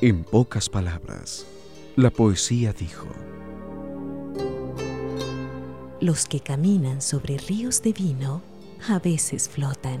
En 0.00 0.24
pocas 0.24 0.68
palabras, 0.68 1.46
la 1.94 2.10
poesía 2.10 2.72
dijo, 2.72 3.06
Los 6.00 6.26
que 6.26 6.40
caminan 6.40 7.00
sobre 7.00 7.38
ríos 7.38 7.82
de 7.82 7.92
vino 7.92 8.42
a 8.88 8.98
veces 8.98 9.48
flotan. 9.48 10.00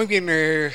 Muy 0.00 0.06
bien, 0.06 0.28
eh, 0.30 0.72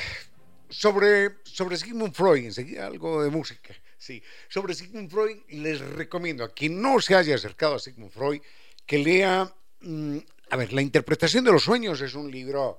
sobre, 0.68 1.38
sobre 1.42 1.76
Sigmund 1.76 2.14
Freud, 2.14 2.44
enseguida 2.44 2.86
algo 2.86 3.24
de 3.24 3.28
música. 3.28 3.74
Sí, 3.98 4.22
sobre 4.48 4.72
Sigmund 4.72 5.10
Freud 5.10 5.38
les 5.48 5.80
recomiendo 5.80 6.44
a 6.44 6.54
quien 6.54 6.80
no 6.80 7.00
se 7.00 7.16
haya 7.16 7.34
acercado 7.34 7.74
a 7.74 7.80
Sigmund 7.80 8.12
Freud 8.12 8.40
que 8.86 8.98
lea, 8.98 9.52
mm, 9.80 10.18
a 10.50 10.56
ver, 10.56 10.72
La 10.72 10.80
interpretación 10.80 11.42
de 11.42 11.50
los 11.50 11.64
sueños 11.64 12.00
es 12.02 12.14
un 12.14 12.30
libro 12.30 12.78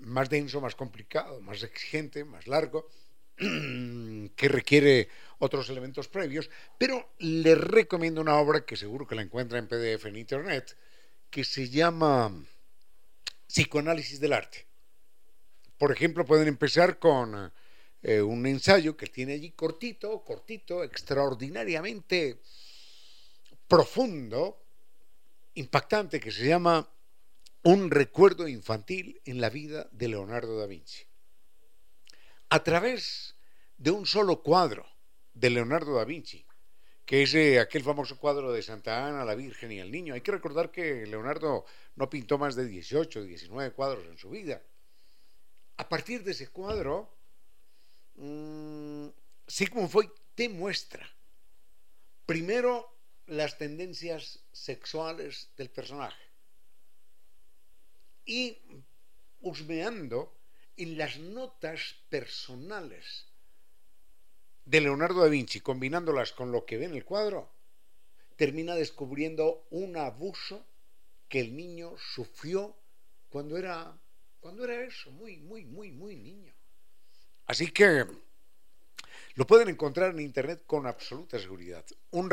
más 0.00 0.28
denso, 0.28 0.60
más 0.60 0.74
complicado, 0.74 1.40
más 1.40 1.62
exigente, 1.62 2.24
más 2.24 2.48
largo, 2.48 2.88
que 3.38 4.48
requiere 4.48 5.08
otros 5.38 5.68
elementos 5.70 6.08
previos, 6.08 6.50
pero 6.76 7.14
les 7.20 7.56
recomiendo 7.56 8.20
una 8.20 8.34
obra 8.34 8.66
que 8.66 8.74
seguro 8.74 9.06
que 9.06 9.14
la 9.14 9.22
encuentra 9.22 9.60
en 9.60 9.68
PDF 9.68 10.06
en 10.06 10.16
Internet, 10.16 10.76
que 11.30 11.44
se 11.44 11.68
llama 11.68 12.32
Psicoanálisis 13.46 14.18
del 14.18 14.32
Arte. 14.32 14.73
Por 15.78 15.92
ejemplo, 15.92 16.24
pueden 16.24 16.48
empezar 16.48 16.98
con 16.98 17.52
eh, 18.02 18.20
un 18.20 18.46
ensayo 18.46 18.96
que 18.96 19.06
tiene 19.06 19.32
allí 19.32 19.50
cortito, 19.52 20.22
cortito, 20.24 20.84
extraordinariamente 20.84 22.40
profundo, 23.66 24.62
impactante, 25.54 26.20
que 26.20 26.30
se 26.30 26.46
llama 26.46 26.88
Un 27.62 27.90
recuerdo 27.90 28.46
infantil 28.46 29.20
en 29.24 29.40
la 29.40 29.50
vida 29.50 29.88
de 29.90 30.08
Leonardo 30.08 30.58
da 30.58 30.66
Vinci. 30.66 31.02
A 32.50 32.62
través 32.62 33.36
de 33.78 33.90
un 33.90 34.06
solo 34.06 34.42
cuadro 34.42 34.86
de 35.32 35.50
Leonardo 35.50 35.94
da 35.94 36.04
Vinci, 36.04 36.46
que 37.04 37.22
es 37.22 37.34
eh, 37.34 37.58
aquel 37.58 37.82
famoso 37.82 38.18
cuadro 38.18 38.52
de 38.52 38.62
Santa 38.62 39.06
Ana, 39.06 39.24
la 39.24 39.34
Virgen 39.34 39.72
y 39.72 39.78
el 39.78 39.90
Niño. 39.90 40.14
Hay 40.14 40.20
que 40.20 40.32
recordar 40.32 40.70
que 40.70 41.06
Leonardo 41.06 41.64
no 41.96 42.08
pintó 42.08 42.38
más 42.38 42.54
de 42.54 42.66
18, 42.66 43.24
19 43.24 43.72
cuadros 43.72 44.06
en 44.06 44.16
su 44.16 44.30
vida. 44.30 44.62
A 45.76 45.88
partir 45.88 46.22
de 46.22 46.32
ese 46.32 46.48
cuadro, 46.48 47.12
mmm, 48.16 49.08
Sigmund 49.46 49.88
Freud 49.88 50.10
te 50.34 50.48
muestra 50.48 51.08
primero 52.26 52.96
las 53.26 53.58
tendencias 53.58 54.40
sexuales 54.52 55.50
del 55.56 55.70
personaje 55.70 56.24
y 58.24 58.58
husmeando 59.40 60.34
en 60.76 60.96
las 60.98 61.18
notas 61.18 61.96
personales 62.08 63.26
de 64.64 64.80
Leonardo 64.80 65.20
da 65.20 65.28
Vinci, 65.28 65.60
combinándolas 65.60 66.32
con 66.32 66.50
lo 66.50 66.64
que 66.64 66.78
ve 66.78 66.86
en 66.86 66.94
el 66.94 67.04
cuadro, 67.04 67.50
termina 68.36 68.74
descubriendo 68.74 69.66
un 69.70 69.96
abuso 69.96 70.64
que 71.28 71.40
el 71.40 71.54
niño 71.54 71.94
sufrió 71.98 72.74
cuando 73.28 73.58
era, 73.58 74.00
cuando 74.44 74.64
era 74.64 74.84
eso, 74.84 75.10
muy, 75.10 75.38
muy, 75.38 75.64
muy, 75.64 75.90
muy 75.90 76.16
niño. 76.16 76.52
Así 77.46 77.70
que 77.70 78.04
lo 79.36 79.46
pueden 79.46 79.70
encontrar 79.70 80.10
en 80.10 80.20
Internet 80.20 80.64
con 80.66 80.86
absoluta 80.86 81.38
seguridad. 81.38 81.82
Un, 82.10 82.28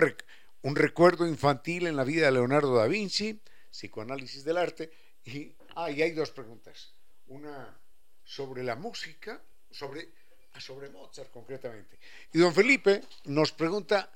recuerdo 0.76 1.26
infantil 1.26 1.88
en 1.88 1.95
la 1.95 2.03
vida 2.03 2.26
de 2.26 2.34
Leonardo 2.34 2.76
da 2.76 2.88
Vinci, 2.88 3.39
psicoanálisis 3.70 4.43
del 4.43 4.57
arte. 4.57 4.91
Y, 5.24 5.53
ah, 5.74 5.86
hay 5.86 6.12
dos 6.12 6.32
preguntas. 6.32 6.93
Una 7.28 7.80
sobre 8.26 8.62
la 8.62 8.76
música, 8.76 9.41
sobre, 9.70 10.09
ah, 10.51 10.59
sobre 10.59 10.89
Mozart 10.89 11.32
concretamente. 11.32 11.97
Y 12.34 12.39
don 12.39 12.53
Felipe 12.53 13.03
nos 13.24 13.53
pregunta, 13.53 14.12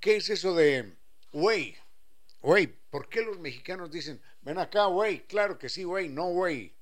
¿qué 0.00 0.16
es 0.16 0.30
eso 0.30 0.52
de 0.52 0.94
güey? 1.30 1.76
Güey, 2.42 2.66
¿por 2.66 3.08
qué 3.08 3.22
los 3.22 3.38
mexicanos 3.38 3.92
dicen, 3.92 4.20
ven 4.42 4.58
acá, 4.58 4.86
güey? 4.86 5.20
Claro 5.28 5.56
que 5.56 5.68
sí, 5.68 5.84
güey, 5.84 6.08
no, 6.08 6.30
güey. 6.30 6.75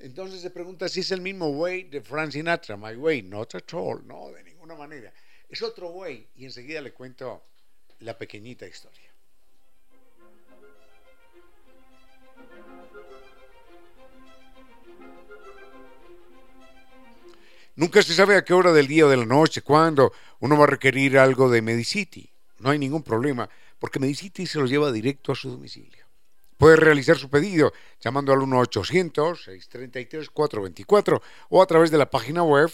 Entonces 0.00 0.40
se 0.40 0.50
pregunta 0.50 0.88
si 0.88 1.00
es 1.00 1.10
el 1.10 1.20
mismo 1.20 1.50
way 1.50 1.84
de 1.84 2.00
Frank 2.00 2.32
Sinatra, 2.32 2.76
my 2.76 2.96
way, 2.96 3.22
not 3.22 3.54
at 3.54 3.74
all, 3.74 4.00
no, 4.06 4.30
de 4.32 4.42
ninguna 4.42 4.74
manera. 4.74 5.12
Es 5.46 5.62
otro 5.62 5.90
way 5.90 6.26
y 6.36 6.46
enseguida 6.46 6.80
le 6.80 6.92
cuento 6.92 7.44
la 7.98 8.16
pequeñita 8.16 8.66
historia. 8.66 9.10
Nunca 17.76 18.02
se 18.02 18.14
sabe 18.14 18.36
a 18.36 18.44
qué 18.44 18.54
hora 18.54 18.72
del 18.72 18.86
día 18.86 19.06
o 19.06 19.08
de 19.10 19.18
la 19.18 19.26
noche, 19.26 19.60
cuándo 19.62 20.12
uno 20.40 20.56
va 20.56 20.64
a 20.64 20.68
requerir 20.68 21.18
algo 21.18 21.50
de 21.50 21.60
Medicity. 21.60 22.30
No 22.58 22.70
hay 22.70 22.78
ningún 22.78 23.02
problema, 23.02 23.48
porque 23.78 23.98
Medicity 23.98 24.46
se 24.46 24.58
lo 24.58 24.66
lleva 24.66 24.90
directo 24.92 25.32
a 25.32 25.36
su 25.36 25.50
domicilio. 25.50 25.99
Puede 26.60 26.76
realizar 26.76 27.16
su 27.16 27.28
pedido 27.30 27.72
llamando 28.00 28.34
al 28.34 28.40
1-800-633-424 28.40 31.22
o 31.48 31.62
a 31.62 31.66
través 31.66 31.90
de 31.90 31.96
la 31.96 32.10
página 32.10 32.42
web 32.42 32.70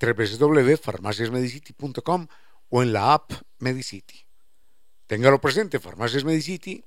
www.farmaciasmedicity.com 0.00 2.28
o 2.68 2.82
en 2.84 2.92
la 2.92 3.14
app 3.14 3.32
Medicity. 3.58 4.24
Téngalo 5.08 5.40
presente, 5.40 5.80
Farmacias 5.80 6.22
Medicity, 6.22 6.84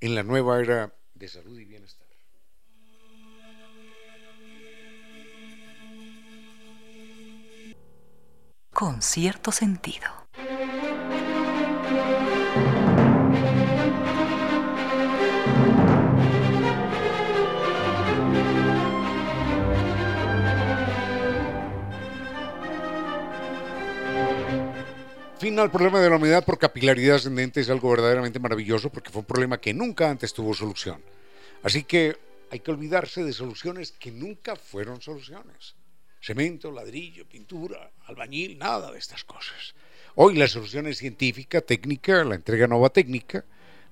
en 0.00 0.16
la 0.16 0.24
nueva 0.24 0.58
era 0.58 0.92
de 1.14 1.28
salud 1.28 1.56
y 1.56 1.66
bienestar. 1.66 2.08
Con 8.72 9.02
cierto 9.02 9.52
sentido. 9.52 10.27
Fin 25.38 25.56
al 25.60 25.70
problema 25.70 26.00
de 26.00 26.10
la 26.10 26.16
humedad 26.16 26.44
por 26.44 26.58
capilaridad 26.58 27.14
ascendente 27.14 27.60
es 27.60 27.70
algo 27.70 27.88
verdaderamente 27.90 28.40
maravilloso 28.40 28.90
porque 28.90 29.10
fue 29.10 29.20
un 29.20 29.26
problema 29.26 29.60
que 29.60 29.72
nunca 29.72 30.10
antes 30.10 30.34
tuvo 30.34 30.52
solución. 30.52 31.00
Así 31.62 31.84
que 31.84 32.16
hay 32.50 32.58
que 32.58 32.72
olvidarse 32.72 33.22
de 33.22 33.32
soluciones 33.32 33.92
que 33.92 34.10
nunca 34.10 34.56
fueron 34.56 35.00
soluciones. 35.00 35.76
Cemento, 36.20 36.72
ladrillo, 36.72 37.24
pintura, 37.28 37.92
albañil, 38.06 38.58
nada 38.58 38.90
de 38.90 38.98
estas 38.98 39.22
cosas. 39.22 39.76
Hoy 40.16 40.34
la 40.34 40.48
solución 40.48 40.88
es 40.88 40.98
científica, 40.98 41.60
técnica, 41.60 42.24
la 42.24 42.34
entrega 42.34 42.66
nueva 42.66 42.90
técnica. 42.90 43.44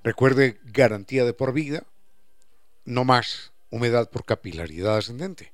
Recuerde, 0.03 0.59
garantía 0.65 1.25
de 1.25 1.33
por 1.33 1.53
vida, 1.53 1.85
no 2.85 3.05
más 3.05 3.53
humedad 3.71 4.11
por 4.11 4.25
capilaridad 4.25 4.97
ascendente. 4.97 5.53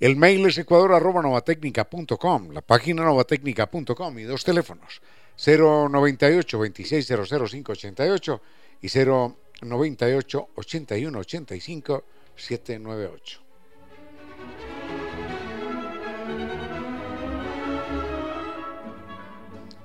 El 0.00 0.16
mail 0.16 0.46
es 0.46 0.58
ecuador.novatecnica.com, 0.58 2.50
la 2.50 2.60
página 2.60 3.04
novatecnica.com 3.04 4.18
y 4.18 4.22
dos 4.22 4.44
teléfonos, 4.44 5.00
098 5.38 6.58
2600 6.58 7.28
588 7.28 8.42
y 8.82 8.88
098 8.88 10.48
81 10.56 11.18
85 11.18 12.04
798. 12.34 13.40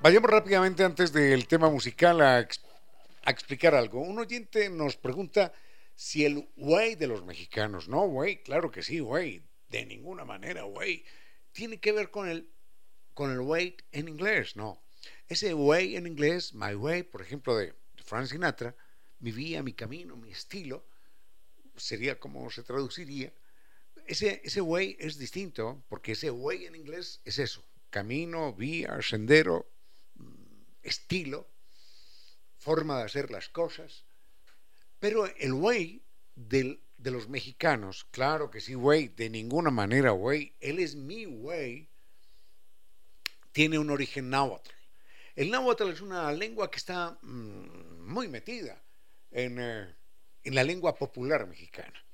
Vayamos 0.01 0.30
rápidamente 0.30 0.84
antes 0.84 1.14
del 1.14 1.47
tema 1.47 1.70
musical 1.70 2.20
a, 2.22 2.39
a, 2.39 3.32
explicar 3.32 3.74
algo. 3.74 4.01
Un 4.01 4.20
oyente 4.20 4.70
nos 4.70 4.97
pregunta 4.97 5.54
si 5.95 6.26
el 6.26 6.49
güey 6.58 6.95
de 6.95 7.08
los 7.08 7.24
mexicanos, 7.24 7.88
no, 7.88 8.08
güey, 8.08 8.43
claro 8.43 8.70
que 8.70 8.84
sí, 8.84 8.99
güey, 8.99 9.43
de 9.70 9.86
ninguna 9.86 10.26
manera, 10.26 10.64
güey, 10.64 11.06
tiene 11.54 11.80
que 11.80 11.93
ver 11.93 12.10
con 12.12 12.28
el, 12.28 12.49
con 13.14 13.32
el 13.32 13.39
way 13.39 13.78
en 13.91 14.10
inglés, 14.10 14.58
no. 14.58 14.84
Ese 15.28 15.53
way 15.53 15.95
en 15.95 16.07
inglés, 16.07 16.53
my 16.53 16.76
way, 16.76 17.03
por 17.03 17.21
ejemplo, 17.21 17.55
de 17.57 17.74
Frank 18.03 18.28
Sinatra, 18.28 18.76
mi 19.19 19.32
vía, 19.32 19.63
mi 19.63 19.74
camino, 19.74 20.15
mi 20.17 20.32
estilo, 20.32 20.86
sería 21.76 22.19
como 22.19 22.49
se 22.51 22.63
traduciría. 22.63 23.34
Ese, 24.05 24.41
ese 24.43 24.61
way 24.61 24.97
es 24.99 25.17
distinto, 25.17 25.84
porque 25.88 26.11
ese 26.11 26.30
way 26.30 26.65
en 26.65 26.76
inglés 26.76 27.21
es 27.24 27.39
eso, 27.39 27.63
camino, 27.89 28.53
vía, 28.53 28.99
sendero, 29.01 29.71
mm, 30.15 30.63
estilo, 30.84 31.47
forma 32.57 32.97
de 32.97 33.05
hacer 33.05 33.32
las 33.32 33.49
cosas. 33.49 34.03
Pero 34.99 35.26
el 35.26 35.53
way 35.53 36.03
del, 36.36 36.82
de 36.97 37.11
los 37.11 37.30
mexicanos, 37.30 38.05
claro 38.11 38.49
que 38.49 38.61
sí, 38.61 38.74
güey, 38.74 39.09
de 39.09 39.30
ninguna 39.30 39.69
manera, 39.69 40.11
güey, 40.11 40.53
él 40.59 40.80
es 40.80 40.95
mi 40.95 41.26
güey, 41.26 41.89
tiene 43.51 43.80
un 43.80 43.89
origen 43.89 44.30
náhuatl. 44.30 44.71
El 45.36 45.49
náhuatl 45.49 45.89
es 45.89 46.01
una 46.01 46.31
lengua 46.31 46.69
que 46.69 46.77
está 46.77 47.17
mmm, 47.21 48.11
muy 48.11 48.27
metida 48.27 48.81
en, 49.31 49.59
eh, 49.59 49.95
en, 50.43 50.55
la 50.55 50.63
lengua 50.63 50.95
popular 50.95 51.47
mexicana. 51.47 52.05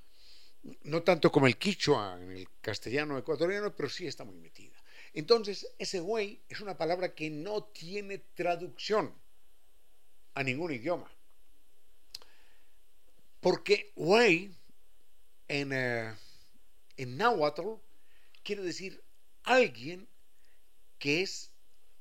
No 0.84 1.03
tanto 1.03 1.32
como 1.32 1.47
el 1.47 1.57
quichua 1.57 2.17
en 2.22 2.32
el 2.32 2.47
castellano 2.61 3.17
ecuatoriano, 3.17 3.76
pero 3.76 3.89
sí 3.89 4.07
está 4.07 4.24
muy 4.24 4.38
metida. 4.38 4.82
Entonces, 5.13 5.67
ese 5.78 5.99
güey 5.99 6.41
es 6.47 6.61
una 6.61 6.78
palabra 6.78 7.13
que 7.13 7.30
no 7.30 7.63
tiene 7.63 8.20
traducción 8.20 9.13
a 10.34 10.43
ningún 10.43 10.72
idioma. 10.72 11.11
Porque 13.41 13.91
güey 13.95 14.51
en, 15.47 15.72
eh, 15.74 16.13
en 16.97 17.17
náhuatl 17.17 17.76
quiere 18.43 18.61
decir 18.61 19.01
alguien 19.43 20.07
que 20.99 21.22
es 21.22 21.51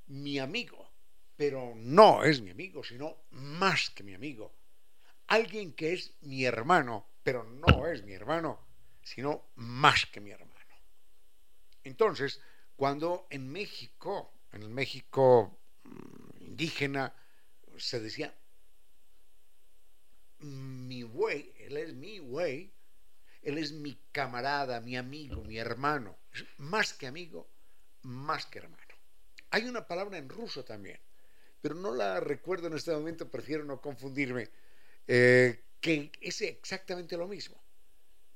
mi 0.07 0.39
amigo, 0.39 0.88
pero 1.39 1.73
no 1.77 2.25
es 2.25 2.41
mi 2.41 2.51
amigo, 2.51 2.83
sino 2.83 3.17
más 3.31 3.91
que 3.91 4.03
mi 4.03 4.13
amigo. 4.13 4.53
Alguien 5.29 5.73
que 5.73 5.93
es 5.93 6.13
mi 6.23 6.45
hermano, 6.45 7.07
pero 7.23 7.45
no 7.45 7.87
es 7.87 8.03
mi 8.03 8.13
hermano, 8.13 8.59
sino 9.05 9.45
más 9.55 10.05
que 10.07 10.21
mi 10.21 10.33
hermano. 10.33 10.59
Entonces, 11.85 12.41
cuando 12.75 13.29
en 13.31 13.49
México, 13.49 14.33
en 14.51 14.63
el 14.63 14.71
México 14.71 15.61
mm, 15.85 16.43
indígena, 16.43 17.15
se 17.77 18.01
decía, 18.01 18.37
mi 20.41 21.03
güey, 21.03 21.55
él 21.57 21.77
es 21.77 21.95
mi 21.95 22.19
güey, 22.19 22.73
él 23.43 23.59
es 23.59 23.71
mi 23.71 23.97
camarada, 24.11 24.81
mi 24.81 24.97
amigo, 24.97 25.45
mi 25.45 25.57
hermano, 25.57 26.19
más 26.57 26.95
que 26.95 27.07
amigo, 27.07 27.49
más 28.03 28.45
que 28.47 28.59
hermano. 28.59 28.83
Hay 29.51 29.69
una 29.69 29.87
palabra 29.87 30.19
en 30.19 30.29
ruso 30.29 30.65
también, 30.65 31.01
pero 31.61 31.75
no 31.75 31.95
la 31.95 32.21
recuerdo 32.21 32.69
en 32.69 32.75
este 32.75 32.93
momento, 32.93 33.31
prefiero 33.31 33.65
no 33.65 33.81
confundirme, 33.81 34.49
eh, 35.07 35.65
que 35.81 36.11
es 36.21 36.41
exactamente 36.43 37.17
lo 37.17 37.29
mismo. 37.29 37.61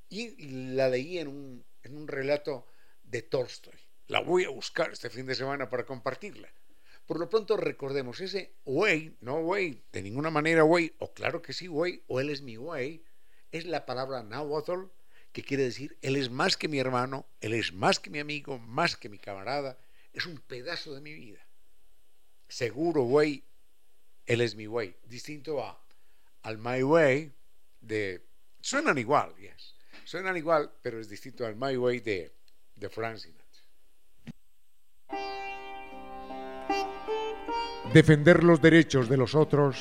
Y 0.08 0.36
la 0.74 0.88
leí 0.88 1.18
en 1.18 1.28
un, 1.28 1.64
en 1.82 1.96
un 1.96 2.08
relato 2.08 2.66
de 3.02 3.22
Tolstoy. 3.22 3.78
La 4.08 4.20
voy 4.20 4.44
a 4.44 4.50
buscar 4.50 4.92
este 4.92 5.10
fin 5.10 5.26
de 5.26 5.34
semana 5.34 5.70
para 5.70 5.86
compartirla. 5.86 6.52
Por 7.06 7.18
lo 7.18 7.28
pronto 7.28 7.56
recordemos 7.56 8.20
ese 8.20 8.54
way, 8.64 9.16
no 9.20 9.38
way, 9.38 9.82
de 9.92 10.02
ninguna 10.02 10.30
manera 10.30 10.64
way, 10.64 10.94
o 10.98 11.12
claro 11.12 11.42
que 11.42 11.52
sí 11.52 11.68
way, 11.68 12.02
o 12.06 12.20
él 12.20 12.30
es 12.30 12.42
mi 12.42 12.56
way, 12.56 13.02
es 13.50 13.64
la 13.66 13.86
palabra 13.86 14.22
náhuatl, 14.22 14.86
que 15.32 15.42
quiere 15.42 15.64
decir 15.64 15.96
él 16.02 16.16
es 16.16 16.30
más 16.30 16.56
que 16.56 16.68
mi 16.68 16.78
hermano, 16.78 17.26
él 17.40 17.54
es 17.54 17.72
más 17.72 17.98
que 17.98 18.10
mi 18.10 18.18
amigo, 18.18 18.58
más 18.58 18.96
que 18.96 19.08
mi 19.08 19.18
camarada, 19.18 19.78
es 20.12 20.26
un 20.26 20.38
pedazo 20.38 20.94
de 20.94 21.00
mi 21.00 21.14
vida. 21.14 21.46
Seguro 22.52 23.04
way, 23.04 23.42
él 24.26 24.42
es 24.42 24.54
mi 24.56 24.66
way, 24.66 24.94
distinto 25.04 25.64
a 25.64 25.80
al 26.42 26.58
my 26.58 26.82
way 26.82 27.32
de 27.80 28.20
suenan 28.60 28.98
igual, 28.98 29.34
yes. 29.36 29.74
Suenan 30.04 30.36
igual, 30.36 30.70
pero 30.82 31.00
es 31.00 31.08
distinto 31.08 31.46
al 31.46 31.56
my 31.56 31.78
way 31.78 32.00
de 32.00 32.30
de 32.76 32.90
Defender 37.94 38.44
los 38.44 38.60
derechos 38.60 39.08
de 39.08 39.16
los 39.16 39.34
otros 39.34 39.78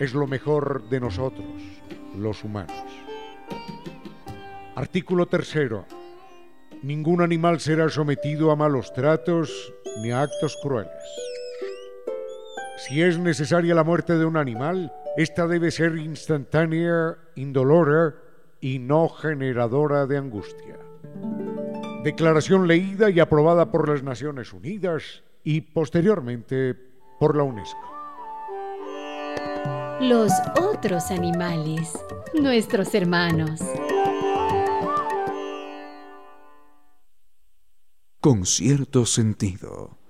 es 0.00 0.14
lo 0.14 0.26
mejor 0.26 0.88
de 0.88 1.00
nosotros, 1.00 1.62
los 2.16 2.42
humanos. 2.42 2.82
Artículo 4.74 5.26
tercero. 5.26 5.84
Ningún 6.82 7.20
animal 7.20 7.60
será 7.60 7.90
sometido 7.90 8.50
a 8.50 8.56
malos 8.56 8.90
tratos 8.94 9.70
ni 9.98 10.12
a 10.12 10.22
actos 10.22 10.56
crueles. 10.62 11.35
Si 12.76 13.00
es 13.00 13.18
necesaria 13.18 13.74
la 13.74 13.84
muerte 13.84 14.18
de 14.18 14.26
un 14.26 14.36
animal, 14.36 14.92
esta 15.16 15.46
debe 15.46 15.70
ser 15.70 15.96
instantánea, 15.96 17.16
indolora 17.34 18.14
y 18.60 18.78
no 18.78 19.08
generadora 19.08 20.06
de 20.06 20.18
angustia. 20.18 20.76
Declaración 22.04 22.68
leída 22.68 23.08
y 23.08 23.18
aprobada 23.18 23.70
por 23.70 23.88
las 23.88 24.02
Naciones 24.02 24.52
Unidas 24.52 25.24
y 25.42 25.62
posteriormente 25.62 26.76
por 27.18 27.34
la 27.34 27.44
UNESCO. 27.44 27.96
Los 30.00 30.30
otros 30.60 31.10
animales, 31.10 31.98
nuestros 32.34 32.94
hermanos. 32.94 33.60
Con 38.20 38.44
cierto 38.44 39.06
sentido. 39.06 40.05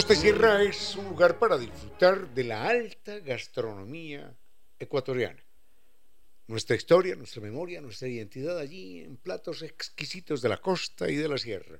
Costa 0.00 0.14
Sierra 0.14 0.62
es 0.62 0.96
un 0.96 1.10
lugar 1.10 1.38
para 1.38 1.58
disfrutar 1.58 2.32
de 2.32 2.44
la 2.44 2.66
alta 2.66 3.18
gastronomía 3.18 4.34
ecuatoriana. 4.78 5.44
Nuestra 6.46 6.74
historia, 6.74 7.14
nuestra 7.16 7.42
memoria, 7.42 7.82
nuestra 7.82 8.08
identidad 8.08 8.58
allí 8.58 9.00
en 9.00 9.18
platos 9.18 9.60
exquisitos 9.60 10.40
de 10.40 10.48
la 10.48 10.56
costa 10.56 11.10
y 11.10 11.16
de 11.16 11.28
la 11.28 11.36
sierra. 11.36 11.78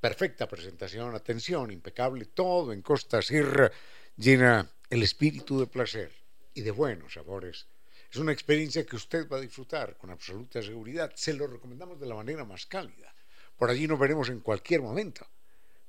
Perfecta 0.00 0.48
presentación, 0.48 1.14
atención, 1.14 1.70
impecable, 1.70 2.24
todo 2.24 2.72
en 2.72 2.82
Costa 2.82 3.22
Sierra 3.22 3.70
llena 4.16 4.68
el 4.90 5.04
espíritu 5.04 5.60
de 5.60 5.68
placer 5.68 6.10
y 6.52 6.62
de 6.62 6.72
buenos 6.72 7.12
sabores. 7.12 7.68
Es 8.10 8.16
una 8.16 8.32
experiencia 8.32 8.84
que 8.84 8.96
usted 8.96 9.28
va 9.28 9.36
a 9.36 9.40
disfrutar 9.40 9.96
con 9.96 10.10
absoluta 10.10 10.60
seguridad. 10.60 11.12
Se 11.14 11.32
lo 11.32 11.46
recomendamos 11.46 12.00
de 12.00 12.06
la 12.06 12.16
manera 12.16 12.44
más 12.44 12.66
cálida. 12.66 13.14
Por 13.56 13.70
allí 13.70 13.86
nos 13.86 14.00
veremos 14.00 14.30
en 14.30 14.40
cualquier 14.40 14.82
momento. 14.82 15.24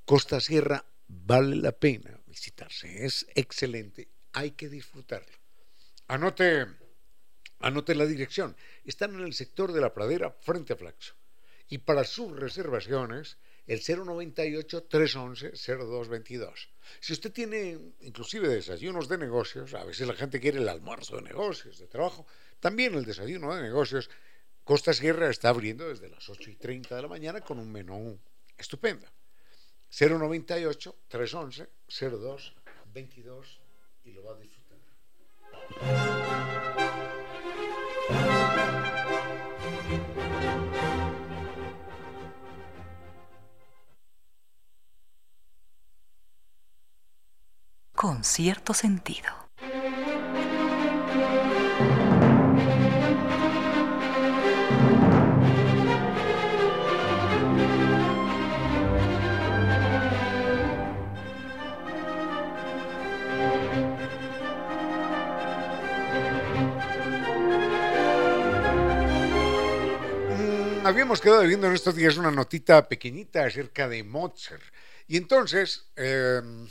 Costa 0.05 0.39
Sierra 0.41 0.85
vale 1.07 1.55
la 1.55 1.71
pena 1.71 2.19
visitarse, 2.27 3.05
es 3.05 3.25
excelente, 3.35 4.09
hay 4.33 4.51
que 4.51 4.67
disfrutarlo. 4.67 5.31
Anote, 6.07 6.67
anote 7.59 7.95
la 7.95 8.05
dirección, 8.05 8.57
están 8.83 9.15
en 9.15 9.21
el 9.21 9.33
sector 9.33 9.71
de 9.71 9.79
la 9.79 9.93
pradera 9.93 10.35
frente 10.41 10.73
a 10.73 10.75
Flaxo. 10.75 11.13
Y 11.69 11.77
para 11.77 12.03
sus 12.03 12.37
reservaciones, 12.37 13.37
el 13.65 13.79
098-311-0222. 13.79 16.51
Si 16.99 17.13
usted 17.13 17.31
tiene 17.31 17.93
inclusive 18.01 18.49
desayunos 18.49 19.07
de 19.07 19.17
negocios, 19.17 19.73
a 19.73 19.85
veces 19.85 20.05
la 20.05 20.15
gente 20.15 20.41
quiere 20.41 20.59
el 20.59 20.67
almuerzo 20.67 21.15
de 21.15 21.21
negocios, 21.21 21.79
de 21.79 21.87
trabajo, 21.87 22.27
también 22.59 22.93
el 22.95 23.05
desayuno 23.05 23.55
de 23.55 23.61
negocios, 23.61 24.09
Costa 24.65 24.93
Sierra 24.93 25.29
está 25.29 25.47
abriendo 25.47 25.87
desde 25.87 26.09
las 26.09 26.27
8 26.27 26.49
y 26.49 26.57
30 26.57 26.93
de 26.93 27.01
la 27.01 27.07
mañana 27.07 27.39
con 27.39 27.57
un 27.57 27.71
menú 27.71 28.19
estupendo. 28.57 29.07
098 29.93 30.95
311 31.07 31.69
02 31.87 32.55
22 32.93 33.61
y 34.05 34.11
lo 34.11 34.23
va 34.23 34.31
a 34.31 34.39
disfrutar. 34.39 34.63
Con 47.95 48.23
cierto 48.23 48.73
sentido. 48.73 49.42
Habíamos 70.93 71.21
quedado 71.21 71.41
viendo 71.41 71.65
en 71.65 71.73
estos 71.73 71.95
días 71.95 72.17
una 72.17 72.29
notita 72.29 72.87
pequeñita 72.87 73.43
acerca 73.43 73.89
de 73.89 74.03
Mozart. 74.03 74.61
Y 75.07 75.17
entonces, 75.17 75.87
em, 75.95 76.67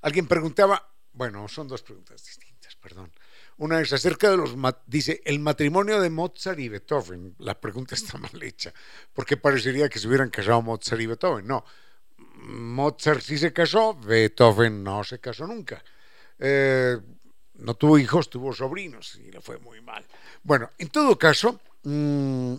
alguien 0.00 0.26
preguntaba, 0.26 0.90
bueno, 1.12 1.46
son 1.46 1.68
dos 1.68 1.82
preguntas 1.82 2.24
distintas, 2.24 2.74
perdón. 2.76 3.12
Una 3.58 3.78
es 3.82 3.92
acerca 3.92 4.30
de 4.30 4.38
los, 4.38 4.56
dice, 4.86 5.20
el 5.26 5.38
matrimonio 5.38 6.00
de 6.00 6.08
Mozart 6.08 6.58
y 6.60 6.70
Beethoven. 6.70 7.34
La 7.40 7.60
pregunta 7.60 7.94
está 7.94 8.16
mal 8.16 8.42
hecha, 8.42 8.72
porque 9.12 9.36
parecería 9.36 9.90
que 9.90 9.98
se 9.98 10.08
hubieran 10.08 10.30
casado 10.30 10.62
Mozart 10.62 11.02
y 11.02 11.06
Beethoven. 11.06 11.46
No, 11.46 11.62
Mozart 12.16 13.20
sí 13.20 13.36
se 13.36 13.52
casó, 13.52 13.96
Beethoven 13.96 14.82
no 14.82 15.04
se 15.04 15.18
casó 15.18 15.46
nunca. 15.46 15.84
Eh, 16.38 16.96
no 17.56 17.74
tuvo 17.74 17.98
hijos, 17.98 18.30
tuvo 18.30 18.54
sobrinos 18.54 19.16
y 19.16 19.30
le 19.30 19.42
fue 19.42 19.58
muy 19.58 19.82
mal. 19.82 20.06
Bueno, 20.42 20.70
en 20.78 20.88
todo 20.88 21.18
caso, 21.18 21.60
mm, 21.82 22.54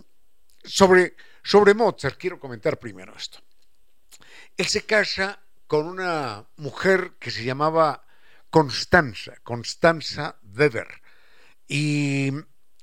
sobre, 0.62 1.16
sobre 1.42 1.74
Mozart 1.74 2.18
quiero 2.18 2.38
comentar 2.38 2.78
primero 2.78 3.14
esto. 3.16 3.40
Él 4.56 4.66
se 4.66 4.84
casa 4.84 5.40
con 5.66 5.86
una 5.86 6.46
mujer 6.56 7.12
que 7.18 7.30
se 7.30 7.44
llamaba 7.44 8.04
Constanza, 8.50 9.36
Constanza 9.42 10.38
Weber. 10.42 10.88
Y 11.66 12.30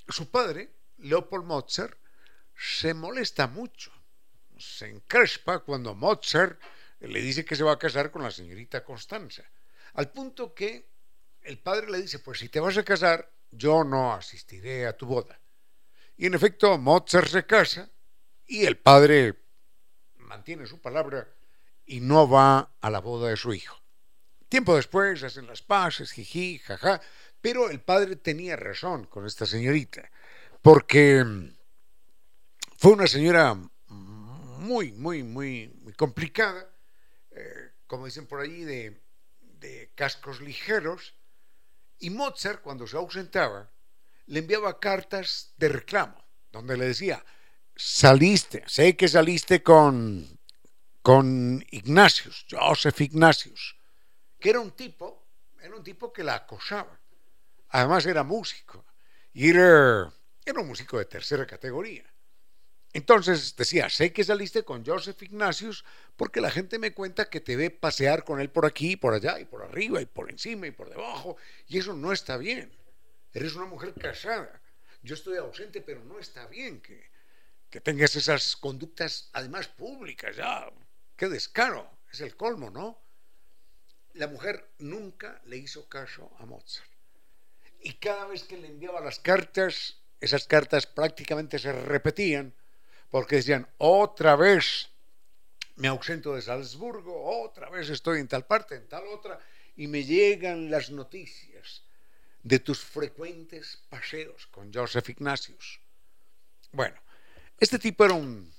su 0.08 0.32
padre, 0.32 0.74
Leopold 0.98 1.46
Mozart, 1.46 1.98
se 2.56 2.94
molesta 2.94 3.48
mucho, 3.48 3.92
se 4.58 4.90
encrespa 4.90 5.60
cuando 5.60 5.96
Mozart 5.96 6.60
le 7.00 7.22
dice 7.22 7.46
que 7.46 7.56
se 7.56 7.64
va 7.64 7.74
a 7.74 7.80
casar 7.80 8.12
con 8.12 8.24
la 8.24 8.32
señorita 8.32 8.84
Constanza, 8.84 9.44
al 9.94 10.12
punto 10.12 10.54
que 10.54 10.90
el 11.42 11.60
padre 11.60 11.90
le 11.90 12.02
dice, 12.02 12.20
pues 12.20 12.40
si 12.40 12.50
te 12.50 12.60
vas 12.60 12.78
a 12.78 12.84
casar, 12.84 13.32
yo 13.52 13.84
no 13.84 14.14
asistiré 14.14 14.86
a 14.86 14.98
tu 14.98 15.06
boda. 15.06 15.39
Y 16.20 16.26
en 16.26 16.34
efecto, 16.34 16.78
Mozart 16.78 17.30
se 17.30 17.46
casa 17.46 17.90
y 18.46 18.66
el 18.66 18.78
padre 18.78 19.36
mantiene 20.18 20.68
su 20.68 20.82
palabra 20.82 21.26
y 21.86 22.02
no 22.02 22.30
va 22.30 22.76
a 22.82 22.90
la 22.90 23.00
boda 23.00 23.30
de 23.30 23.38
su 23.38 23.54
hijo. 23.54 23.82
Tiempo 24.50 24.76
después 24.76 25.24
hacen 25.24 25.48
las 25.48 25.62
paces, 25.62 26.12
jiji, 26.12 26.60
jaja, 26.60 27.00
pero 27.40 27.70
el 27.70 27.80
padre 27.80 28.18
tenía 28.18 28.58
razón 28.58 29.06
con 29.06 29.26
esta 29.26 29.46
señorita, 29.46 30.12
porque 30.62 31.24
fue 32.78 32.92
una 32.92 33.08
señora 33.08 33.56
muy, 33.88 34.92
muy, 34.92 35.24
muy, 35.24 35.70
muy 35.70 35.94
complicada, 35.94 36.70
eh, 37.32 37.72
como 37.88 38.08
dicen 38.08 38.28
por 38.28 38.42
allí, 38.42 38.66
de 38.66 39.92
cascos 39.96 40.42
ligeros, 40.42 41.16
y 41.98 42.10
Mozart, 42.10 42.62
cuando 42.62 42.86
se 42.88 42.98
ausentaba, 42.98 43.72
le 44.30 44.40
enviaba 44.40 44.80
cartas 44.80 45.54
de 45.58 45.70
reclamo, 45.70 46.24
donde 46.52 46.78
le 46.78 46.86
decía, 46.86 47.26
saliste, 47.76 48.64
sé 48.68 48.96
que 48.96 49.08
saliste 49.08 49.64
con, 49.64 50.40
con 51.02 51.66
Ignatius, 51.72 52.46
Joseph 52.50 53.02
Ignatius, 53.02 53.76
que 54.40 54.52
era 54.52 54.60
un 54.60 54.72
tipo, 54.72 55.28
era 55.60 55.76
un 55.76 55.84
tipo 55.84 56.14
que 56.14 56.24
la 56.24 56.36
acosaba. 56.36 57.00
Además 57.70 58.06
era 58.06 58.24
músico, 58.24 58.86
y 59.34 59.50
era, 59.50 60.14
era 60.46 60.62
un 60.62 60.68
músico 60.68 61.00
de 61.00 61.06
tercera 61.06 61.48
categoría. 61.48 62.06
Entonces 62.94 63.56
decía, 63.56 63.90
sé 63.90 64.14
que 64.14 64.24
saliste 64.24 64.64
con 64.64 64.86
Joseph 64.86 65.22
Ignatius 65.24 65.86
porque 66.16 66.42
la 66.42 66.52
gente 66.52 66.78
me 66.78 66.94
cuenta 66.94 67.30
que 67.30 67.42
te 67.42 67.56
ve 67.56 67.72
pasear 67.72 68.24
con 68.24 68.40
él 68.40 68.52
por 68.52 68.66
aquí, 68.68 68.96
por 68.96 69.14
allá, 69.14 69.40
y 69.40 69.46
por 69.46 69.64
arriba, 69.64 70.02
y 70.02 70.06
por 70.06 70.30
encima, 70.30 70.68
y 70.68 70.72
por 70.72 70.90
debajo, 70.90 71.38
y 71.68 71.80
eso 71.80 71.96
no 71.96 72.12
está 72.12 72.38
bien. 72.38 72.72
Eres 73.34 73.56
una 73.56 73.66
mujer 73.66 73.94
casada. 73.94 74.62
Yo 75.02 75.16
estoy 75.16 75.38
ausente, 75.38 75.82
pero 75.82 76.04
no 76.04 76.20
está 76.20 76.48
bien 76.48 76.82
que, 76.82 77.10
que 77.70 77.80
tengas 77.80 78.16
esas 78.16 78.56
conductas, 78.56 79.30
además 79.34 79.68
públicas, 79.68 80.36
ya. 80.36 80.70
Qué 81.16 81.30
descaro, 81.30 81.90
es 82.12 82.22
el 82.22 82.36
colmo, 82.36 82.70
¿no? 82.70 83.00
La 84.14 84.28
mujer 84.28 84.72
nunca 84.80 85.42
le 85.46 85.58
hizo 85.58 85.88
caso 85.88 86.32
a 86.40 86.46
Mozart. 86.46 86.90
Y 87.82 87.94
cada 87.94 88.26
vez 88.26 88.44
que 88.44 88.58
le 88.58 88.68
enviaba 88.68 89.00
las 89.00 89.20
cartas, 89.20 90.02
esas 90.20 90.48
cartas 90.48 90.86
prácticamente 90.86 91.60
se 91.60 91.72
repetían 91.72 92.54
porque 93.10 93.38
decían, 93.38 93.68
otra 93.78 94.36
vez 94.36 94.90
me 95.76 95.88
ausento 95.88 96.36
de 96.36 96.42
Salzburgo, 96.42 97.42
otra 97.42 97.70
vez 97.70 97.90
estoy 97.90 98.20
en 98.20 98.28
tal 98.28 98.46
parte, 98.46 98.76
en 98.76 98.88
tal 98.88 99.08
otra, 99.08 99.40
y 99.78 99.88
me 99.88 100.04
llegan 100.04 100.70
las 100.70 100.92
noticias 100.92 101.84
de 102.44 102.60
tus 102.60 102.80
frecuentes 102.80 103.78
paseos 103.90 104.48
con 104.48 104.74
Joseph 104.74 105.10
Ignatius. 105.10 105.80
Bueno, 106.72 107.00
este 107.60 107.80
tipo 107.80 108.06
era 108.06 108.14
un, 108.14 108.52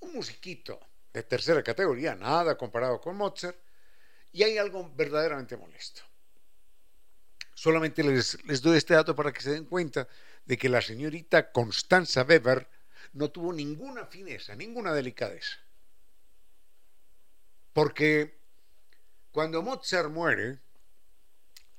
un 0.00 0.12
musiquito 0.12 0.80
de 1.12 1.22
tercera 1.22 1.62
categoría, 1.62 2.14
nada 2.14 2.56
comparado 2.56 3.00
con 3.00 3.16
Mozart, 3.16 3.58
y 4.32 4.42
hay 4.42 4.58
algo 4.58 4.90
verdaderamente 4.94 5.56
molesto. 5.56 6.02
Solamente 7.54 8.02
les, 8.02 8.42
les 8.44 8.62
doy 8.62 8.78
este 8.78 8.94
dato 8.94 9.14
para 9.14 9.32
que 9.32 9.42
se 9.42 9.52
den 9.52 9.66
cuenta 9.66 10.08
de 10.44 10.56
que 10.56 10.68
la 10.68 10.80
señorita 10.80 11.52
Constanza 11.52 12.22
Weber 12.22 12.66
no 13.12 13.30
tuvo 13.30 13.52
ninguna 13.52 14.06
fineza, 14.06 14.56
ninguna 14.56 14.92
delicadeza. 14.92 15.58
Porque 17.72 18.38
cuando 19.30 19.62
Mozart 19.62 20.10
muere, 20.10 20.60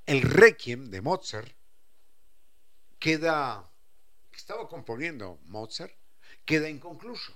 el 0.06 0.22
requiem 0.22 0.90
de 0.90 1.02
Mozart 1.02 1.52
queda, 3.00 3.70
estaba 4.34 4.68
componiendo 4.68 5.40
Mozart, 5.46 5.94
queda 6.46 6.70
inconcluso. 6.70 7.34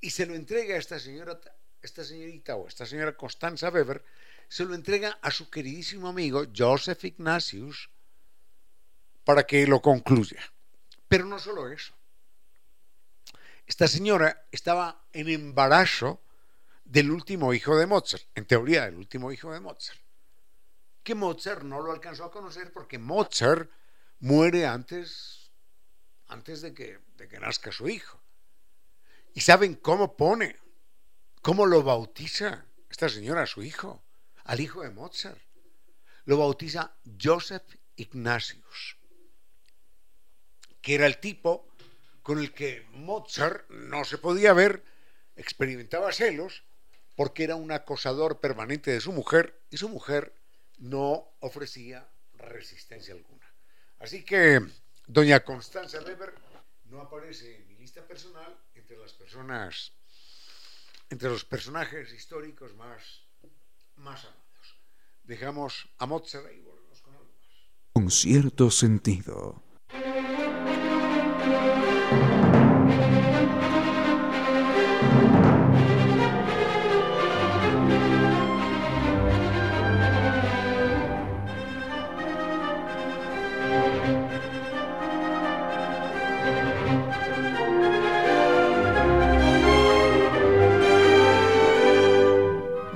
Y 0.00 0.10
se 0.10 0.26
lo 0.26 0.34
entrega 0.34 0.74
a 0.74 0.78
esta 0.78 0.98
señora, 0.98 1.40
esta 1.82 2.04
señorita 2.04 2.56
o 2.56 2.68
esta 2.68 2.86
señora 2.86 3.16
Constanza 3.16 3.70
Weber, 3.70 4.04
se 4.48 4.64
lo 4.64 4.74
entrega 4.74 5.18
a 5.22 5.30
su 5.30 5.50
queridísimo 5.50 6.08
amigo 6.08 6.44
Joseph 6.54 7.04
Ignatius 7.04 7.90
para 9.24 9.44
que 9.44 9.66
lo 9.66 9.80
concluya. 9.80 10.40
Pero 11.08 11.24
no 11.24 11.38
solo 11.38 11.70
eso. 11.70 11.94
Esta 13.66 13.88
señora 13.88 14.46
estaba 14.52 15.04
en 15.12 15.28
embarazo 15.28 16.22
del 16.84 17.10
último 17.10 17.52
hijo 17.52 17.76
de 17.76 17.86
Mozart, 17.86 18.24
en 18.34 18.46
teoría 18.46 18.84
del 18.84 18.94
último 18.94 19.32
hijo 19.32 19.52
de 19.52 19.58
Mozart, 19.58 20.00
que 21.06 21.14
Mozart 21.14 21.62
no 21.62 21.80
lo 21.80 21.92
alcanzó 21.92 22.24
a 22.24 22.32
conocer 22.32 22.72
porque 22.72 22.98
Mozart 22.98 23.70
muere 24.18 24.66
antes, 24.66 25.52
antes 26.26 26.62
de, 26.62 26.74
que, 26.74 26.98
de 27.16 27.28
que 27.28 27.38
nazca 27.38 27.70
su 27.70 27.88
hijo. 27.88 28.20
¿Y 29.32 29.42
saben 29.42 29.76
cómo 29.76 30.16
pone, 30.16 30.58
cómo 31.42 31.64
lo 31.64 31.84
bautiza 31.84 32.66
esta 32.90 33.08
señora 33.08 33.42
a 33.42 33.46
su 33.46 33.62
hijo, 33.62 34.02
al 34.42 34.58
hijo 34.58 34.82
de 34.82 34.90
Mozart? 34.90 35.40
Lo 36.24 36.38
bautiza 36.38 36.96
Joseph 37.22 37.76
Ignatius, 37.94 38.96
que 40.82 40.96
era 40.96 41.06
el 41.06 41.18
tipo 41.20 41.68
con 42.24 42.40
el 42.40 42.52
que 42.52 42.84
Mozart 42.90 43.70
no 43.70 44.04
se 44.04 44.18
podía 44.18 44.52
ver, 44.54 44.82
experimentaba 45.36 46.10
celos, 46.10 46.64
porque 47.14 47.44
era 47.44 47.54
un 47.54 47.70
acosador 47.70 48.40
permanente 48.40 48.90
de 48.90 49.00
su 49.00 49.12
mujer 49.12 49.62
y 49.70 49.76
su 49.76 49.88
mujer 49.88 50.34
no 50.78 51.36
ofrecía 51.40 52.08
resistencia 52.34 53.14
alguna. 53.14 53.46
Así 53.98 54.24
que 54.24 54.60
doña 55.06 55.44
Constanza 55.44 56.00
Weber 56.00 56.34
no 56.84 57.00
aparece 57.00 57.56
en 57.56 57.66
mi 57.68 57.76
lista 57.76 58.06
personal 58.06 58.56
entre 58.74 58.96
las 58.96 59.12
personas, 59.12 59.92
entre 61.10 61.30
los 61.30 61.44
personajes 61.44 62.12
históricos 62.12 62.74
más, 62.74 63.22
más 63.96 64.24
amados. 64.24 64.78
Dejamos 65.24 65.88
a 65.98 66.06
Mozart 66.06 66.52
y 66.54 66.60
volvemos 66.60 67.00
con 67.00 67.14
algo 67.14 67.32
más. 67.94 68.14
Cierto 68.14 68.70
sentido. 68.70 69.62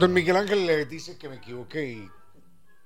Don 0.01 0.15
Miguel 0.15 0.37
Ángel 0.37 0.65
le 0.65 0.87
dice 0.87 1.19
que 1.19 1.29
me 1.29 1.37
equivoqué 1.37 1.87
y 1.87 2.11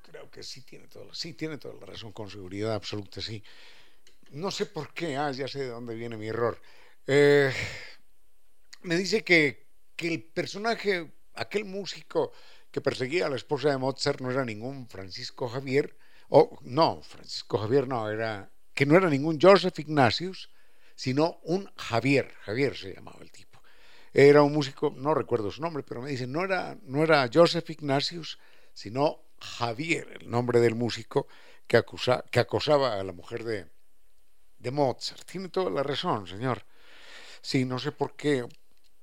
creo 0.03 0.29
que 0.29 0.43
sí 0.43 0.63
tiene, 0.63 0.89
todo, 0.89 1.15
sí 1.15 1.35
tiene 1.35 1.59
toda 1.59 1.75
la 1.75 1.87
razón, 1.87 2.11
con 2.11 2.29
seguridad 2.29 2.75
absoluta, 2.75 3.21
sí. 3.21 3.41
No 4.31 4.51
sé 4.51 4.67
por 4.67 4.93
qué, 4.93 5.17
ah, 5.17 5.31
ya 5.31 5.47
sé 5.47 5.61
de 5.61 5.69
dónde 5.69 5.95
viene 5.95 6.17
mi 6.17 6.27
error. 6.27 6.61
Eh, 7.07 7.53
me 8.83 8.97
dice 8.97 9.23
que, 9.23 9.69
que 9.95 10.09
el 10.09 10.25
personaje, 10.25 11.15
aquel 11.35 11.67
músico 11.67 12.33
que 12.73 12.81
perseguía 12.81 13.27
a 13.27 13.31
la 13.31 13.37
esposa 13.37 13.71
de 13.71 13.79
Mozart 13.79 14.21
no 14.21 14.33
era 14.33 14.45
ningún 14.45 14.89
Francisco 14.89 15.49
Javier, 15.49 15.97
o 16.31 16.59
no, 16.63 17.01
Francisco 17.01 17.59
Javier 17.59 17.87
no, 17.87 18.11
era 18.11 18.51
que 18.75 18.87
no 18.87 18.97
era 18.97 19.09
ningún 19.09 19.39
Joseph 19.41 19.79
Ignatius, 19.79 20.51
sino 20.97 21.39
un 21.45 21.71
Javier, 21.77 22.35
Javier 22.41 22.77
se 22.77 22.93
llamaba 22.93 23.23
el 23.23 23.31
tipo. 23.31 23.54
Era 24.17 24.45
un 24.45 24.53
músico, 24.53 24.95
no 24.97 25.13
recuerdo 25.13 25.51
su 25.51 25.61
nombre, 25.61 25.83
pero 25.83 26.01
me 26.01 26.09
dice, 26.09 26.29
no 26.29 26.45
era, 26.45 26.79
no 26.85 27.03
era 27.03 27.29
Joseph 27.33 27.69
Ignatius, 27.69 28.39
sino 28.73 29.25
Javier, 29.41 30.19
el 30.21 30.31
nombre 30.31 30.61
del 30.61 30.77
músico 30.77 31.27
que, 31.67 31.77
acusa, 31.77 32.25
que 32.31 32.39
acosaba 32.39 33.01
a 33.01 33.03
la 33.03 33.13
mujer 33.13 33.43
de, 33.43 33.67
de 34.57 34.71
Mozart. 34.71 35.25
Tiene 35.25 35.49
toda 35.49 35.69
la 35.69 35.83
razón, 35.83 36.29
señor. 36.29 36.65
Sí, 37.43 37.65
no 37.65 37.81
sé 37.81 37.91
por 37.91 38.15
qué, 38.15 38.47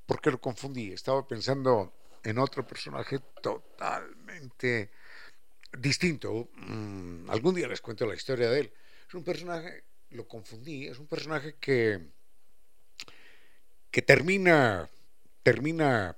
por 0.05 0.21
qué 0.21 0.31
lo 0.31 0.39
confundí. 0.39 0.93
Estaba 0.93 1.27
pensando 1.27 1.93
en 2.23 2.37
otro 2.37 2.65
personaje 2.65 3.19
totalmente 3.41 4.91
distinto. 5.77 6.47
Mm, 6.53 7.29
algún 7.29 7.53
día 7.53 7.67
les 7.67 7.81
cuento 7.81 8.05
la 8.05 8.15
historia 8.15 8.49
de 8.49 8.61
él. 8.61 8.73
Es 9.09 9.13
un 9.13 9.25
personaje, 9.25 9.83
lo 10.11 10.25
confundí, 10.25 10.87
es 10.87 10.99
un 10.99 11.07
personaje 11.07 11.55
que, 11.59 11.99
que 13.91 14.01
termina 14.01 14.89
termina 15.43 16.17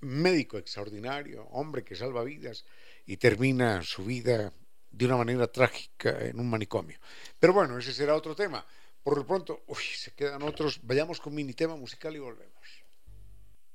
médico 0.00 0.58
extraordinario, 0.58 1.44
hombre 1.50 1.84
que 1.84 1.96
salva 1.96 2.24
vidas 2.24 2.64
y 3.06 3.16
termina 3.16 3.82
su 3.82 4.04
vida 4.04 4.52
de 4.90 5.04
una 5.04 5.16
manera 5.16 5.46
trágica 5.46 6.18
en 6.20 6.38
un 6.40 6.48
manicomio. 6.48 6.98
Pero 7.38 7.52
bueno, 7.52 7.78
ese 7.78 7.92
será 7.92 8.14
otro 8.14 8.34
tema. 8.34 8.64
Por 9.02 9.18
lo 9.18 9.26
pronto, 9.26 9.62
uy, 9.66 9.82
se 9.94 10.12
quedan 10.12 10.42
otros. 10.42 10.80
Vayamos 10.82 11.20
con 11.20 11.34
mini 11.34 11.52
tema 11.52 11.76
musical 11.76 12.14
y 12.16 12.18
volvemos. 12.18 12.84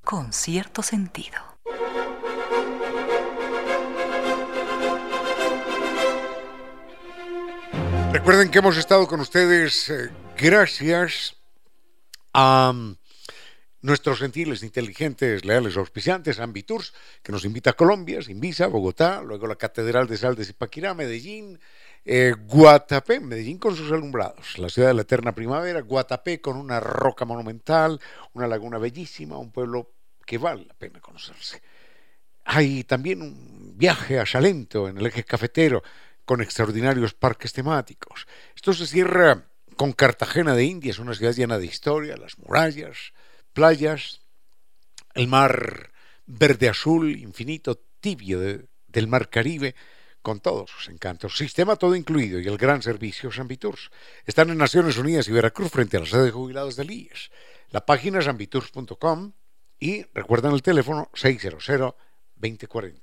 Con 0.04 0.34
cierto 0.34 0.82
sentido. 0.82 1.38
Recuerden 8.12 8.52
que 8.52 8.60
hemos 8.60 8.76
estado 8.76 9.08
con 9.08 9.22
ustedes 9.22 9.90
eh, 9.90 10.10
gracias 10.38 11.38
a 12.34 12.72
um, 12.74 12.96
nuestros 13.82 14.20
gentiles, 14.20 14.64
inteligentes, 14.64 15.44
leales 15.44 15.76
auspiciantes, 15.78 16.40
Ambitours, 16.40 16.94
que 17.24 17.32
nos 17.32 17.46
invita 17.46 17.72
a 17.72 17.74
Colombia, 17.74 18.20
Invisa, 18.28 18.68
Bogotá, 18.68 19.22
luego 19.22 19.48
la 19.48 19.56
Catedral 19.56 20.08
de 20.08 20.18
Sal 20.18 20.36
de 20.36 20.46
Zipaquirá, 20.46 20.94
Medellín, 20.94 21.60
eh, 22.06 22.34
Guatapé, 22.48 23.20
Medellín 23.20 23.58
con 23.58 23.76
sus 23.76 23.92
alumbrados, 23.92 24.58
la 24.58 24.70
ciudad 24.70 24.90
de 24.90 24.94
la 24.94 25.02
eterna 25.02 25.34
primavera, 25.34 25.82
Guatapé 25.82 26.42
con 26.42 26.58
una 26.58 26.80
roca 26.80 27.26
monumental, 27.26 28.00
una 28.34 28.48
laguna 28.48 28.78
bellísima, 28.78 29.38
un 29.38 29.52
pueblo 29.52 29.92
que 30.26 30.38
vale 30.38 30.66
la 30.66 30.74
pena 30.74 31.00
conocerse. 31.00 31.62
Hay 32.46 32.84
también 32.84 33.22
un 33.22 33.78
viaje 33.78 34.20
a 34.20 34.26
Salento 34.26 34.88
en 34.88 34.98
el 34.98 35.06
eje 35.08 35.24
cafetero 35.24 35.84
con 36.26 36.42
extraordinarios 36.42 37.14
parques 37.14 37.54
temáticos. 37.54 38.28
Esto 38.56 38.74
se 38.74 38.88
cierra 38.88 39.48
con 39.76 39.94
Cartagena 39.94 40.56
de 40.56 40.66
Indias, 40.66 41.00
una 41.00 41.14
ciudad 41.14 41.34
llena 41.34 41.58
de 41.58 41.66
historia, 41.66 42.18
las 42.18 42.38
murallas, 42.38 43.14
playas, 43.54 44.22
el 45.14 45.28
mar 45.28 45.92
verde 46.26 46.70
azul, 46.70 47.18
infinito, 47.18 47.82
tibio 48.00 48.40
del 48.40 49.08
mar 49.08 49.30
Caribe, 49.30 49.76
con 50.22 50.40
todos 50.40 50.70
sus 50.70 50.90
encantos. 50.90 51.38
Sistema 51.38 51.76
todo 51.76 51.96
incluido 51.96 52.40
y 52.40 52.48
el 52.48 52.58
gran 52.58 52.82
servicio 52.82 53.32
Sambitours. 53.32 53.90
Están 54.26 54.50
en 54.50 54.58
Naciones 54.58 54.98
Unidas 54.98 55.28
y 55.28 55.32
Veracruz 55.32 55.72
frente 55.72 55.98
a 55.98 56.02
la 56.02 56.06
sede 56.06 56.26
de 56.26 56.32
jubilados 56.32 56.76
del 56.76 56.92
IES. 56.92 57.32
La 57.72 57.86
página 57.86 58.20
es 58.20 58.28
ambitours.com 58.28 59.34
y 59.80 60.04
recuerden 60.14 60.52
el 60.52 60.62
teléfono 60.62 61.10
600 61.14 61.96
2040. 62.36 63.02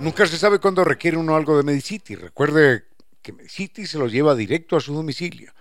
Nunca 0.00 0.26
se 0.26 0.36
sabe 0.36 0.58
cuándo 0.58 0.84
requiere 0.84 1.16
uno 1.16 1.34
algo 1.34 1.56
de 1.56 1.62
Medicity. 1.62 2.14
Recuerde 2.14 2.84
que 3.22 3.32
Medicity 3.32 3.86
se 3.86 3.98
lo 3.98 4.06
lleva 4.06 4.34
directo 4.34 4.76
a 4.76 4.80
su 4.80 4.94
domicilio. 4.94 5.52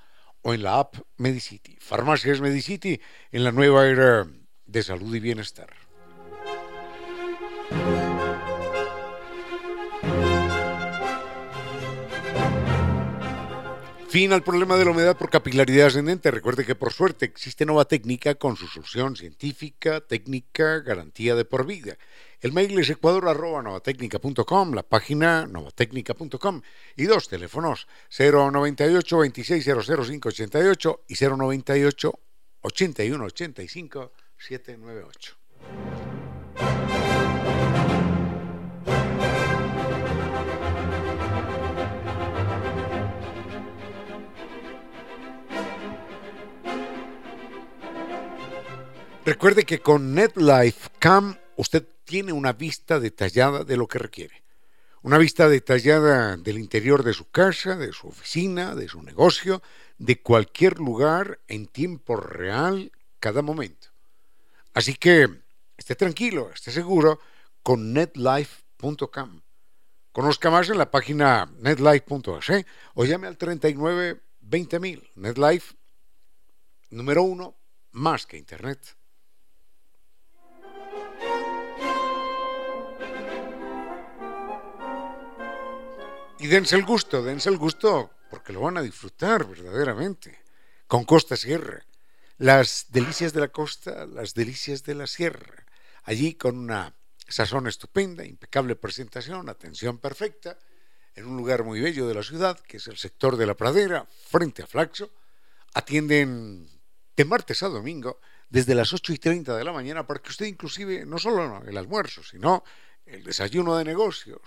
o 0.42 0.54
en 0.54 0.62
la 0.62 0.78
app 0.78 0.94
Medicity. 1.16 1.76
Farmacias 1.80 2.40
Medicity 2.40 3.00
en 3.32 3.42
la 3.44 3.50
nueva 3.52 3.88
era 3.88 4.26
de 4.66 4.82
salud 4.82 5.14
y 5.14 5.20
bienestar. 5.20 5.68
Fin 14.16 14.32
al 14.32 14.42
problema 14.42 14.78
de 14.78 14.86
la 14.86 14.92
humedad 14.92 15.18
por 15.18 15.28
capilaridad 15.28 15.88
ascendente. 15.88 16.30
Recuerde 16.30 16.64
que 16.64 16.74
por 16.74 16.90
suerte 16.90 17.26
existe 17.26 17.66
Nova 17.66 17.84
Técnica 17.84 18.34
con 18.36 18.56
su 18.56 18.66
solución 18.66 19.14
científica, 19.14 20.00
técnica, 20.00 20.80
garantía 20.80 21.34
de 21.34 21.44
por 21.44 21.66
vida. 21.66 21.98
El 22.40 22.54
mail 22.54 22.78
es 22.78 22.88
ecuador.novatecnica.com, 22.88 24.72
la 24.72 24.84
página 24.84 25.46
novatecnica.com 25.46 26.62
y 26.96 27.04
dos 27.04 27.28
teléfonos 27.28 27.88
098 28.18 29.18
26 29.18 29.66
00588 29.66 31.04
y 31.08 31.14
098 31.14 32.18
81 32.62 33.22
85 33.22 34.12
798. 34.38 37.05
Recuerde 49.26 49.64
que 49.64 49.80
con 49.80 50.14
NetLife 50.14 50.88
Cam 51.00 51.36
usted 51.56 51.84
tiene 52.04 52.32
una 52.32 52.52
vista 52.52 53.00
detallada 53.00 53.64
de 53.64 53.76
lo 53.76 53.88
que 53.88 53.98
requiere. 53.98 54.44
Una 55.02 55.18
vista 55.18 55.48
detallada 55.48 56.36
del 56.36 56.58
interior 56.58 57.02
de 57.02 57.12
su 57.12 57.28
casa, 57.28 57.74
de 57.74 57.92
su 57.92 58.06
oficina, 58.06 58.76
de 58.76 58.86
su 58.86 59.02
negocio, 59.02 59.62
de 59.98 60.22
cualquier 60.22 60.78
lugar 60.78 61.40
en 61.48 61.66
tiempo 61.66 62.14
real, 62.14 62.92
cada 63.18 63.42
momento. 63.42 63.88
Así 64.74 64.94
que 64.94 65.28
esté 65.76 65.96
tranquilo, 65.96 66.52
esté 66.54 66.70
seguro 66.70 67.18
con 67.64 67.92
netlife.com. 67.92 69.40
Conozca 70.12 70.50
más 70.50 70.70
en 70.70 70.78
la 70.78 70.92
página 70.92 71.50
netlife.es 71.58 72.64
o 72.94 73.04
llame 73.04 73.26
al 73.26 73.36
39 73.36 74.20
20000. 74.40 75.10
NetLife, 75.16 75.74
número 76.90 77.24
uno, 77.24 77.56
más 77.90 78.24
que 78.24 78.38
Internet. 78.38 78.96
Y 86.38 86.48
dense 86.48 86.76
el 86.76 86.84
gusto, 86.84 87.22
dense 87.22 87.48
el 87.48 87.56
gusto, 87.56 88.10
porque 88.28 88.52
lo 88.52 88.60
van 88.60 88.76
a 88.76 88.82
disfrutar 88.82 89.46
verdaderamente. 89.46 90.38
Con 90.86 91.04
Costa 91.04 91.34
Sierra. 91.34 91.84
Las 92.38 92.86
delicias 92.90 93.32
de 93.32 93.40
la 93.40 93.48
costa, 93.48 94.04
las 94.04 94.34
delicias 94.34 94.84
de 94.84 94.94
la 94.94 95.06
sierra. 95.06 95.64
Allí 96.04 96.34
con 96.34 96.58
una 96.58 96.94
sazón 97.26 97.66
estupenda, 97.66 98.24
impecable 98.24 98.76
presentación, 98.76 99.48
atención 99.48 99.98
perfecta, 99.98 100.58
en 101.14 101.26
un 101.26 101.38
lugar 101.38 101.64
muy 101.64 101.80
bello 101.80 102.06
de 102.06 102.14
la 102.14 102.22
ciudad, 102.22 102.60
que 102.60 102.76
es 102.76 102.86
el 102.86 102.98
sector 102.98 103.36
de 103.38 103.46
la 103.46 103.54
pradera, 103.54 104.06
frente 104.28 104.62
a 104.62 104.66
Flaxo. 104.66 105.10
Atienden 105.72 106.68
de 107.16 107.24
martes 107.24 107.62
a 107.62 107.68
domingo 107.68 108.20
desde 108.50 108.74
las 108.74 108.92
8 108.92 109.14
y 109.14 109.18
30 109.18 109.56
de 109.56 109.64
la 109.64 109.72
mañana 109.72 110.06
para 110.06 110.20
que 110.20 110.28
usted 110.28 110.44
inclusive 110.44 111.06
no 111.06 111.18
solo 111.18 111.62
el 111.66 111.76
almuerzo, 111.78 112.22
sino 112.22 112.62
el 113.06 113.24
desayuno 113.24 113.76
de 113.76 113.84
negocios, 113.84 114.40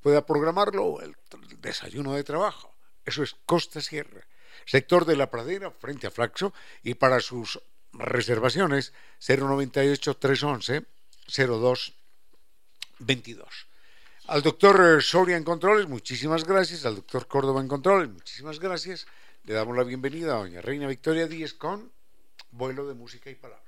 pueda 0.00 0.24
programarlo 0.24 1.00
el, 1.00 1.16
desayuno 1.60 2.14
de 2.14 2.24
trabajo. 2.24 2.74
Eso 3.04 3.22
es 3.22 3.36
Costa 3.46 3.80
Sierra, 3.80 4.26
sector 4.66 5.04
de 5.04 5.16
la 5.16 5.30
pradera 5.30 5.70
frente 5.70 6.06
a 6.06 6.10
Flaxo 6.10 6.52
y 6.82 6.94
para 6.94 7.20
sus 7.20 7.60
reservaciones 7.92 8.92
098 9.26 10.16
311 10.16 10.84
02 11.26 11.94
22. 13.00 13.66
Al 14.26 14.42
doctor 14.42 15.02
Soria 15.02 15.36
en 15.36 15.44
Controles, 15.44 15.88
muchísimas 15.88 16.44
gracias. 16.44 16.84
Al 16.84 16.96
doctor 16.96 17.26
Córdoba 17.26 17.60
en 17.60 17.68
Controles, 17.68 18.10
muchísimas 18.10 18.58
gracias. 18.58 19.06
Le 19.44 19.54
damos 19.54 19.74
la 19.74 19.84
bienvenida 19.84 20.34
a 20.34 20.38
doña 20.38 20.60
Reina 20.60 20.86
Victoria 20.86 21.26
Díez 21.26 21.54
con 21.54 21.90
vuelo 22.50 22.86
de 22.86 22.94
música 22.94 23.30
y 23.30 23.34
palabras. 23.34 23.67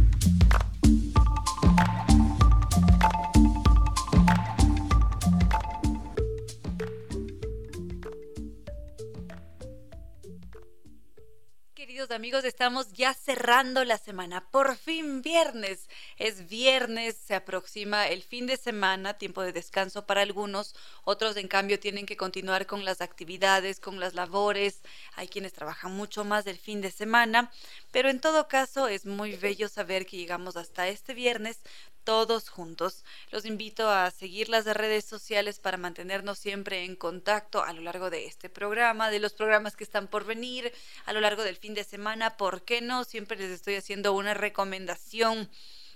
Amigos, 12.09 12.45
estamos 12.45 12.91
ya 12.93 13.13
cerrando 13.13 13.85
la 13.85 13.99
semana. 13.99 14.49
Por 14.49 14.75
fin 14.75 15.21
viernes. 15.21 15.87
Es 16.17 16.47
viernes, 16.47 17.15
se 17.15 17.35
aproxima 17.35 18.07
el 18.07 18.23
fin 18.23 18.47
de 18.47 18.57
semana, 18.57 19.19
tiempo 19.19 19.43
de 19.43 19.53
descanso 19.53 20.07
para 20.07 20.21
algunos. 20.21 20.73
Otros, 21.03 21.37
en 21.37 21.47
cambio, 21.47 21.79
tienen 21.79 22.07
que 22.07 22.17
continuar 22.17 22.65
con 22.65 22.85
las 22.85 23.01
actividades, 23.01 23.79
con 23.79 23.99
las 23.99 24.15
labores. 24.15 24.81
Hay 25.15 25.27
quienes 25.27 25.53
trabajan 25.53 25.91
mucho 25.91 26.23
más 26.23 26.43
del 26.43 26.57
fin 26.57 26.81
de 26.81 26.89
semana. 26.89 27.51
Pero 27.91 28.09
en 28.09 28.19
todo 28.19 28.47
caso, 28.47 28.87
es 28.87 29.05
muy 29.05 29.35
bello 29.35 29.69
saber 29.69 30.07
que 30.07 30.17
llegamos 30.17 30.57
hasta 30.57 30.87
este 30.87 31.13
viernes 31.13 31.59
todos 32.03 32.49
juntos. 32.49 33.03
Los 33.31 33.45
invito 33.45 33.89
a 33.89 34.11
seguir 34.11 34.49
las 34.49 34.65
redes 34.65 35.05
sociales 35.05 35.59
para 35.59 35.77
mantenernos 35.77 36.39
siempre 36.39 36.83
en 36.83 36.95
contacto 36.95 37.63
a 37.63 37.73
lo 37.73 37.81
largo 37.81 38.09
de 38.09 38.25
este 38.25 38.49
programa, 38.49 39.09
de 39.09 39.19
los 39.19 39.33
programas 39.33 39.75
que 39.75 39.83
están 39.83 40.07
por 40.07 40.25
venir, 40.25 40.71
a 41.05 41.13
lo 41.13 41.21
largo 41.21 41.43
del 41.43 41.57
fin 41.57 41.73
de 41.73 41.83
semana, 41.83 42.37
¿por 42.37 42.63
qué 42.63 42.81
no? 42.81 43.03
Siempre 43.03 43.37
les 43.37 43.51
estoy 43.51 43.75
haciendo 43.75 44.13
una 44.13 44.33
recomendación 44.33 45.49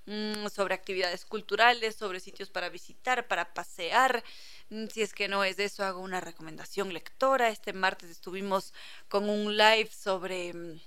mm, 0.06 0.47
sobre 0.47 0.76
actividades 0.76 1.26
culturales, 1.26 1.95
sobre 1.95 2.20
sitios 2.20 2.49
para 2.49 2.70
visitar, 2.70 3.28
para 3.28 3.53
pasear. 3.53 4.24
Mm, 4.70 4.88
si 4.88 5.01
es 5.01 5.14
que 5.14 5.28
no 5.28 5.43
es 5.43 5.60
eso, 5.60 5.84
hago 5.84 6.01
una 6.01 6.22
recomendación 6.22 6.93
lectora. 6.93 7.49
Este 7.49 7.74
martes 7.74 8.10
estuvimos 8.10 8.74
con 9.10 9.30
un 9.30 9.58
live 9.58 9.89
sobre 9.91 10.53
mm, 10.53 10.80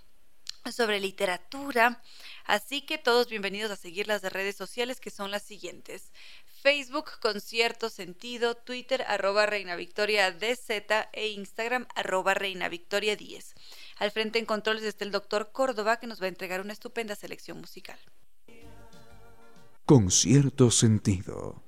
sobre 0.71 1.01
literatura. 1.01 2.03
Así 2.45 2.83
que 2.83 2.99
todos 2.99 3.29
bienvenidos 3.29 3.71
a 3.71 3.77
seguir 3.77 4.09
las 4.09 4.23
redes 4.23 4.57
sociales 4.57 5.01
que 5.01 5.11
son 5.11 5.31
las 5.31 5.43
siguientes. 5.43 6.13
Facebook 6.63 7.21
con 7.21 7.41
cierto 7.41 7.89
sentido, 7.89 8.57
Twitter 8.57 9.03
arroba 9.07 9.47
Reina 9.47 9.77
Victoria 9.77 10.33
DZ 10.33 11.09
e 11.13 11.29
Instagram 11.29 11.87
arroba 11.95 12.35
Reina 12.35 12.69
Victoria 12.69 13.17
10. 13.17 13.55
Al 13.99 14.11
frente 14.11 14.39
en 14.39 14.47
controles 14.47 14.83
está 14.83 15.05
el 15.05 15.13
doctor 15.13 15.53
Córdoba 15.53 15.99
que 15.99 16.07
nos 16.07 16.21
va 16.21 16.27
a 16.27 16.31
entregar 16.31 16.61
una 16.61 16.73
estupenda 16.73 17.15
selección 17.15 17.59
musical. 17.59 17.99
Con 19.87 20.11
cierto 20.11 20.71
sentido. 20.71 21.68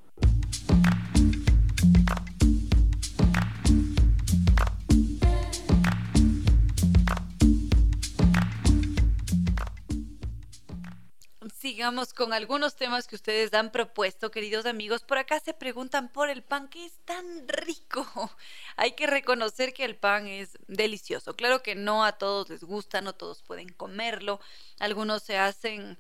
Sigamos 11.60 12.14
con 12.14 12.32
algunos 12.32 12.74
temas 12.74 13.06
que 13.06 13.16
ustedes 13.16 13.52
han 13.52 13.70
propuesto, 13.70 14.30
queridos 14.30 14.64
amigos. 14.64 15.02
Por 15.02 15.18
acá 15.18 15.40
se 15.40 15.52
preguntan 15.52 16.08
por 16.08 16.30
el 16.30 16.42
pan, 16.42 16.68
que 16.68 16.86
es 16.86 16.98
tan 17.04 17.46
rico. 17.48 18.06
Hay 18.76 18.92
que 18.92 19.06
reconocer 19.06 19.74
que 19.74 19.84
el 19.84 19.94
pan 19.94 20.26
es 20.26 20.58
delicioso. 20.68 21.36
Claro 21.36 21.62
que 21.62 21.74
no 21.74 22.02
a 22.02 22.12
todos 22.12 22.48
les 22.48 22.64
gusta, 22.64 23.02
no 23.02 23.12
todos 23.12 23.42
pueden 23.42 23.68
comerlo. 23.68 24.40
Algunos 24.78 25.22
se 25.22 25.36
hacen 25.36 25.98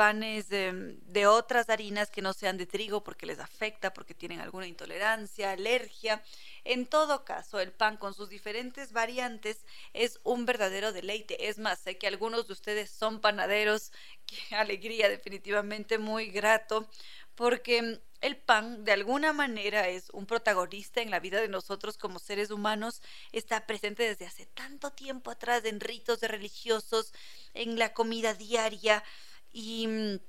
panes 0.00 0.48
de, 0.48 1.26
otras 1.26 1.68
harinas 1.68 2.10
que 2.10 2.22
no 2.22 2.32
sean 2.32 2.56
de 2.56 2.64
trigo 2.64 3.04
porque 3.04 3.26
les 3.26 3.38
afecta, 3.38 3.92
porque 3.92 4.14
tienen 4.14 4.40
alguna 4.40 4.66
intolerancia, 4.66 5.50
alergia. 5.50 6.22
En 6.64 6.86
todo 6.86 7.26
caso, 7.26 7.60
el 7.60 7.70
pan 7.70 7.98
con 7.98 8.14
sus 8.14 8.30
diferentes 8.30 8.94
variantes 8.94 9.66
es 9.92 10.18
un 10.24 10.46
verdadero 10.46 10.94
deleite. 10.94 11.50
Es 11.50 11.58
más, 11.58 11.80
sé 11.80 11.98
que 11.98 12.06
algunos 12.06 12.46
de 12.46 12.54
ustedes 12.54 12.88
son 12.88 13.20
panaderos. 13.20 13.92
Qué 14.24 14.56
alegría, 14.56 15.10
definitivamente 15.10 15.98
muy 15.98 16.30
grato, 16.30 16.88
porque 17.34 18.00
el 18.22 18.38
pan 18.38 18.84
de 18.86 18.92
alguna 18.92 19.34
manera 19.34 19.86
es 19.88 20.08
un 20.14 20.24
protagonista 20.24 21.02
en 21.02 21.10
la 21.10 21.20
vida 21.20 21.42
de 21.42 21.48
nosotros 21.48 21.98
como 21.98 22.18
seres 22.18 22.50
humanos, 22.50 23.02
está 23.32 23.66
presente 23.66 24.04
desde 24.04 24.24
hace 24.24 24.46
tanto 24.46 24.92
tiempo 24.92 25.30
atrás 25.30 25.62
en 25.66 25.78
ritos 25.78 26.22
religiosos, 26.22 27.12
en 27.52 27.78
la 27.78 27.92
comida 27.92 28.32
diaria, 28.32 29.04
y 29.52 29.86
mm, 29.86 30.20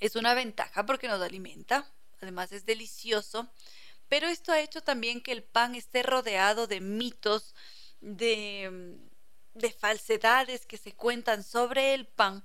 es 0.00 0.16
una 0.16 0.34
ventaja 0.34 0.86
porque 0.86 1.08
nos 1.08 1.20
alimenta, 1.20 1.90
además 2.20 2.52
es 2.52 2.64
delicioso, 2.64 3.50
pero 4.08 4.26
esto 4.26 4.52
ha 4.52 4.60
hecho 4.60 4.82
también 4.82 5.20
que 5.20 5.32
el 5.32 5.42
pan 5.42 5.74
esté 5.74 6.02
rodeado 6.02 6.66
de 6.66 6.80
mitos, 6.80 7.54
de, 8.00 8.70
mm, 8.70 9.58
de 9.58 9.72
falsedades 9.72 10.66
que 10.66 10.78
se 10.78 10.92
cuentan 10.92 11.42
sobre 11.42 11.94
el 11.94 12.06
pan 12.06 12.44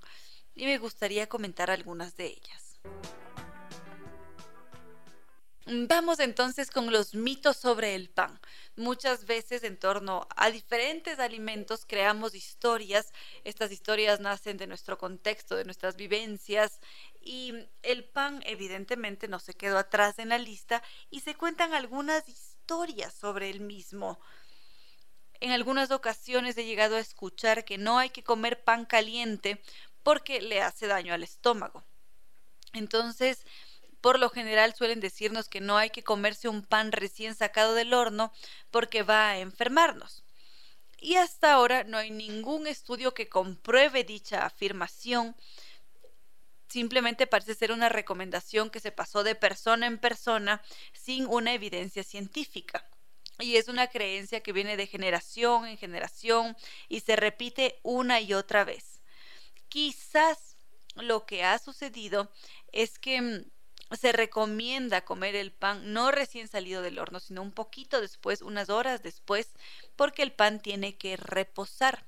y 0.55 0.65
me 0.65 0.77
gustaría 0.77 1.27
comentar 1.27 1.71
algunas 1.71 2.15
de 2.15 2.27
ellas. 2.27 2.79
Vamos 5.65 6.19
entonces 6.19 6.69
con 6.69 6.91
los 6.91 7.15
mitos 7.15 7.55
sobre 7.55 7.95
el 7.95 8.09
pan. 8.09 8.37
Muchas 8.75 9.25
veces 9.25 9.63
en 9.63 9.77
torno 9.77 10.27
a 10.35 10.51
diferentes 10.51 11.19
alimentos 11.19 11.85
creamos 11.85 12.35
historias. 12.35 13.13
Estas 13.45 13.71
historias 13.71 14.19
nacen 14.19 14.57
de 14.57 14.67
nuestro 14.67 14.97
contexto, 14.97 15.55
de 15.55 15.63
nuestras 15.63 15.95
vivencias 15.95 16.81
y 17.21 17.53
el 17.81 18.03
pan 18.03 18.43
evidentemente 18.45 19.29
no 19.29 19.39
se 19.39 19.53
quedó 19.53 19.77
atrás 19.77 20.19
en 20.19 20.29
la 20.29 20.37
lista 20.37 20.83
y 21.09 21.21
se 21.21 21.35
cuentan 21.35 21.73
algunas 21.73 22.27
historias 22.27 23.13
sobre 23.13 23.49
el 23.49 23.61
mismo. 23.61 24.19
En 25.39 25.51
algunas 25.51 25.91
ocasiones 25.91 26.57
he 26.57 26.65
llegado 26.65 26.97
a 26.97 26.99
escuchar 26.99 27.63
que 27.63 27.77
no 27.77 27.99
hay 27.99 28.09
que 28.09 28.23
comer 28.23 28.65
pan 28.65 28.85
caliente 28.85 29.61
porque 30.03 30.41
le 30.41 30.61
hace 30.61 30.87
daño 30.87 31.13
al 31.13 31.23
estómago. 31.23 31.85
Entonces, 32.73 33.45
por 34.03 34.19
lo 34.19 34.29
general 34.29 34.75
suelen 34.75 34.99
decirnos 34.99 35.47
que 35.47 35.61
no 35.61 35.77
hay 35.77 35.89
que 35.89 36.03
comerse 36.03 36.49
un 36.49 36.61
pan 36.61 36.91
recién 36.91 37.35
sacado 37.35 37.73
del 37.73 37.93
horno 37.93 38.33
porque 38.69 39.01
va 39.01 39.29
a 39.29 39.39
enfermarnos. 39.39 40.25
Y 40.99 41.15
hasta 41.15 41.53
ahora 41.53 41.85
no 41.85 41.97
hay 41.97 42.11
ningún 42.11 42.67
estudio 42.67 43.13
que 43.13 43.29
compruebe 43.29 44.03
dicha 44.03 44.45
afirmación. 44.45 45.37
Simplemente 46.67 47.27
parece 47.27 47.55
ser 47.55 47.71
una 47.71 47.87
recomendación 47.87 48.69
que 48.69 48.81
se 48.81 48.91
pasó 48.91 49.23
de 49.23 49.35
persona 49.35 49.87
en 49.87 49.97
persona 49.97 50.61
sin 50.91 51.25
una 51.25 51.53
evidencia 51.53 52.03
científica. 52.03 52.85
Y 53.39 53.55
es 53.55 53.69
una 53.69 53.87
creencia 53.87 54.43
que 54.43 54.51
viene 54.51 54.75
de 54.75 54.85
generación 54.85 55.65
en 55.65 55.77
generación 55.77 56.57
y 56.89 56.99
se 56.99 57.15
repite 57.15 57.79
una 57.83 58.19
y 58.19 58.33
otra 58.33 58.65
vez. 58.65 58.99
Quizás 59.69 60.57
lo 60.95 61.25
que 61.25 61.45
ha 61.45 61.57
sucedido 61.57 62.29
es 62.73 62.99
que 62.99 63.21
mm, 63.21 63.53
se 63.95 64.11
recomienda 64.11 65.05
comer 65.05 65.35
el 65.35 65.51
pan 65.51 65.93
no 65.93 66.11
recién 66.11 66.47
salido 66.47 66.81
del 66.81 66.99
horno, 66.99 67.19
sino 67.19 67.41
un 67.41 67.51
poquito 67.51 68.01
después, 68.01 68.41
unas 68.41 68.69
horas 68.69 69.03
después, 69.03 69.49
porque 69.95 70.23
el 70.23 70.31
pan 70.31 70.59
tiene 70.59 70.97
que 70.97 71.17
reposar. 71.17 72.05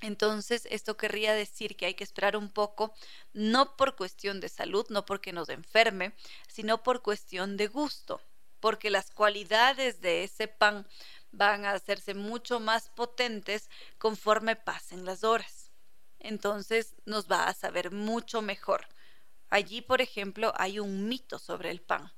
Entonces, 0.00 0.66
esto 0.70 0.96
querría 0.96 1.32
decir 1.32 1.76
que 1.76 1.86
hay 1.86 1.94
que 1.94 2.04
esperar 2.04 2.36
un 2.36 2.50
poco, 2.50 2.94
no 3.32 3.76
por 3.76 3.96
cuestión 3.96 4.40
de 4.40 4.48
salud, 4.48 4.86
no 4.90 5.06
porque 5.06 5.32
nos 5.32 5.48
enferme, 5.48 6.12
sino 6.48 6.82
por 6.82 7.00
cuestión 7.00 7.56
de 7.56 7.68
gusto, 7.68 8.20
porque 8.60 8.90
las 8.90 9.10
cualidades 9.10 10.00
de 10.00 10.24
ese 10.24 10.46
pan 10.48 10.86
van 11.32 11.64
a 11.64 11.72
hacerse 11.72 12.14
mucho 12.14 12.60
más 12.60 12.90
potentes 12.90 13.70
conforme 13.98 14.56
pasen 14.56 15.04
las 15.04 15.24
horas. 15.24 15.70
Entonces, 16.18 16.94
nos 17.06 17.30
va 17.30 17.48
a 17.48 17.54
saber 17.54 17.90
mucho 17.90 18.42
mejor. 18.42 18.86
Allí, 19.54 19.82
por 19.82 20.00
ejemplo, 20.00 20.52
hay 20.56 20.80
un 20.80 21.06
mito 21.06 21.38
sobre 21.38 21.70
el 21.70 21.80
pan. 21.80 22.12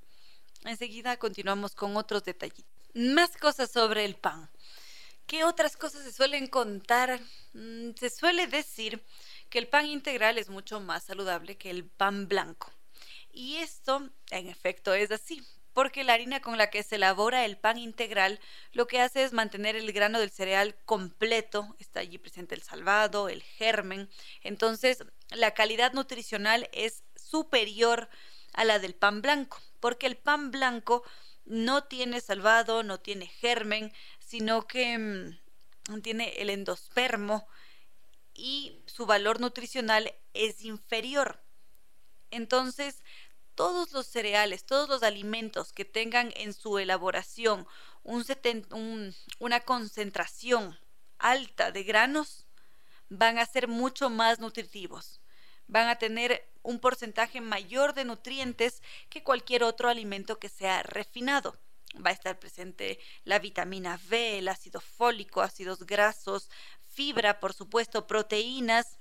Enseguida 0.65 1.19
continuamos 1.19 1.75
con 1.75 1.95
otros 1.99 2.25
detalles. 2.25 2.65
Más 2.95 3.37
cosas 3.37 3.71
sobre 3.71 4.07
el 4.07 4.15
pan. 4.17 4.51
¿Qué 5.27 5.45
otras 5.45 5.77
cosas 5.77 6.03
se 6.05 6.15
suelen 6.15 6.47
contar? 6.47 7.21
Mm, 7.53 7.91
se 7.95 8.09
suele 8.09 8.47
decir 8.47 9.05
que 9.51 9.59
el 9.59 9.69
pan 9.69 9.85
integral 9.85 10.39
es 10.39 10.49
mucho 10.49 10.81
más 10.81 11.05
saludable 11.05 11.59
que 11.59 11.69
el 11.69 11.85
pan 11.85 12.27
blanco. 12.27 12.73
Y 13.31 13.57
esto, 13.57 14.09
en 14.31 14.49
efecto, 14.49 14.95
es 14.95 15.11
así, 15.11 15.47
porque 15.75 16.05
la 16.05 16.15
harina 16.15 16.41
con 16.41 16.57
la 16.57 16.71
que 16.71 16.83
se 16.83 16.95
elabora 16.95 17.45
el 17.45 17.59
pan 17.59 17.77
integral 17.77 18.41
lo 18.73 18.87
que 18.87 19.03
hace 19.03 19.25
es 19.25 19.35
mantener 19.35 19.77
el 19.77 19.93
grano 19.93 20.19
del 20.19 20.31
cereal 20.31 20.75
completo, 20.87 21.77
está 21.79 22.01
allí 22.01 22.17
presente 22.17 22.55
el 22.55 22.63
salvado, 22.63 23.29
el 23.29 23.43
germen, 23.43 24.09
entonces 24.41 25.05
la 25.29 25.51
calidad 25.51 25.93
nutricional 25.93 26.71
es 26.73 27.03
superior 27.27 28.09
a 28.53 28.65
la 28.65 28.79
del 28.79 28.95
pan 28.95 29.23
blanco, 29.23 29.61
porque 29.81 30.07
el 30.07 30.17
pan 30.17 30.51
blanco 30.51 31.03
no 31.45 31.85
tiene 31.85 32.21
salvado, 32.21 32.83
no 32.83 32.99
tiene 33.01 33.27
germen, 33.27 33.93
sino 34.19 34.67
que 34.67 34.99
mm, 34.99 36.01
tiene 36.03 36.29
el 36.39 36.51
endospermo 36.51 37.47
y 38.35 38.83
su 38.87 39.07
valor 39.07 39.41
nutricional 39.41 40.15
es 40.35 40.65
inferior. 40.65 41.41
Entonces, 42.31 43.03
todos 43.55 43.93
los 43.93 44.07
cereales, 44.07 44.65
todos 44.67 44.89
los 44.89 45.03
alimentos 45.03 45.73
que 45.73 45.85
tengan 45.85 46.33
en 46.37 46.53
su 46.53 46.79
elaboración 46.79 47.67
una 49.39 49.61
concentración 49.61 50.79
alta 51.19 51.73
de 51.73 51.83
granos 51.83 52.47
van 53.09 53.39
a 53.39 53.47
ser 53.47 53.69
mucho 53.69 54.11
más 54.11 54.39
nutritivos 54.39 55.21
van 55.69 55.89
a 55.89 55.97
tener 55.97 56.49
un 56.67 56.81
porcentaje 56.81 57.41
mayor 57.41 57.95
de 57.95 58.05
nutrientes 58.05 58.83
que 59.09 59.23
cualquier 59.23 59.63
otro 59.63 59.89
alimento 59.89 60.39
que 60.39 60.49
sea 60.49 60.83
refinado. 60.83 61.57
Va 62.05 62.11
a 62.11 62.13
estar 62.13 62.39
presente 62.39 62.99
la 63.25 63.39
vitamina 63.39 63.99
B, 64.09 64.39
el 64.39 64.49
ácido 64.49 64.81
fólico, 64.81 65.41
ácidos 65.41 65.87
grasos, 65.87 66.51
fibra, 66.91 67.41
por 67.41 67.55
supuesto, 67.55 68.07
proteínas 68.07 68.99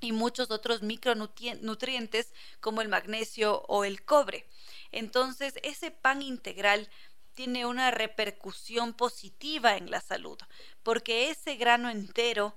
y 0.00 0.12
muchos 0.12 0.50
otros 0.50 0.82
micronutrientes 0.82 2.32
como 2.60 2.80
el 2.80 2.88
magnesio 2.88 3.62
o 3.68 3.84
el 3.84 4.04
cobre. 4.04 4.48
Entonces, 4.92 5.54
ese 5.62 5.90
pan 5.90 6.22
integral 6.22 6.88
tiene 7.34 7.66
una 7.66 7.90
repercusión 7.90 8.94
positiva 8.94 9.76
en 9.76 9.90
la 9.90 10.00
salud, 10.00 10.38
porque 10.82 11.30
ese 11.30 11.56
grano 11.56 11.90
entero 11.90 12.56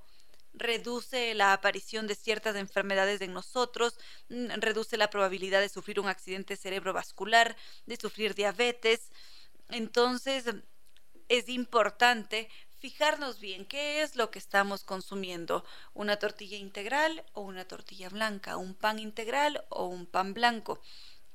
reduce 0.60 1.34
la 1.34 1.54
aparición 1.54 2.08
de 2.08 2.16
ciertas 2.16 2.56
enfermedades 2.56 3.22
en 3.22 3.34
nosotros, 3.34 3.98
mm, 4.30 4.60
reduce 4.60 4.98
la 4.98 5.10
probabilidad 5.10 5.62
de 5.62 5.70
sufrir 5.70 6.00
un 6.00 6.08
accidente 6.08 6.56
cerebrovascular, 6.56 7.56
de 7.86 7.96
sufrir 7.96 8.36
diabetes. 8.36 9.12
Entonces, 9.70 10.46
es 11.30 11.50
importante 11.50 12.50
fijarnos 12.80 13.40
bien 13.40 13.66
qué 13.66 14.02
es 14.02 14.16
lo 14.16 14.32
que 14.32 14.40
estamos 14.40 14.84
consumiendo, 14.84 15.66
una 15.94 16.18
tortilla 16.18 16.58
integral 16.58 17.26
o 17.34 17.42
una 17.42 17.66
tortilla 17.66 18.10
blanca, 18.10 18.58
un 18.58 18.74
pan 18.74 19.00
integral 19.00 19.66
o 19.70 19.86
un 19.88 20.06
pan 20.06 20.34
blanco. 20.34 20.82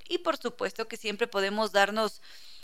Y 0.08 0.18
por 0.18 0.36
supuesto 0.36 0.88
que 0.88 0.96
siempre 0.96 1.26
podemos 1.26 1.72
darnos 1.72 2.20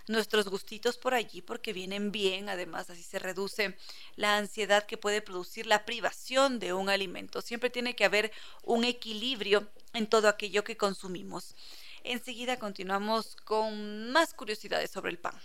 nuestros 0.09 0.48
gustitos 0.48 0.98
por 0.98 1.14
allí 1.14 1.43
porque 1.43 1.72
vienen 1.72 2.12
bien, 2.12 2.48
además 2.48 2.90
así 2.90 3.02
se 3.02 3.18
reduce 3.18 3.77
la 4.16 4.36
ansiedad 4.36 4.86
que 4.86 4.97
puede 4.97 5.22
producir 5.22 5.66
la 5.66 5.85
privación 5.85 6.59
de 6.59 6.72
un 6.72 6.89
alimento. 6.89 7.43
Siempre 7.43 7.70
tiene 7.70 7.94
que 7.94 8.05
haber 8.05 8.32
un 8.62 8.85
equilibrio 8.85 9.68
en 9.93 10.06
todo 10.06 10.28
aquello 10.28 10.64
que 10.64 10.77
consumimos. 10.77 11.55
Enseguida 12.02 12.59
continuamos 12.59 13.36
con 13.36 14.10
más 14.10 14.35
curiosidades 14.35 14.90
sobre 14.90 15.10
el 15.10 15.18
pan. 15.18 15.39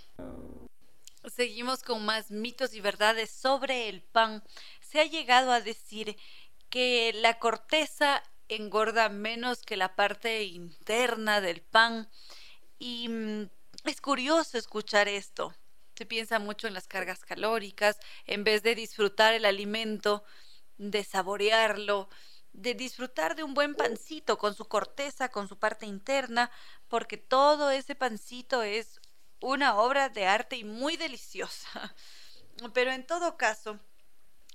Seguimos 1.33 1.81
con 1.81 2.05
más 2.05 2.31
mitos 2.31 2.73
y 2.73 2.81
verdades 2.81 3.31
sobre 3.31 3.89
el 3.89 4.01
pan. 4.01 4.43
Se 4.79 5.01
ha 5.01 5.05
llegado 5.05 5.51
a 5.51 5.61
decir 5.61 6.15
que 6.69 7.11
la 7.15 7.39
corteza 7.39 8.23
engorda 8.47 9.09
menos 9.09 9.63
que 9.63 9.75
la 9.75 9.95
parte 9.95 10.43
interna 10.43 11.41
del 11.41 11.61
pan 11.61 12.07
y 12.79 13.09
mm, 13.09 13.49
es 13.91 14.01
curioso 14.01 14.57
escuchar 14.57 15.07
esto. 15.07 15.53
Se 15.95 16.05
piensa 16.05 16.39
mucho 16.39 16.67
en 16.67 16.73
las 16.73 16.87
cargas 16.87 17.23
calóricas, 17.23 17.99
en 18.25 18.43
vez 18.43 18.63
de 18.63 18.75
disfrutar 18.75 19.33
el 19.33 19.45
alimento, 19.45 20.23
de 20.77 21.03
saborearlo, 21.03 22.09
de 22.51 22.73
disfrutar 22.73 23.35
de 23.35 23.43
un 23.43 23.53
buen 23.53 23.75
pancito 23.75 24.37
con 24.37 24.55
su 24.55 24.65
corteza, 24.65 25.29
con 25.29 25.47
su 25.47 25.57
parte 25.57 25.85
interna, 25.85 26.51
porque 26.87 27.17
todo 27.17 27.71
ese 27.71 27.95
pancito 27.95 28.63
es 28.63 28.99
una 29.41 29.77
obra 29.77 30.09
de 30.09 30.25
arte 30.25 30.57
y 30.57 30.63
muy 30.63 30.97
deliciosa. 30.97 31.95
Pero 32.73 32.91
en 32.91 33.05
todo 33.05 33.37
caso, 33.37 33.79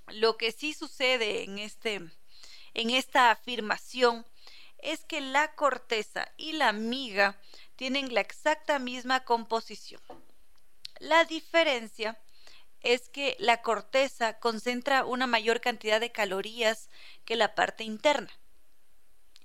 lo 0.07 0.37
que 0.37 0.51
sí 0.51 0.73
sucede 0.73 1.43
en 1.43 1.59
este 1.59 2.01
en 2.73 2.89
esta 2.89 3.31
afirmación 3.31 4.25
es 4.77 5.03
que 5.03 5.21
la 5.21 5.53
corteza 5.55 6.31
y 6.37 6.53
la 6.53 6.71
miga 6.71 7.39
tienen 7.81 8.13
la 8.13 8.21
exacta 8.21 8.77
misma 8.77 9.21
composición. 9.21 10.03
La 10.99 11.25
diferencia 11.25 12.15
es 12.81 13.09
que 13.09 13.35
la 13.39 13.63
corteza 13.63 14.37
concentra 14.37 15.03
una 15.03 15.25
mayor 15.25 15.61
cantidad 15.61 15.99
de 15.99 16.11
calorías 16.11 16.91
que 17.25 17.35
la 17.35 17.55
parte 17.55 17.83
interna. 17.83 18.29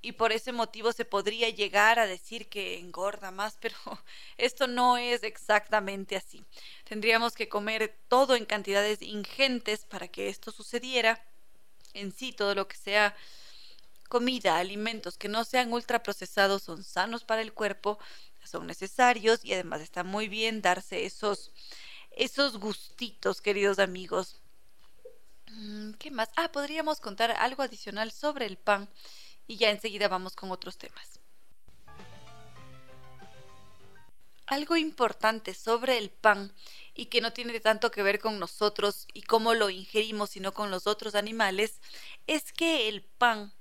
Y 0.03 0.13
por 0.13 0.33
ese 0.33 0.53
motivo 0.53 0.93
se 0.93 1.07
podría 1.07 1.49
llegar 1.49 1.99
a 1.99 2.07
decir 2.07 2.47
que 2.51 2.79
engorda 2.79 3.31
más, 3.31 3.57
pero 3.63 3.79
esto 4.37 4.67
no 4.67 4.99
es 4.99 5.23
exactamente 5.23 6.15
así. 6.15 6.45
Tendríamos 6.85 7.33
que 7.33 7.49
comer 7.49 7.97
todo 8.09 8.37
en 8.37 8.45
cantidades 8.45 9.01
ingentes 9.01 9.87
para 9.87 10.09
que 10.09 10.29
esto 10.29 10.53
sucediera. 10.53 11.25
En 11.95 12.13
sí, 12.13 12.33
todo 12.33 12.55
lo 12.55 12.69
que 12.69 12.77
sea 12.77 13.17
comida, 14.07 14.59
alimentos 14.59 15.19
que 15.19 15.29
no 15.29 15.45
sean 15.45 15.73
ultraprocesados 15.73 16.63
son 16.63 16.85
sanos 16.85 17.25
para 17.25 17.43
el 17.43 17.53
cuerpo, 17.53 17.99
son 18.45 18.67
necesarios 18.67 19.45
y 19.45 19.53
además 19.55 19.81
está 19.81 20.05
muy 20.05 20.29
bien 20.29 20.63
darse 20.63 21.05
esos 21.05 21.53
esos 22.17 22.59
gustitos, 22.59 23.43
queridos 23.43 23.79
amigos. 23.79 24.41
Mm, 25.53 25.93
¿Qué 25.93 26.11
más? 26.11 26.31
Ah, 26.37 26.51
podríamos 26.51 26.99
contar 26.99 27.31
algo 27.31 27.63
adicional 27.63 28.11
sobre 28.11 28.47
el 28.47 28.57
pan 28.57 28.89
y 29.47 29.57
ya 29.57 29.71
enseguida 29.71 30.09
vamos 30.09 30.35
con 30.35 30.51
otros 30.51 30.79
temas. 30.79 31.21
Algo 34.47 34.77
importante 34.77 35.55
sobre 35.55 35.99
el 35.99 36.11
pan 36.11 36.53
y 36.95 37.07
que 37.07 37.21
no 37.21 37.33
tiene 37.33 37.59
tanto 37.61 37.91
que 37.91 38.03
ver 38.03 38.21
con 38.21 38.39
nosotros 38.39 39.07
y 39.13 39.23
cómo 39.23 39.55
lo 39.55 39.71
ingerimos, 39.71 40.31
sino 40.31 40.55
con 40.55 40.71
los 40.71 40.87
otros 40.87 41.15
animales, 41.17 41.81
es 42.27 42.53
que 42.53 42.89
el 42.89 43.03
pan 43.03 43.53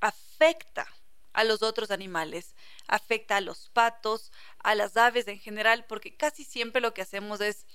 afecta 0.00 0.86
a 1.32 1.44
los 1.44 1.62
otros 1.62 1.90
animales, 1.90 2.54
afecta 2.88 3.36
a 3.36 3.40
los 3.40 3.68
patos, 3.68 4.32
a 4.58 4.74
las 4.74 4.96
aves 4.96 5.28
en 5.28 5.38
general, 5.38 5.84
porque 5.86 6.16
casi 6.16 6.44
siempre 6.44 6.80
lo 6.80 6.92
que 6.92 7.02
hacemos 7.02 7.40
es 7.40 7.66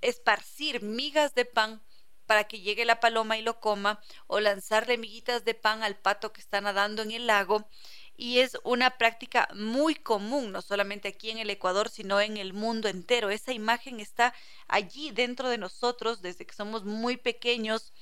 esparcir 0.00 0.82
migas 0.82 1.34
de 1.34 1.44
pan 1.44 1.82
para 2.26 2.44
que 2.44 2.60
llegue 2.60 2.84
la 2.84 3.00
paloma 3.00 3.36
y 3.36 3.42
lo 3.42 3.60
coma, 3.60 4.00
o 4.26 4.40
lanzarle 4.40 4.96
miguitas 4.96 5.44
de 5.44 5.54
pan 5.54 5.82
al 5.82 5.96
pato 5.96 6.32
que 6.32 6.40
está 6.40 6.60
nadando 6.60 7.02
en 7.02 7.10
el 7.10 7.26
lago, 7.26 7.68
y 8.16 8.38
es 8.38 8.58
una 8.62 8.98
práctica 8.98 9.48
muy 9.54 9.94
común, 9.94 10.52
no 10.52 10.62
solamente 10.62 11.08
aquí 11.08 11.30
en 11.30 11.38
el 11.38 11.50
Ecuador, 11.50 11.88
sino 11.88 12.20
en 12.20 12.36
el 12.36 12.52
mundo 12.52 12.88
entero. 12.88 13.30
Esa 13.30 13.52
imagen 13.52 14.00
está 14.00 14.34
allí 14.68 15.10
dentro 15.10 15.48
de 15.48 15.58
nosotros 15.58 16.22
desde 16.22 16.46
que 16.46 16.54
somos 16.54 16.84
muy 16.84 17.16
pequeños, 17.16 17.92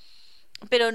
pero 0.69 0.91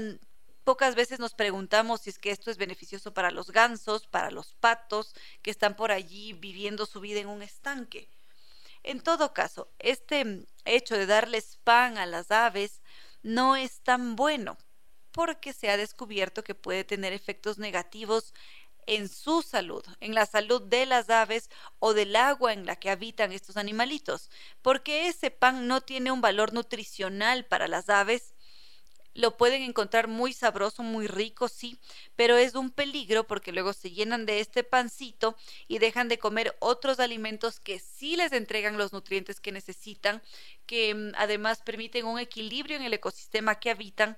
Pocas 0.66 0.96
veces 0.96 1.20
nos 1.20 1.32
preguntamos 1.32 2.00
si 2.00 2.10
es 2.10 2.18
que 2.18 2.32
esto 2.32 2.50
es 2.50 2.56
beneficioso 2.56 3.14
para 3.14 3.30
los 3.30 3.52
gansos, 3.52 4.08
para 4.08 4.32
los 4.32 4.54
patos 4.54 5.14
que 5.40 5.52
están 5.52 5.76
por 5.76 5.92
allí 5.92 6.32
viviendo 6.32 6.86
su 6.86 6.98
vida 6.98 7.20
en 7.20 7.28
un 7.28 7.40
estanque. 7.40 8.10
En 8.82 9.00
todo 9.00 9.32
caso, 9.32 9.70
este 9.78 10.44
hecho 10.64 10.96
de 10.96 11.06
darles 11.06 11.60
pan 11.62 11.98
a 11.98 12.04
las 12.04 12.32
aves 12.32 12.82
no 13.22 13.54
es 13.54 13.78
tan 13.82 14.16
bueno 14.16 14.58
porque 15.12 15.52
se 15.52 15.70
ha 15.70 15.76
descubierto 15.76 16.42
que 16.42 16.56
puede 16.56 16.82
tener 16.82 17.12
efectos 17.12 17.58
negativos 17.58 18.34
en 18.86 19.08
su 19.08 19.42
salud, 19.42 19.84
en 20.00 20.16
la 20.16 20.26
salud 20.26 20.62
de 20.62 20.84
las 20.84 21.10
aves 21.10 21.48
o 21.78 21.94
del 21.94 22.16
agua 22.16 22.52
en 22.52 22.66
la 22.66 22.74
que 22.74 22.90
habitan 22.90 23.30
estos 23.30 23.56
animalitos, 23.56 24.32
porque 24.62 25.06
ese 25.06 25.30
pan 25.30 25.68
no 25.68 25.80
tiene 25.80 26.10
un 26.10 26.20
valor 26.20 26.52
nutricional 26.52 27.46
para 27.46 27.68
las 27.68 27.88
aves 27.88 28.34
lo 29.16 29.36
pueden 29.36 29.62
encontrar 29.62 30.08
muy 30.08 30.32
sabroso, 30.32 30.82
muy 30.82 31.06
rico, 31.06 31.48
sí, 31.48 31.78
pero 32.16 32.36
es 32.36 32.54
un 32.54 32.70
peligro 32.70 33.26
porque 33.26 33.50
luego 33.50 33.72
se 33.72 33.90
llenan 33.90 34.26
de 34.26 34.40
este 34.40 34.62
pancito 34.62 35.36
y 35.68 35.78
dejan 35.78 36.08
de 36.08 36.18
comer 36.18 36.54
otros 36.60 37.00
alimentos 37.00 37.58
que 37.58 37.78
sí 37.78 38.16
les 38.16 38.32
entregan 38.32 38.76
los 38.76 38.92
nutrientes 38.92 39.40
que 39.40 39.52
necesitan, 39.52 40.22
que 40.66 40.94
mm, 40.94 41.12
además 41.16 41.62
permiten 41.64 42.04
un 42.04 42.18
equilibrio 42.18 42.76
en 42.76 42.82
el 42.82 42.92
ecosistema 42.92 43.58
que 43.58 43.70
habitan 43.70 44.16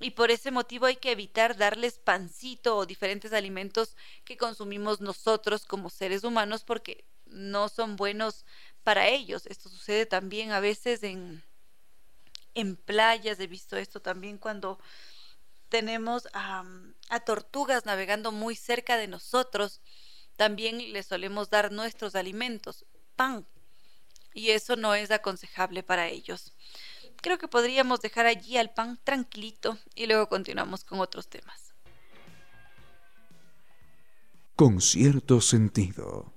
y 0.00 0.12
por 0.12 0.30
ese 0.30 0.50
motivo 0.50 0.86
hay 0.86 0.96
que 0.96 1.12
evitar 1.12 1.56
darles 1.58 1.98
pancito 1.98 2.76
o 2.76 2.86
diferentes 2.86 3.34
alimentos 3.34 3.96
que 4.24 4.38
consumimos 4.38 5.02
nosotros 5.02 5.66
como 5.66 5.90
seres 5.90 6.24
humanos 6.24 6.64
porque 6.64 7.04
no 7.26 7.68
son 7.68 7.96
buenos 7.96 8.46
para 8.82 9.08
ellos. 9.08 9.46
Esto 9.46 9.68
sucede 9.68 10.06
también 10.06 10.52
a 10.52 10.60
veces 10.60 11.02
en 11.02 11.44
en 12.54 12.76
playas, 12.76 13.38
he 13.40 13.46
visto 13.46 13.76
esto 13.76 14.00
también 14.00 14.38
cuando 14.38 14.78
tenemos 15.68 16.28
a, 16.34 16.64
tortugas 17.24 17.86
navegando 17.86 18.32
muy 18.32 18.56
cerca 18.56 18.96
de 18.96 19.06
nosotros, 19.06 19.80
también 20.36 20.92
les 20.92 21.06
solemos 21.06 21.48
dar 21.48 21.72
nuestros 21.72 22.14
alimentos, 22.14 22.84
pan, 23.16 23.46
y 24.34 24.50
eso 24.50 24.76
no 24.76 24.94
es 24.94 25.10
aconsejable 25.10 25.82
para 25.82 26.08
ellos. 26.08 26.52
Creo 27.22 27.38
que 27.38 27.48
podríamos 27.48 28.00
dejar 28.00 28.26
allí 28.26 28.56
al 28.56 28.72
pan 28.72 28.98
tranquilito 29.04 29.78
y 29.94 30.06
luego 30.06 30.28
continuamos 30.28 30.84
con 30.84 31.00
otros 31.00 31.28
temas. 31.28 31.74
Con 34.56 34.80
cierto 34.80 35.40
sentido. 35.40 36.32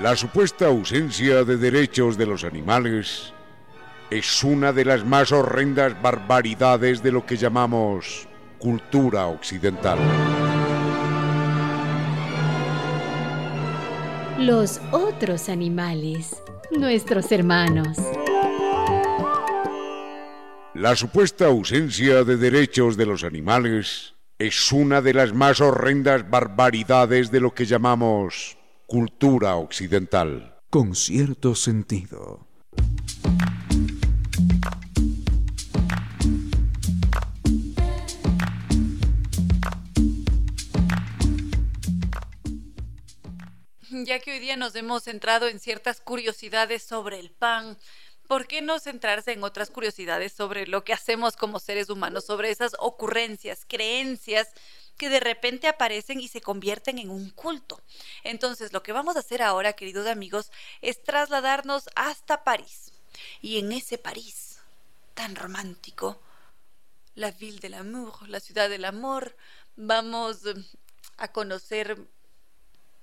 La 0.00 0.14
supuesta 0.14 0.66
ausencia 0.66 1.42
de 1.42 1.56
derechos 1.56 2.16
de 2.16 2.26
los 2.26 2.44
animales 2.44 3.32
es 4.08 4.44
una 4.44 4.72
de 4.72 4.84
las 4.84 5.04
más 5.04 5.32
horrendas 5.32 6.00
barbaridades 6.00 7.02
de 7.02 7.10
lo 7.10 7.26
que 7.26 7.36
llamamos 7.36 8.28
cultura 8.60 9.26
occidental. 9.26 9.98
Los 14.38 14.80
otros 14.92 15.48
animales, 15.48 16.40
nuestros 16.70 17.32
hermanos. 17.32 17.98
La 20.74 20.96
supuesta 20.96 21.48
ausencia 21.48 22.24
de 22.24 22.38
derechos 22.38 22.96
de 22.96 23.04
los 23.04 23.24
animales 23.24 24.14
es 24.38 24.72
una 24.72 25.02
de 25.02 25.12
las 25.12 25.34
más 25.34 25.60
horrendas 25.60 26.30
barbaridades 26.30 27.30
de 27.30 27.40
lo 27.40 27.52
que 27.52 27.66
llamamos 27.66 28.56
cultura 28.86 29.56
occidental. 29.56 30.56
Con 30.70 30.94
cierto 30.94 31.54
sentido. 31.54 32.48
Ya 43.90 44.20
que 44.20 44.32
hoy 44.32 44.38
día 44.38 44.56
nos 44.56 44.74
hemos 44.74 45.04
centrado 45.04 45.48
en 45.48 45.60
ciertas 45.60 46.00
curiosidades 46.00 46.82
sobre 46.82 47.20
el 47.20 47.30
pan, 47.30 47.76
¿por 48.32 48.46
qué 48.46 48.62
no 48.62 48.78
centrarse 48.78 49.32
en 49.32 49.44
otras 49.44 49.68
curiosidades 49.68 50.32
sobre 50.32 50.66
lo 50.66 50.84
que 50.84 50.94
hacemos 50.94 51.36
como 51.36 51.58
seres 51.58 51.90
humanos, 51.90 52.24
sobre 52.24 52.50
esas 52.50 52.72
ocurrencias, 52.78 53.66
creencias 53.68 54.48
que 54.96 55.10
de 55.10 55.20
repente 55.20 55.68
aparecen 55.68 56.18
y 56.18 56.28
se 56.28 56.40
convierten 56.40 56.98
en 56.98 57.10
un 57.10 57.28
culto? 57.28 57.78
Entonces, 58.24 58.72
lo 58.72 58.82
que 58.82 58.92
vamos 58.92 59.16
a 59.16 59.18
hacer 59.18 59.42
ahora, 59.42 59.74
queridos 59.74 60.06
amigos, 60.06 60.50
es 60.80 61.04
trasladarnos 61.04 61.90
hasta 61.94 62.42
París. 62.42 62.92
Y 63.42 63.58
en 63.58 63.70
ese 63.70 63.98
París 63.98 64.60
tan 65.12 65.36
romántico, 65.36 66.18
la 67.14 67.32
ville 67.32 67.60
de 67.60 67.68
l'amour, 67.68 68.26
la 68.30 68.40
ciudad 68.40 68.70
del 68.70 68.86
amor, 68.86 69.36
vamos 69.76 70.38
a 71.18 71.28
conocer 71.32 71.98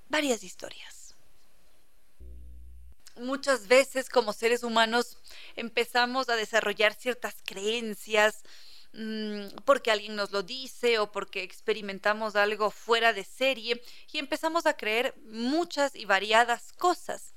varias 0.09 0.41
historias 0.41 0.98
muchas 3.19 3.67
veces 3.67 4.09
como 4.09 4.33
seres 4.33 4.63
humanos 4.63 5.17
empezamos 5.55 6.29
a 6.29 6.35
desarrollar 6.35 6.93
ciertas 6.93 7.35
creencias 7.45 8.43
mm, 8.93 9.47
porque 9.65 9.91
alguien 9.91 10.15
nos 10.15 10.31
lo 10.31 10.43
dice 10.43 10.99
o 10.99 11.11
porque 11.11 11.43
experimentamos 11.43 12.35
algo 12.35 12.71
fuera 12.71 13.13
de 13.13 13.23
serie 13.23 13.81
y 14.11 14.19
empezamos 14.19 14.65
a 14.65 14.75
creer 14.75 15.15
muchas 15.25 15.95
y 15.95 16.05
variadas 16.05 16.71
cosas. 16.73 17.35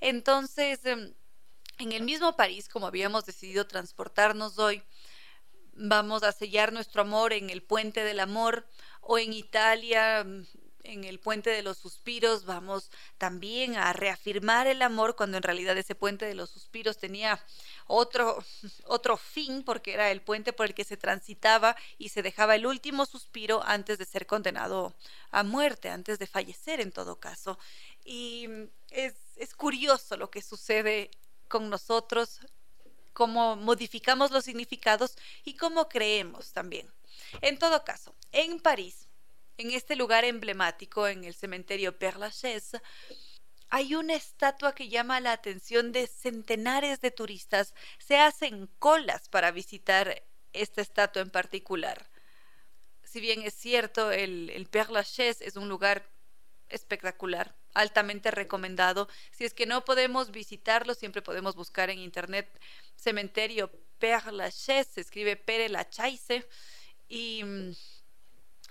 Entonces, 0.00 0.84
em, 0.84 1.14
en 1.78 1.92
el 1.92 2.02
mismo 2.02 2.36
París, 2.36 2.68
como 2.68 2.86
habíamos 2.86 3.24
decidido 3.26 3.66
transportarnos 3.66 4.58
hoy, 4.58 4.82
vamos 5.72 6.22
a 6.22 6.32
sellar 6.32 6.72
nuestro 6.72 7.02
amor 7.02 7.32
en 7.32 7.50
el 7.50 7.62
puente 7.62 8.04
del 8.04 8.20
amor 8.20 8.66
o 9.00 9.18
en 9.18 9.32
Italia 9.32 10.24
en 10.84 11.04
el 11.04 11.18
puente 11.18 11.50
de 11.50 11.62
los 11.62 11.78
suspiros 11.78 12.44
vamos 12.44 12.90
también 13.18 13.76
a 13.76 13.92
reafirmar 13.92 14.66
el 14.66 14.82
amor 14.82 15.16
cuando 15.16 15.36
en 15.36 15.42
realidad 15.42 15.76
ese 15.76 15.94
puente 15.94 16.26
de 16.26 16.34
los 16.34 16.50
suspiros 16.50 16.98
tenía 16.98 17.44
otro, 17.86 18.44
otro 18.84 19.16
fin 19.16 19.64
porque 19.64 19.94
era 19.94 20.10
el 20.10 20.20
puente 20.20 20.52
por 20.52 20.66
el 20.66 20.74
que 20.74 20.84
se 20.84 20.96
transitaba 20.96 21.76
y 21.98 22.10
se 22.10 22.22
dejaba 22.22 22.54
el 22.54 22.66
último 22.66 23.06
suspiro 23.06 23.62
antes 23.64 23.98
de 23.98 24.04
ser 24.04 24.26
condenado 24.26 24.94
a 25.30 25.42
muerte, 25.42 25.88
antes 25.88 26.18
de 26.18 26.26
fallecer 26.26 26.80
en 26.80 26.92
todo 26.92 27.16
caso. 27.16 27.58
Y 28.04 28.48
es, 28.90 29.14
es 29.36 29.54
curioso 29.54 30.16
lo 30.16 30.30
que 30.30 30.42
sucede 30.42 31.10
con 31.48 31.70
nosotros, 31.70 32.40
cómo 33.12 33.56
modificamos 33.56 34.30
los 34.30 34.44
significados 34.44 35.16
y 35.44 35.56
cómo 35.56 35.88
creemos 35.88 36.52
también. 36.52 36.92
En 37.40 37.58
todo 37.58 37.84
caso, 37.84 38.14
en 38.32 38.60
París, 38.60 39.03
en 39.56 39.70
este 39.70 39.96
lugar 39.96 40.24
emblemático, 40.24 41.06
en 41.06 41.24
el 41.24 41.34
cementerio 41.34 41.98
Père 41.98 42.18
Lachaise, 42.18 42.80
hay 43.70 43.94
una 43.94 44.14
estatua 44.14 44.74
que 44.74 44.88
llama 44.88 45.20
la 45.20 45.32
atención 45.32 45.92
de 45.92 46.06
centenares 46.06 47.00
de 47.00 47.10
turistas. 47.10 47.74
Se 47.98 48.16
hacen 48.16 48.68
colas 48.78 49.28
para 49.28 49.50
visitar 49.50 50.22
esta 50.52 50.80
estatua 50.80 51.22
en 51.22 51.30
particular. 51.30 52.08
Si 53.02 53.20
bien 53.20 53.42
es 53.42 53.54
cierto, 53.54 54.12
el, 54.12 54.50
el 54.50 54.68
Père 54.68 54.90
Lachaise 54.90 55.40
es 55.40 55.56
un 55.56 55.68
lugar 55.68 56.08
espectacular, 56.68 57.56
altamente 57.74 58.30
recomendado. 58.30 59.08
Si 59.32 59.44
es 59.44 59.54
que 59.54 59.66
no 59.66 59.84
podemos 59.84 60.30
visitarlo, 60.30 60.94
siempre 60.94 61.22
podemos 61.22 61.54
buscar 61.54 61.90
en 61.90 61.98
internet 61.98 62.48
cementerio 62.96 63.70
Père 63.98 64.32
Lachaise, 64.32 64.90
se 64.92 65.00
escribe 65.00 65.36
Pere 65.36 65.68
Lachaise 65.68 66.46
y 67.08 67.42
mm, 67.44 67.72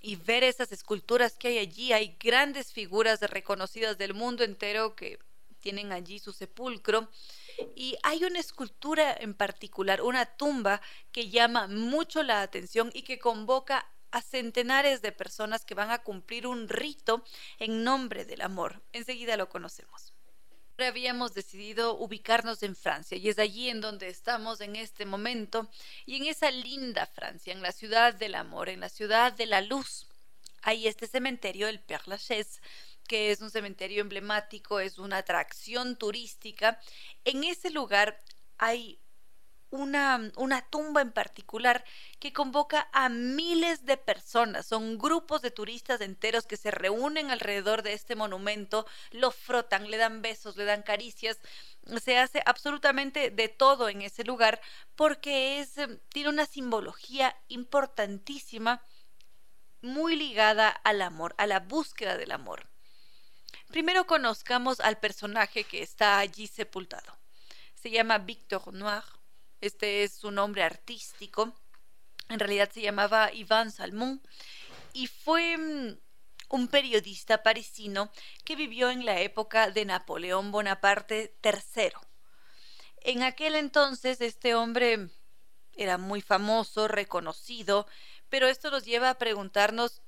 y 0.04 0.18
ver 0.18 0.44
esas 0.44 0.72
esculturas 0.72 1.38
que 1.38 1.48
hay 1.48 1.58
allí. 1.58 1.94
Hay 1.94 2.18
grandes 2.20 2.74
figuras 2.74 3.22
reconocidas 3.22 3.98
del 3.98 4.14
mundo 4.14 4.44
entero 4.44 4.96
que 4.96 5.18
tienen 5.60 5.94
allí 5.94 6.20
su 6.20 6.34
sepulcro. 6.34 7.10
Y 7.74 7.98
hay 8.04 8.26
una 8.26 8.40
escultura 8.40 9.16
en 9.18 9.34
particular, 9.34 10.02
una 10.02 10.26
tumba 10.26 10.82
que 11.14 11.30
llama 11.30 11.68
mucho 11.68 12.22
la 12.22 12.42
atención 12.42 12.92
y 12.94 13.04
que 13.04 13.18
convoca 13.18 13.90
a 14.12 14.22
centenares 14.22 15.02
de 15.02 15.14
personas 15.14 15.64
que 15.64 15.74
van 15.74 15.90
a 15.90 16.04
cumplir 16.04 16.48
un 16.48 16.68
rito 16.68 17.24
en 17.58 17.84
nombre 17.84 18.26
del 18.26 18.42
amor. 18.42 18.84
Enseguida 18.92 19.38
lo 19.38 19.48
conocemos 19.48 20.13
habíamos 20.80 21.34
decidido 21.34 21.96
ubicarnos 21.98 22.64
en 22.64 22.76
Francia 22.76 23.18
y 23.18 23.30
es 23.30 23.38
allí 23.38 23.70
en 23.70 23.82
donde 23.82 24.08
estamos 24.08 24.60
en 24.62 24.76
este 24.76 25.06
momento 25.06 25.70
y 26.06 26.18
en 26.18 26.26
esa 26.26 26.50
linda 26.50 27.06
Francia, 27.06 27.54
en 27.54 27.62
la 27.62 27.72
ciudad 27.72 28.14
del 28.14 28.36
amor, 28.36 28.70
en 28.70 28.80
la 28.80 28.90
ciudad 28.90 29.34
de 29.34 29.46
la 29.46 29.62
luz. 29.62 30.08
Hay 30.64 30.88
este 30.88 31.08
cementerio, 31.08 31.68
el 31.68 31.80
Père 31.80 32.08
Lachaise, 32.08 32.60
que 33.08 33.32
es 33.32 33.42
un 33.42 33.52
cementerio 33.52 34.02
emblemático, 34.02 34.80
es 34.80 34.98
una 34.98 35.18
atracción 35.18 35.98
turística. 35.98 36.80
En 37.26 37.44
ese 37.44 37.70
lugar 37.70 38.20
hay 38.58 39.00
una, 39.74 40.32
una, 40.38 40.62
tumba 40.62 41.02
en 41.02 41.12
particular 41.12 41.84
que 42.20 42.32
convoca 42.32 42.90
a 42.94 43.10
miles 43.10 43.86
de 43.86 43.98
personas. 43.98 44.68
Son 44.68 45.00
grupos 45.00 45.42
de 45.42 45.50
turistas 45.50 46.00
enteros 46.02 46.46
que 46.46 46.58
se 46.58 46.70
reúnen 46.70 47.32
alrededor 47.32 47.82
de 47.82 47.94
este 47.94 48.16
monumento, 48.16 48.86
lo 49.10 49.32
frotan, 49.32 49.90
le 49.90 49.98
dan 49.98 50.22
besos, 50.22 50.58
le 50.58 50.66
dan 50.66 50.84
caricias. 50.84 51.40
Se 52.04 52.20
hace 52.20 52.44
absolutamente 52.46 53.32
de 53.32 53.50
todo 53.50 53.90
en 53.90 54.04
ese 54.04 54.24
lugar 54.24 54.62
porque 54.96 55.60
es, 55.60 55.74
tiene 56.10 56.30
una 56.30 56.46
simbología 56.46 57.36
importantísima, 57.48 58.84
muy 59.82 60.16
ligada 60.16 60.70
al 60.70 61.02
amor, 61.02 61.34
a 61.40 61.48
la 61.48 61.60
búsqueda 61.60 62.16
del 62.16 62.32
amor. 62.32 62.70
Primero 63.70 64.06
conozcamos 64.06 64.80
al 64.80 65.00
personaje 65.00 65.64
que 65.64 65.82
está 65.82 66.20
allí 66.20 66.46
sepultado. 66.46 67.18
Se 67.74 67.90
llama 67.90 68.20
Victor 68.20 68.72
Noir 68.72 69.04
este 69.64 70.04
es 70.04 70.14
su 70.14 70.30
nombre 70.30 70.62
artístico. 70.62 71.54
En 72.28 72.40
realidad 72.40 72.70
se 72.70 72.82
llamaba 72.82 73.32
Ivan 73.34 73.72
Salmon 73.72 74.22
y 74.92 75.08
fue 75.08 75.58
mm, 75.58 75.98
un 76.50 76.68
periodista 76.68 77.44
parisino 77.44 78.12
que 78.44 78.58
vivió 78.58 78.90
en 78.90 79.06
la 79.06 79.22
época 79.22 79.72
de 79.72 79.86
Napoleón 79.86 80.52
Bonaparte 80.52 81.38
III. 81.42 81.94
En 83.04 83.24
aquel 83.24 83.56
entonces 83.56 84.20
este 84.20 84.54
hombre 84.54 85.10
era 85.76 85.98
muy 85.98 86.22
famoso, 86.22 86.90
reconocido, 86.90 87.88
pero 88.28 88.48
esto 88.48 88.70
nos 88.70 88.84
lleva 88.84 89.12
a 89.12 89.18
preguntarnos 89.18 90.02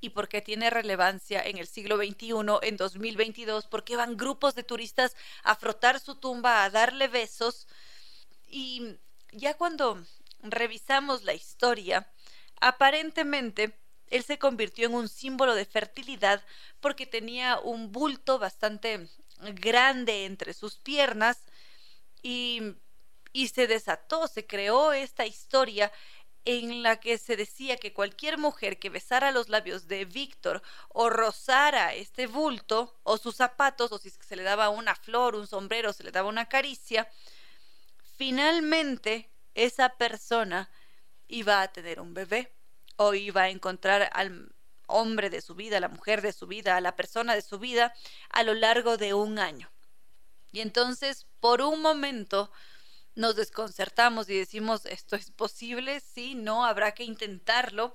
¿y 0.00 0.10
por 0.10 0.28
qué 0.28 0.42
tiene 0.42 0.68
relevancia 0.68 1.42
en 1.42 1.56
el 1.56 1.66
siglo 1.66 1.96
XXI, 1.96 2.32
en 2.60 2.76
2022? 2.76 3.66
¿Por 3.66 3.82
qué 3.82 3.96
van 3.96 4.18
grupos 4.18 4.54
de 4.54 4.62
turistas 4.62 5.16
a 5.42 5.56
frotar 5.56 6.00
su 6.00 6.16
tumba, 6.16 6.64
a 6.64 6.70
darle 6.70 7.08
besos? 7.08 7.66
Y 8.46 8.98
ya 9.32 9.54
cuando 9.54 10.04
revisamos 10.40 11.24
la 11.24 11.34
historia, 11.34 12.10
aparentemente 12.60 13.78
él 14.08 14.22
se 14.22 14.38
convirtió 14.38 14.86
en 14.86 14.94
un 14.94 15.08
símbolo 15.08 15.54
de 15.54 15.64
fertilidad 15.64 16.44
porque 16.80 17.06
tenía 17.06 17.58
un 17.58 17.90
bulto 17.92 18.38
bastante 18.38 19.08
grande 19.54 20.24
entre 20.24 20.52
sus 20.52 20.76
piernas 20.76 21.38
y, 22.22 22.62
y 23.32 23.48
se 23.48 23.66
desató, 23.66 24.28
se 24.28 24.46
creó 24.46 24.92
esta 24.92 25.26
historia 25.26 25.90
en 26.44 26.82
la 26.82 27.00
que 27.00 27.16
se 27.18 27.36
decía 27.36 27.78
que 27.78 27.94
cualquier 27.94 28.36
mujer 28.38 28.78
que 28.78 28.90
besara 28.90 29.32
los 29.32 29.48
labios 29.48 29.88
de 29.88 30.04
Víctor 30.04 30.62
o 30.90 31.08
rozara 31.08 31.94
este 31.94 32.26
bulto 32.26 32.98
o 33.02 33.16
sus 33.16 33.36
zapatos 33.36 33.92
o 33.92 33.98
si 33.98 34.10
se 34.10 34.36
le 34.36 34.42
daba 34.42 34.68
una 34.68 34.94
flor, 34.94 35.34
un 35.34 35.46
sombrero, 35.46 35.92
se 35.92 36.04
le 36.04 36.10
daba 36.10 36.28
una 36.28 36.48
caricia, 36.48 37.10
finalmente 38.16 39.30
esa 39.54 39.90
persona 39.90 40.70
iba 41.28 41.62
a 41.62 41.72
tener 41.72 42.00
un 42.00 42.14
bebé 42.14 42.54
o 42.96 43.14
iba 43.14 43.42
a 43.42 43.50
encontrar 43.50 44.10
al 44.12 44.54
hombre 44.86 45.30
de 45.30 45.40
su 45.40 45.54
vida, 45.54 45.80
la 45.80 45.88
mujer 45.88 46.22
de 46.22 46.32
su 46.32 46.46
vida, 46.46 46.76
a 46.76 46.80
la 46.80 46.96
persona 46.96 47.34
de 47.34 47.42
su 47.42 47.58
vida 47.58 47.94
a 48.30 48.42
lo 48.42 48.54
largo 48.54 48.96
de 48.96 49.14
un 49.14 49.38
año. 49.38 49.70
Y 50.52 50.60
entonces, 50.60 51.26
por 51.40 51.62
un 51.62 51.80
momento, 51.80 52.50
nos 53.14 53.36
desconcertamos 53.36 54.28
y 54.28 54.36
decimos, 54.36 54.86
¿esto 54.86 55.16
es 55.16 55.30
posible? 55.30 56.00
Sí, 56.00 56.34
no, 56.34 56.64
habrá 56.64 56.92
que 56.92 57.04
intentarlo. 57.04 57.94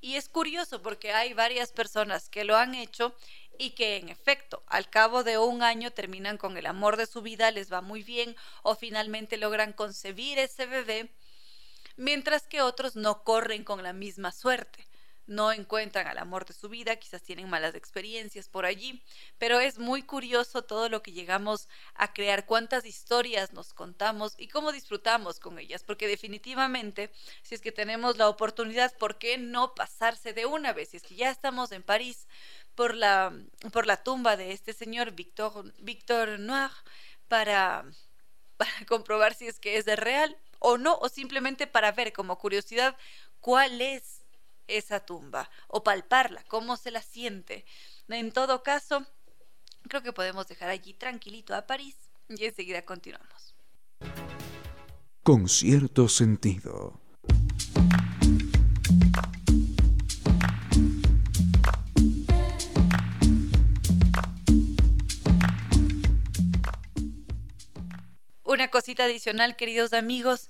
Y 0.00 0.14
es 0.14 0.28
curioso 0.28 0.80
porque 0.80 1.12
hay 1.12 1.34
varias 1.34 1.72
personas 1.72 2.28
que 2.28 2.44
lo 2.44 2.56
han 2.56 2.74
hecho 2.74 3.14
y 3.58 3.70
que 3.70 3.96
en 3.96 4.08
efecto 4.08 4.62
al 4.66 4.88
cabo 4.88 5.24
de 5.24 5.38
un 5.38 5.62
año 5.62 5.90
terminan 5.90 6.38
con 6.38 6.56
el 6.56 6.66
amor 6.66 6.96
de 6.96 7.06
su 7.06 7.22
vida, 7.22 7.50
les 7.50 7.72
va 7.72 7.80
muy 7.80 8.02
bien 8.02 8.36
o 8.62 8.74
finalmente 8.74 9.36
logran 9.36 9.72
concebir 9.72 10.38
ese 10.38 10.66
bebé, 10.66 11.10
mientras 11.96 12.46
que 12.46 12.62
otros 12.62 12.96
no 12.96 13.24
corren 13.24 13.64
con 13.64 13.82
la 13.82 13.92
misma 13.92 14.32
suerte 14.32 14.88
no 15.28 15.52
encuentran 15.52 16.06
al 16.06 16.18
amor 16.18 16.46
de 16.46 16.54
su 16.54 16.68
vida, 16.68 16.96
quizás 16.96 17.22
tienen 17.22 17.48
malas 17.50 17.74
experiencias 17.74 18.48
por 18.48 18.64
allí, 18.64 19.02
pero 19.36 19.60
es 19.60 19.78
muy 19.78 20.02
curioso 20.02 20.62
todo 20.62 20.88
lo 20.88 21.02
que 21.02 21.12
llegamos 21.12 21.68
a 21.94 22.12
crear, 22.14 22.46
cuántas 22.46 22.86
historias 22.86 23.52
nos 23.52 23.74
contamos 23.74 24.34
y 24.38 24.48
cómo 24.48 24.72
disfrutamos 24.72 25.38
con 25.38 25.58
ellas, 25.58 25.84
porque 25.84 26.08
definitivamente, 26.08 27.12
si 27.42 27.54
es 27.54 27.60
que 27.60 27.72
tenemos 27.72 28.16
la 28.16 28.28
oportunidad, 28.28 28.96
¿por 28.96 29.18
qué 29.18 29.36
no 29.36 29.74
pasarse 29.74 30.32
de 30.32 30.46
una 30.46 30.72
vez? 30.72 30.88
Si 30.88 30.96
es 30.96 31.02
que 31.02 31.14
ya 31.14 31.30
estamos 31.30 31.72
en 31.72 31.82
París 31.82 32.26
por 32.78 32.94
la, 32.94 33.36
por 33.72 33.88
la 33.88 34.04
tumba 34.04 34.36
de 34.36 34.52
este 34.52 34.72
señor 34.72 35.10
Victor, 35.10 35.74
Victor 35.80 36.38
Noir 36.38 36.70
para, 37.26 37.84
para 38.56 38.70
comprobar 38.86 39.34
si 39.34 39.48
es 39.48 39.58
que 39.58 39.78
es 39.78 39.86
real 39.86 40.36
o 40.60 40.78
no, 40.78 40.96
o 40.98 41.08
simplemente 41.08 41.66
para 41.66 41.90
ver 41.90 42.12
como 42.12 42.38
curiosidad 42.38 42.96
cuál 43.40 43.80
es 43.80 44.20
esa 44.68 45.00
tumba 45.00 45.50
o 45.66 45.82
palparla, 45.82 46.44
cómo 46.46 46.76
se 46.76 46.92
la 46.92 47.02
siente. 47.02 47.64
En 48.08 48.30
todo 48.30 48.62
caso, 48.62 49.04
creo 49.88 50.02
que 50.02 50.12
podemos 50.12 50.46
dejar 50.46 50.68
allí 50.68 50.94
tranquilito 50.94 51.56
a 51.56 51.66
París 51.66 51.96
y 52.28 52.44
enseguida 52.44 52.82
continuamos. 52.82 53.56
Con 55.24 55.48
cierto 55.48 56.08
sentido. 56.08 57.00
Una 68.48 68.70
cosita 68.70 69.04
adicional, 69.04 69.56
queridos 69.56 69.92
amigos, 69.92 70.48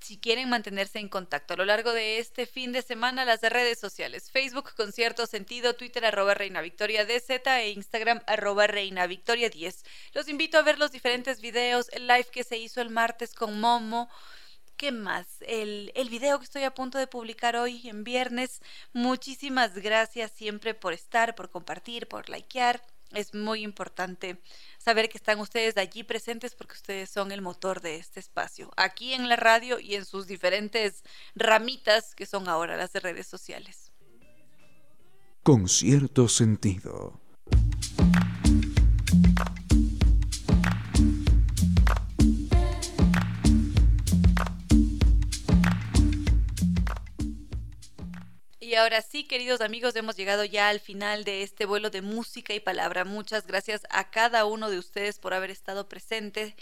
si 0.00 0.18
quieren 0.18 0.48
mantenerse 0.48 0.98
en 0.98 1.08
contacto 1.08 1.54
a 1.54 1.56
lo 1.56 1.66
largo 1.66 1.92
de 1.92 2.18
este 2.18 2.46
fin 2.46 2.72
de 2.72 2.82
semana, 2.82 3.24
las 3.24 3.42
redes 3.42 3.78
sociales, 3.78 4.28
Facebook 4.32 4.74
con 4.74 4.90
cierto 4.90 5.24
sentido, 5.24 5.74
Twitter 5.74 6.04
arroba 6.04 6.34
Reina 6.34 6.62
Victoria 6.62 7.06
DZ 7.06 7.30
e 7.46 7.70
Instagram 7.70 8.22
arroba 8.26 8.66
Reina 8.66 9.06
Victoria 9.06 9.50
10. 9.50 9.84
Los 10.14 10.26
invito 10.26 10.58
a 10.58 10.62
ver 10.62 10.80
los 10.80 10.90
diferentes 10.90 11.40
videos, 11.40 11.88
el 11.92 12.08
live 12.08 12.26
que 12.32 12.42
se 12.42 12.58
hizo 12.58 12.80
el 12.80 12.90
martes 12.90 13.34
con 13.34 13.60
Momo. 13.60 14.10
¿Qué 14.76 14.90
más? 14.90 15.28
El, 15.42 15.92
el 15.94 16.10
video 16.10 16.40
que 16.40 16.44
estoy 16.44 16.64
a 16.64 16.74
punto 16.74 16.98
de 16.98 17.06
publicar 17.06 17.54
hoy 17.54 17.88
en 17.88 18.02
viernes. 18.02 18.62
Muchísimas 18.92 19.74
gracias 19.74 20.32
siempre 20.32 20.74
por 20.74 20.92
estar, 20.92 21.36
por 21.36 21.50
compartir, 21.50 22.08
por 22.08 22.28
likear. 22.28 22.82
Es 23.12 23.34
muy 23.34 23.62
importante 23.62 24.40
saber 24.78 25.08
que 25.08 25.16
están 25.16 25.40
ustedes 25.40 25.76
allí 25.76 26.02
presentes 26.02 26.54
porque 26.54 26.74
ustedes 26.74 27.10
son 27.10 27.32
el 27.32 27.40
motor 27.40 27.80
de 27.80 27.96
este 27.96 28.20
espacio, 28.20 28.70
aquí 28.76 29.14
en 29.14 29.28
la 29.28 29.36
radio 29.36 29.80
y 29.80 29.94
en 29.94 30.04
sus 30.04 30.26
diferentes 30.26 31.02
ramitas 31.34 32.14
que 32.14 32.26
son 32.26 32.48
ahora 32.48 32.76
las 32.76 32.92
redes 32.94 33.26
sociales. 33.26 33.92
Con 35.42 35.68
cierto 35.68 36.28
sentido. 36.28 37.20
Y 48.68 48.74
ahora 48.74 49.00
sí, 49.00 49.24
queridos 49.24 49.62
amigos, 49.62 49.96
hemos 49.96 50.14
llegado 50.14 50.44
ya 50.44 50.68
al 50.68 50.78
final 50.78 51.24
de 51.24 51.42
este 51.42 51.64
vuelo 51.64 51.88
de 51.88 52.02
música 52.02 52.52
y 52.52 52.60
palabra. 52.60 53.06
Muchas 53.06 53.46
gracias 53.46 53.80
a 53.88 54.10
cada 54.10 54.44
uno 54.44 54.68
de 54.68 54.78
ustedes 54.78 55.18
por 55.18 55.32
haber 55.32 55.50
estado 55.50 55.88
presente 55.88 56.54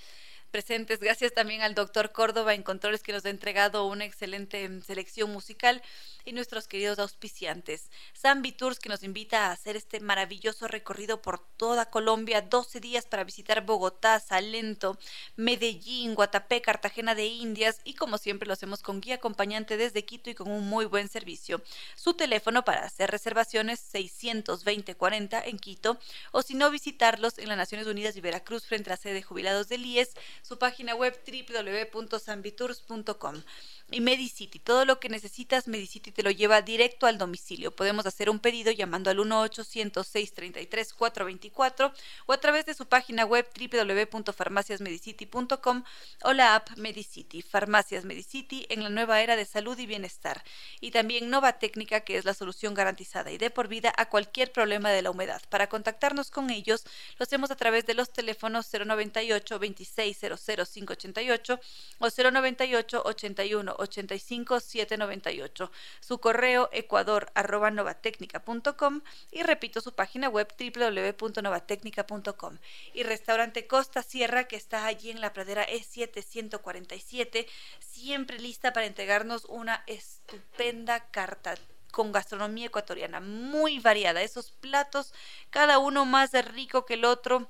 presentes. 0.53 1.01
Gracias 1.01 1.33
también 1.35 1.63
al 1.63 1.75
doctor 1.75 2.13
Córdoba 2.13 2.55
en 2.55 2.63
Controles 2.63 3.03
que 3.03 3.13
nos 3.13 3.25
ha 3.27 3.31
entregado 3.31 3.87
una 3.87 4.05
excelente 4.05 4.69
selección 4.83 5.33
musical 5.33 5.83
y 6.27 6.33
nuestros 6.33 6.69
queridos 6.69 6.99
auspiciantes. 6.99 7.91
Zambi 8.15 8.53
Tours 8.53 8.79
que 8.79 8.91
nos 8.91 9.03
invita 9.03 9.47
a 9.47 9.53
hacer 9.53 9.77
este 9.77 10.01
maravilloso 10.01 10.69
recorrido 10.69 11.23
por 11.23 11.39
toda 11.39 11.91
Colombia, 11.91 12.43
12 12.43 12.81
días 12.81 13.07
para 13.07 13.25
visitar 13.25 13.65
Bogotá, 13.65 14.21
Salento, 14.21 14.99
Medellín, 15.37 16.15
Guatapé, 16.15 16.61
Cartagena 16.61 17.15
de 17.15 17.27
Indias 17.27 17.81
y 17.85 17.95
como 17.95 18.19
siempre 18.19 18.47
lo 18.47 18.53
hacemos 18.53 18.83
con 18.83 19.01
guía 19.01 19.15
acompañante 19.15 19.77
desde 19.77 20.05
Quito 20.05 20.29
y 20.29 20.35
con 20.35 20.51
un 20.51 20.69
muy 20.69 20.85
buen 20.85 21.09
servicio. 21.09 21.63
Su 21.95 22.15
teléfono 22.15 22.65
para 22.65 22.85
hacer 22.85 23.11
reservaciones 23.11 23.79
620 23.81 24.97
40 24.97 25.45
en 25.45 25.59
Quito 25.59 25.99
o 26.33 26.43
si 26.43 26.55
no 26.55 26.71
visitarlos 26.71 27.39
en 27.39 27.49
las 27.49 27.57
Naciones 27.57 27.87
Unidas 27.87 28.17
y 28.17 28.21
Veracruz 28.21 28.67
frente 28.67 28.91
a 28.91 28.95
la 28.95 28.97
sede 28.97 29.15
de 29.15 29.23
jubilados 29.23 29.69
del 29.69 29.87
IES 29.87 30.11
su 30.43 30.59
página 30.59 30.97
web 30.97 31.17
www.sambitours.com 31.25 33.43
y 33.91 34.01
Medicity. 34.01 34.59
Todo 34.59 34.85
lo 34.85 34.99
que 34.99 35.09
necesitas, 35.09 35.69
Medicity 35.69 36.11
te 36.17 36.23
lo 36.23 36.31
lleva 36.31 36.63
directo 36.63 37.07
al 37.07 37.19
domicilio. 37.19 37.77
Podemos 37.77 38.07
hacer 38.07 38.31
un 38.31 38.39
pedido 38.39 38.73
llamando 38.73 39.11
al 39.11 39.19
1-800-633-424 39.19 41.93
o 42.25 42.33
a 42.33 42.39
través 42.39 42.65
de 42.65 42.73
su 42.73 42.87
página 42.87 43.27
web 43.27 43.47
www.farmaciasmedicity.com 43.55 45.85
o 46.23 46.33
la 46.33 46.55
app 46.55 46.71
Medicity, 46.79 47.43
Farmacias 47.43 48.07
Medicity 48.07 48.65
en 48.71 48.83
la 48.83 48.89
nueva 48.89 49.21
era 49.21 49.37
de 49.37 49.45
salud 49.45 49.79
y 49.79 49.85
bienestar. 49.85 50.43
Y 50.81 50.91
también 50.91 51.29
Nova 51.29 51.59
Técnica, 51.59 52.01
que 52.01 52.17
es 52.17 52.25
la 52.25 52.33
solución 52.33 52.73
garantizada 52.73 53.31
y 53.31 53.37
de 53.37 53.51
por 53.51 53.69
vida 53.69 53.93
a 53.95 54.09
cualquier 54.09 54.53
problema 54.53 54.91
de 54.93 55.03
la 55.03 55.11
humedad. 55.11 55.43
Para 55.51 55.69
contactarnos 55.69 56.31
con 56.31 56.49
ellos, 56.49 56.85
lo 57.19 57.25
hacemos 57.25 57.51
a 57.51 57.57
través 57.57 57.85
de 57.85 57.93
los 57.93 58.11
teléfonos 58.11 58.73
098 58.73 59.59
2600 59.59 60.41
588 60.41 61.61
o 61.99 62.09
098 62.09 63.03
81 63.05 63.77
85 63.79 64.61
798, 64.61 65.71
su 66.07 66.21
correo 66.21 66.69
ecuador 66.71 67.33
arroba 67.35 67.73
novatecnica.com 67.73 69.01
y 69.33 69.43
repito 69.43 69.81
su 69.81 69.93
página 69.93 70.29
web 70.29 70.47
www.novatecnica.com 70.57 72.59
y 72.95 73.03
restaurante 73.03 73.67
Costa 73.67 74.05
Sierra 74.05 74.45
que 74.45 74.55
está 74.55 74.87
allí 74.87 75.11
en 75.11 75.21
la 75.21 75.33
pradera 75.33 75.67
E7 75.67 76.23
147 76.23 77.49
siempre 77.81 78.39
lista 78.39 78.73
para 78.73 78.87
entregarnos 78.87 79.47
una 79.47 79.83
estupenda 79.89 81.01
carta 81.11 81.57
con 81.91 82.13
gastronomía 82.13 82.67
ecuatoriana 82.67 83.19
muy 83.19 83.81
variada, 83.81 84.23
esos 84.23 84.53
platos, 84.53 85.13
cada 85.51 85.79
uno 85.79 86.05
más 86.05 86.31
rico 86.53 86.85
que 86.85 86.95
el 86.95 87.05
otro, 87.05 87.49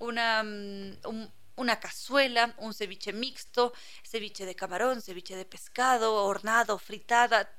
una, 0.00 0.42
mm, 0.42 0.98
un, 1.06 1.32
una 1.56 1.80
cazuela, 1.80 2.54
un 2.58 2.72
ceviche 2.74 3.12
mixto, 3.12 3.72
ceviche 4.04 4.44
de 4.46 4.54
camarón, 4.54 5.02
ceviche 5.02 5.36
de 5.36 5.44
pescado, 5.44 6.24
hornado, 6.24 6.78
fritada, 6.78 7.50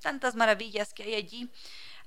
tantas 0.00 0.34
maravillas 0.34 0.92
que 0.92 1.04
hay 1.04 1.14
allí. 1.14 1.50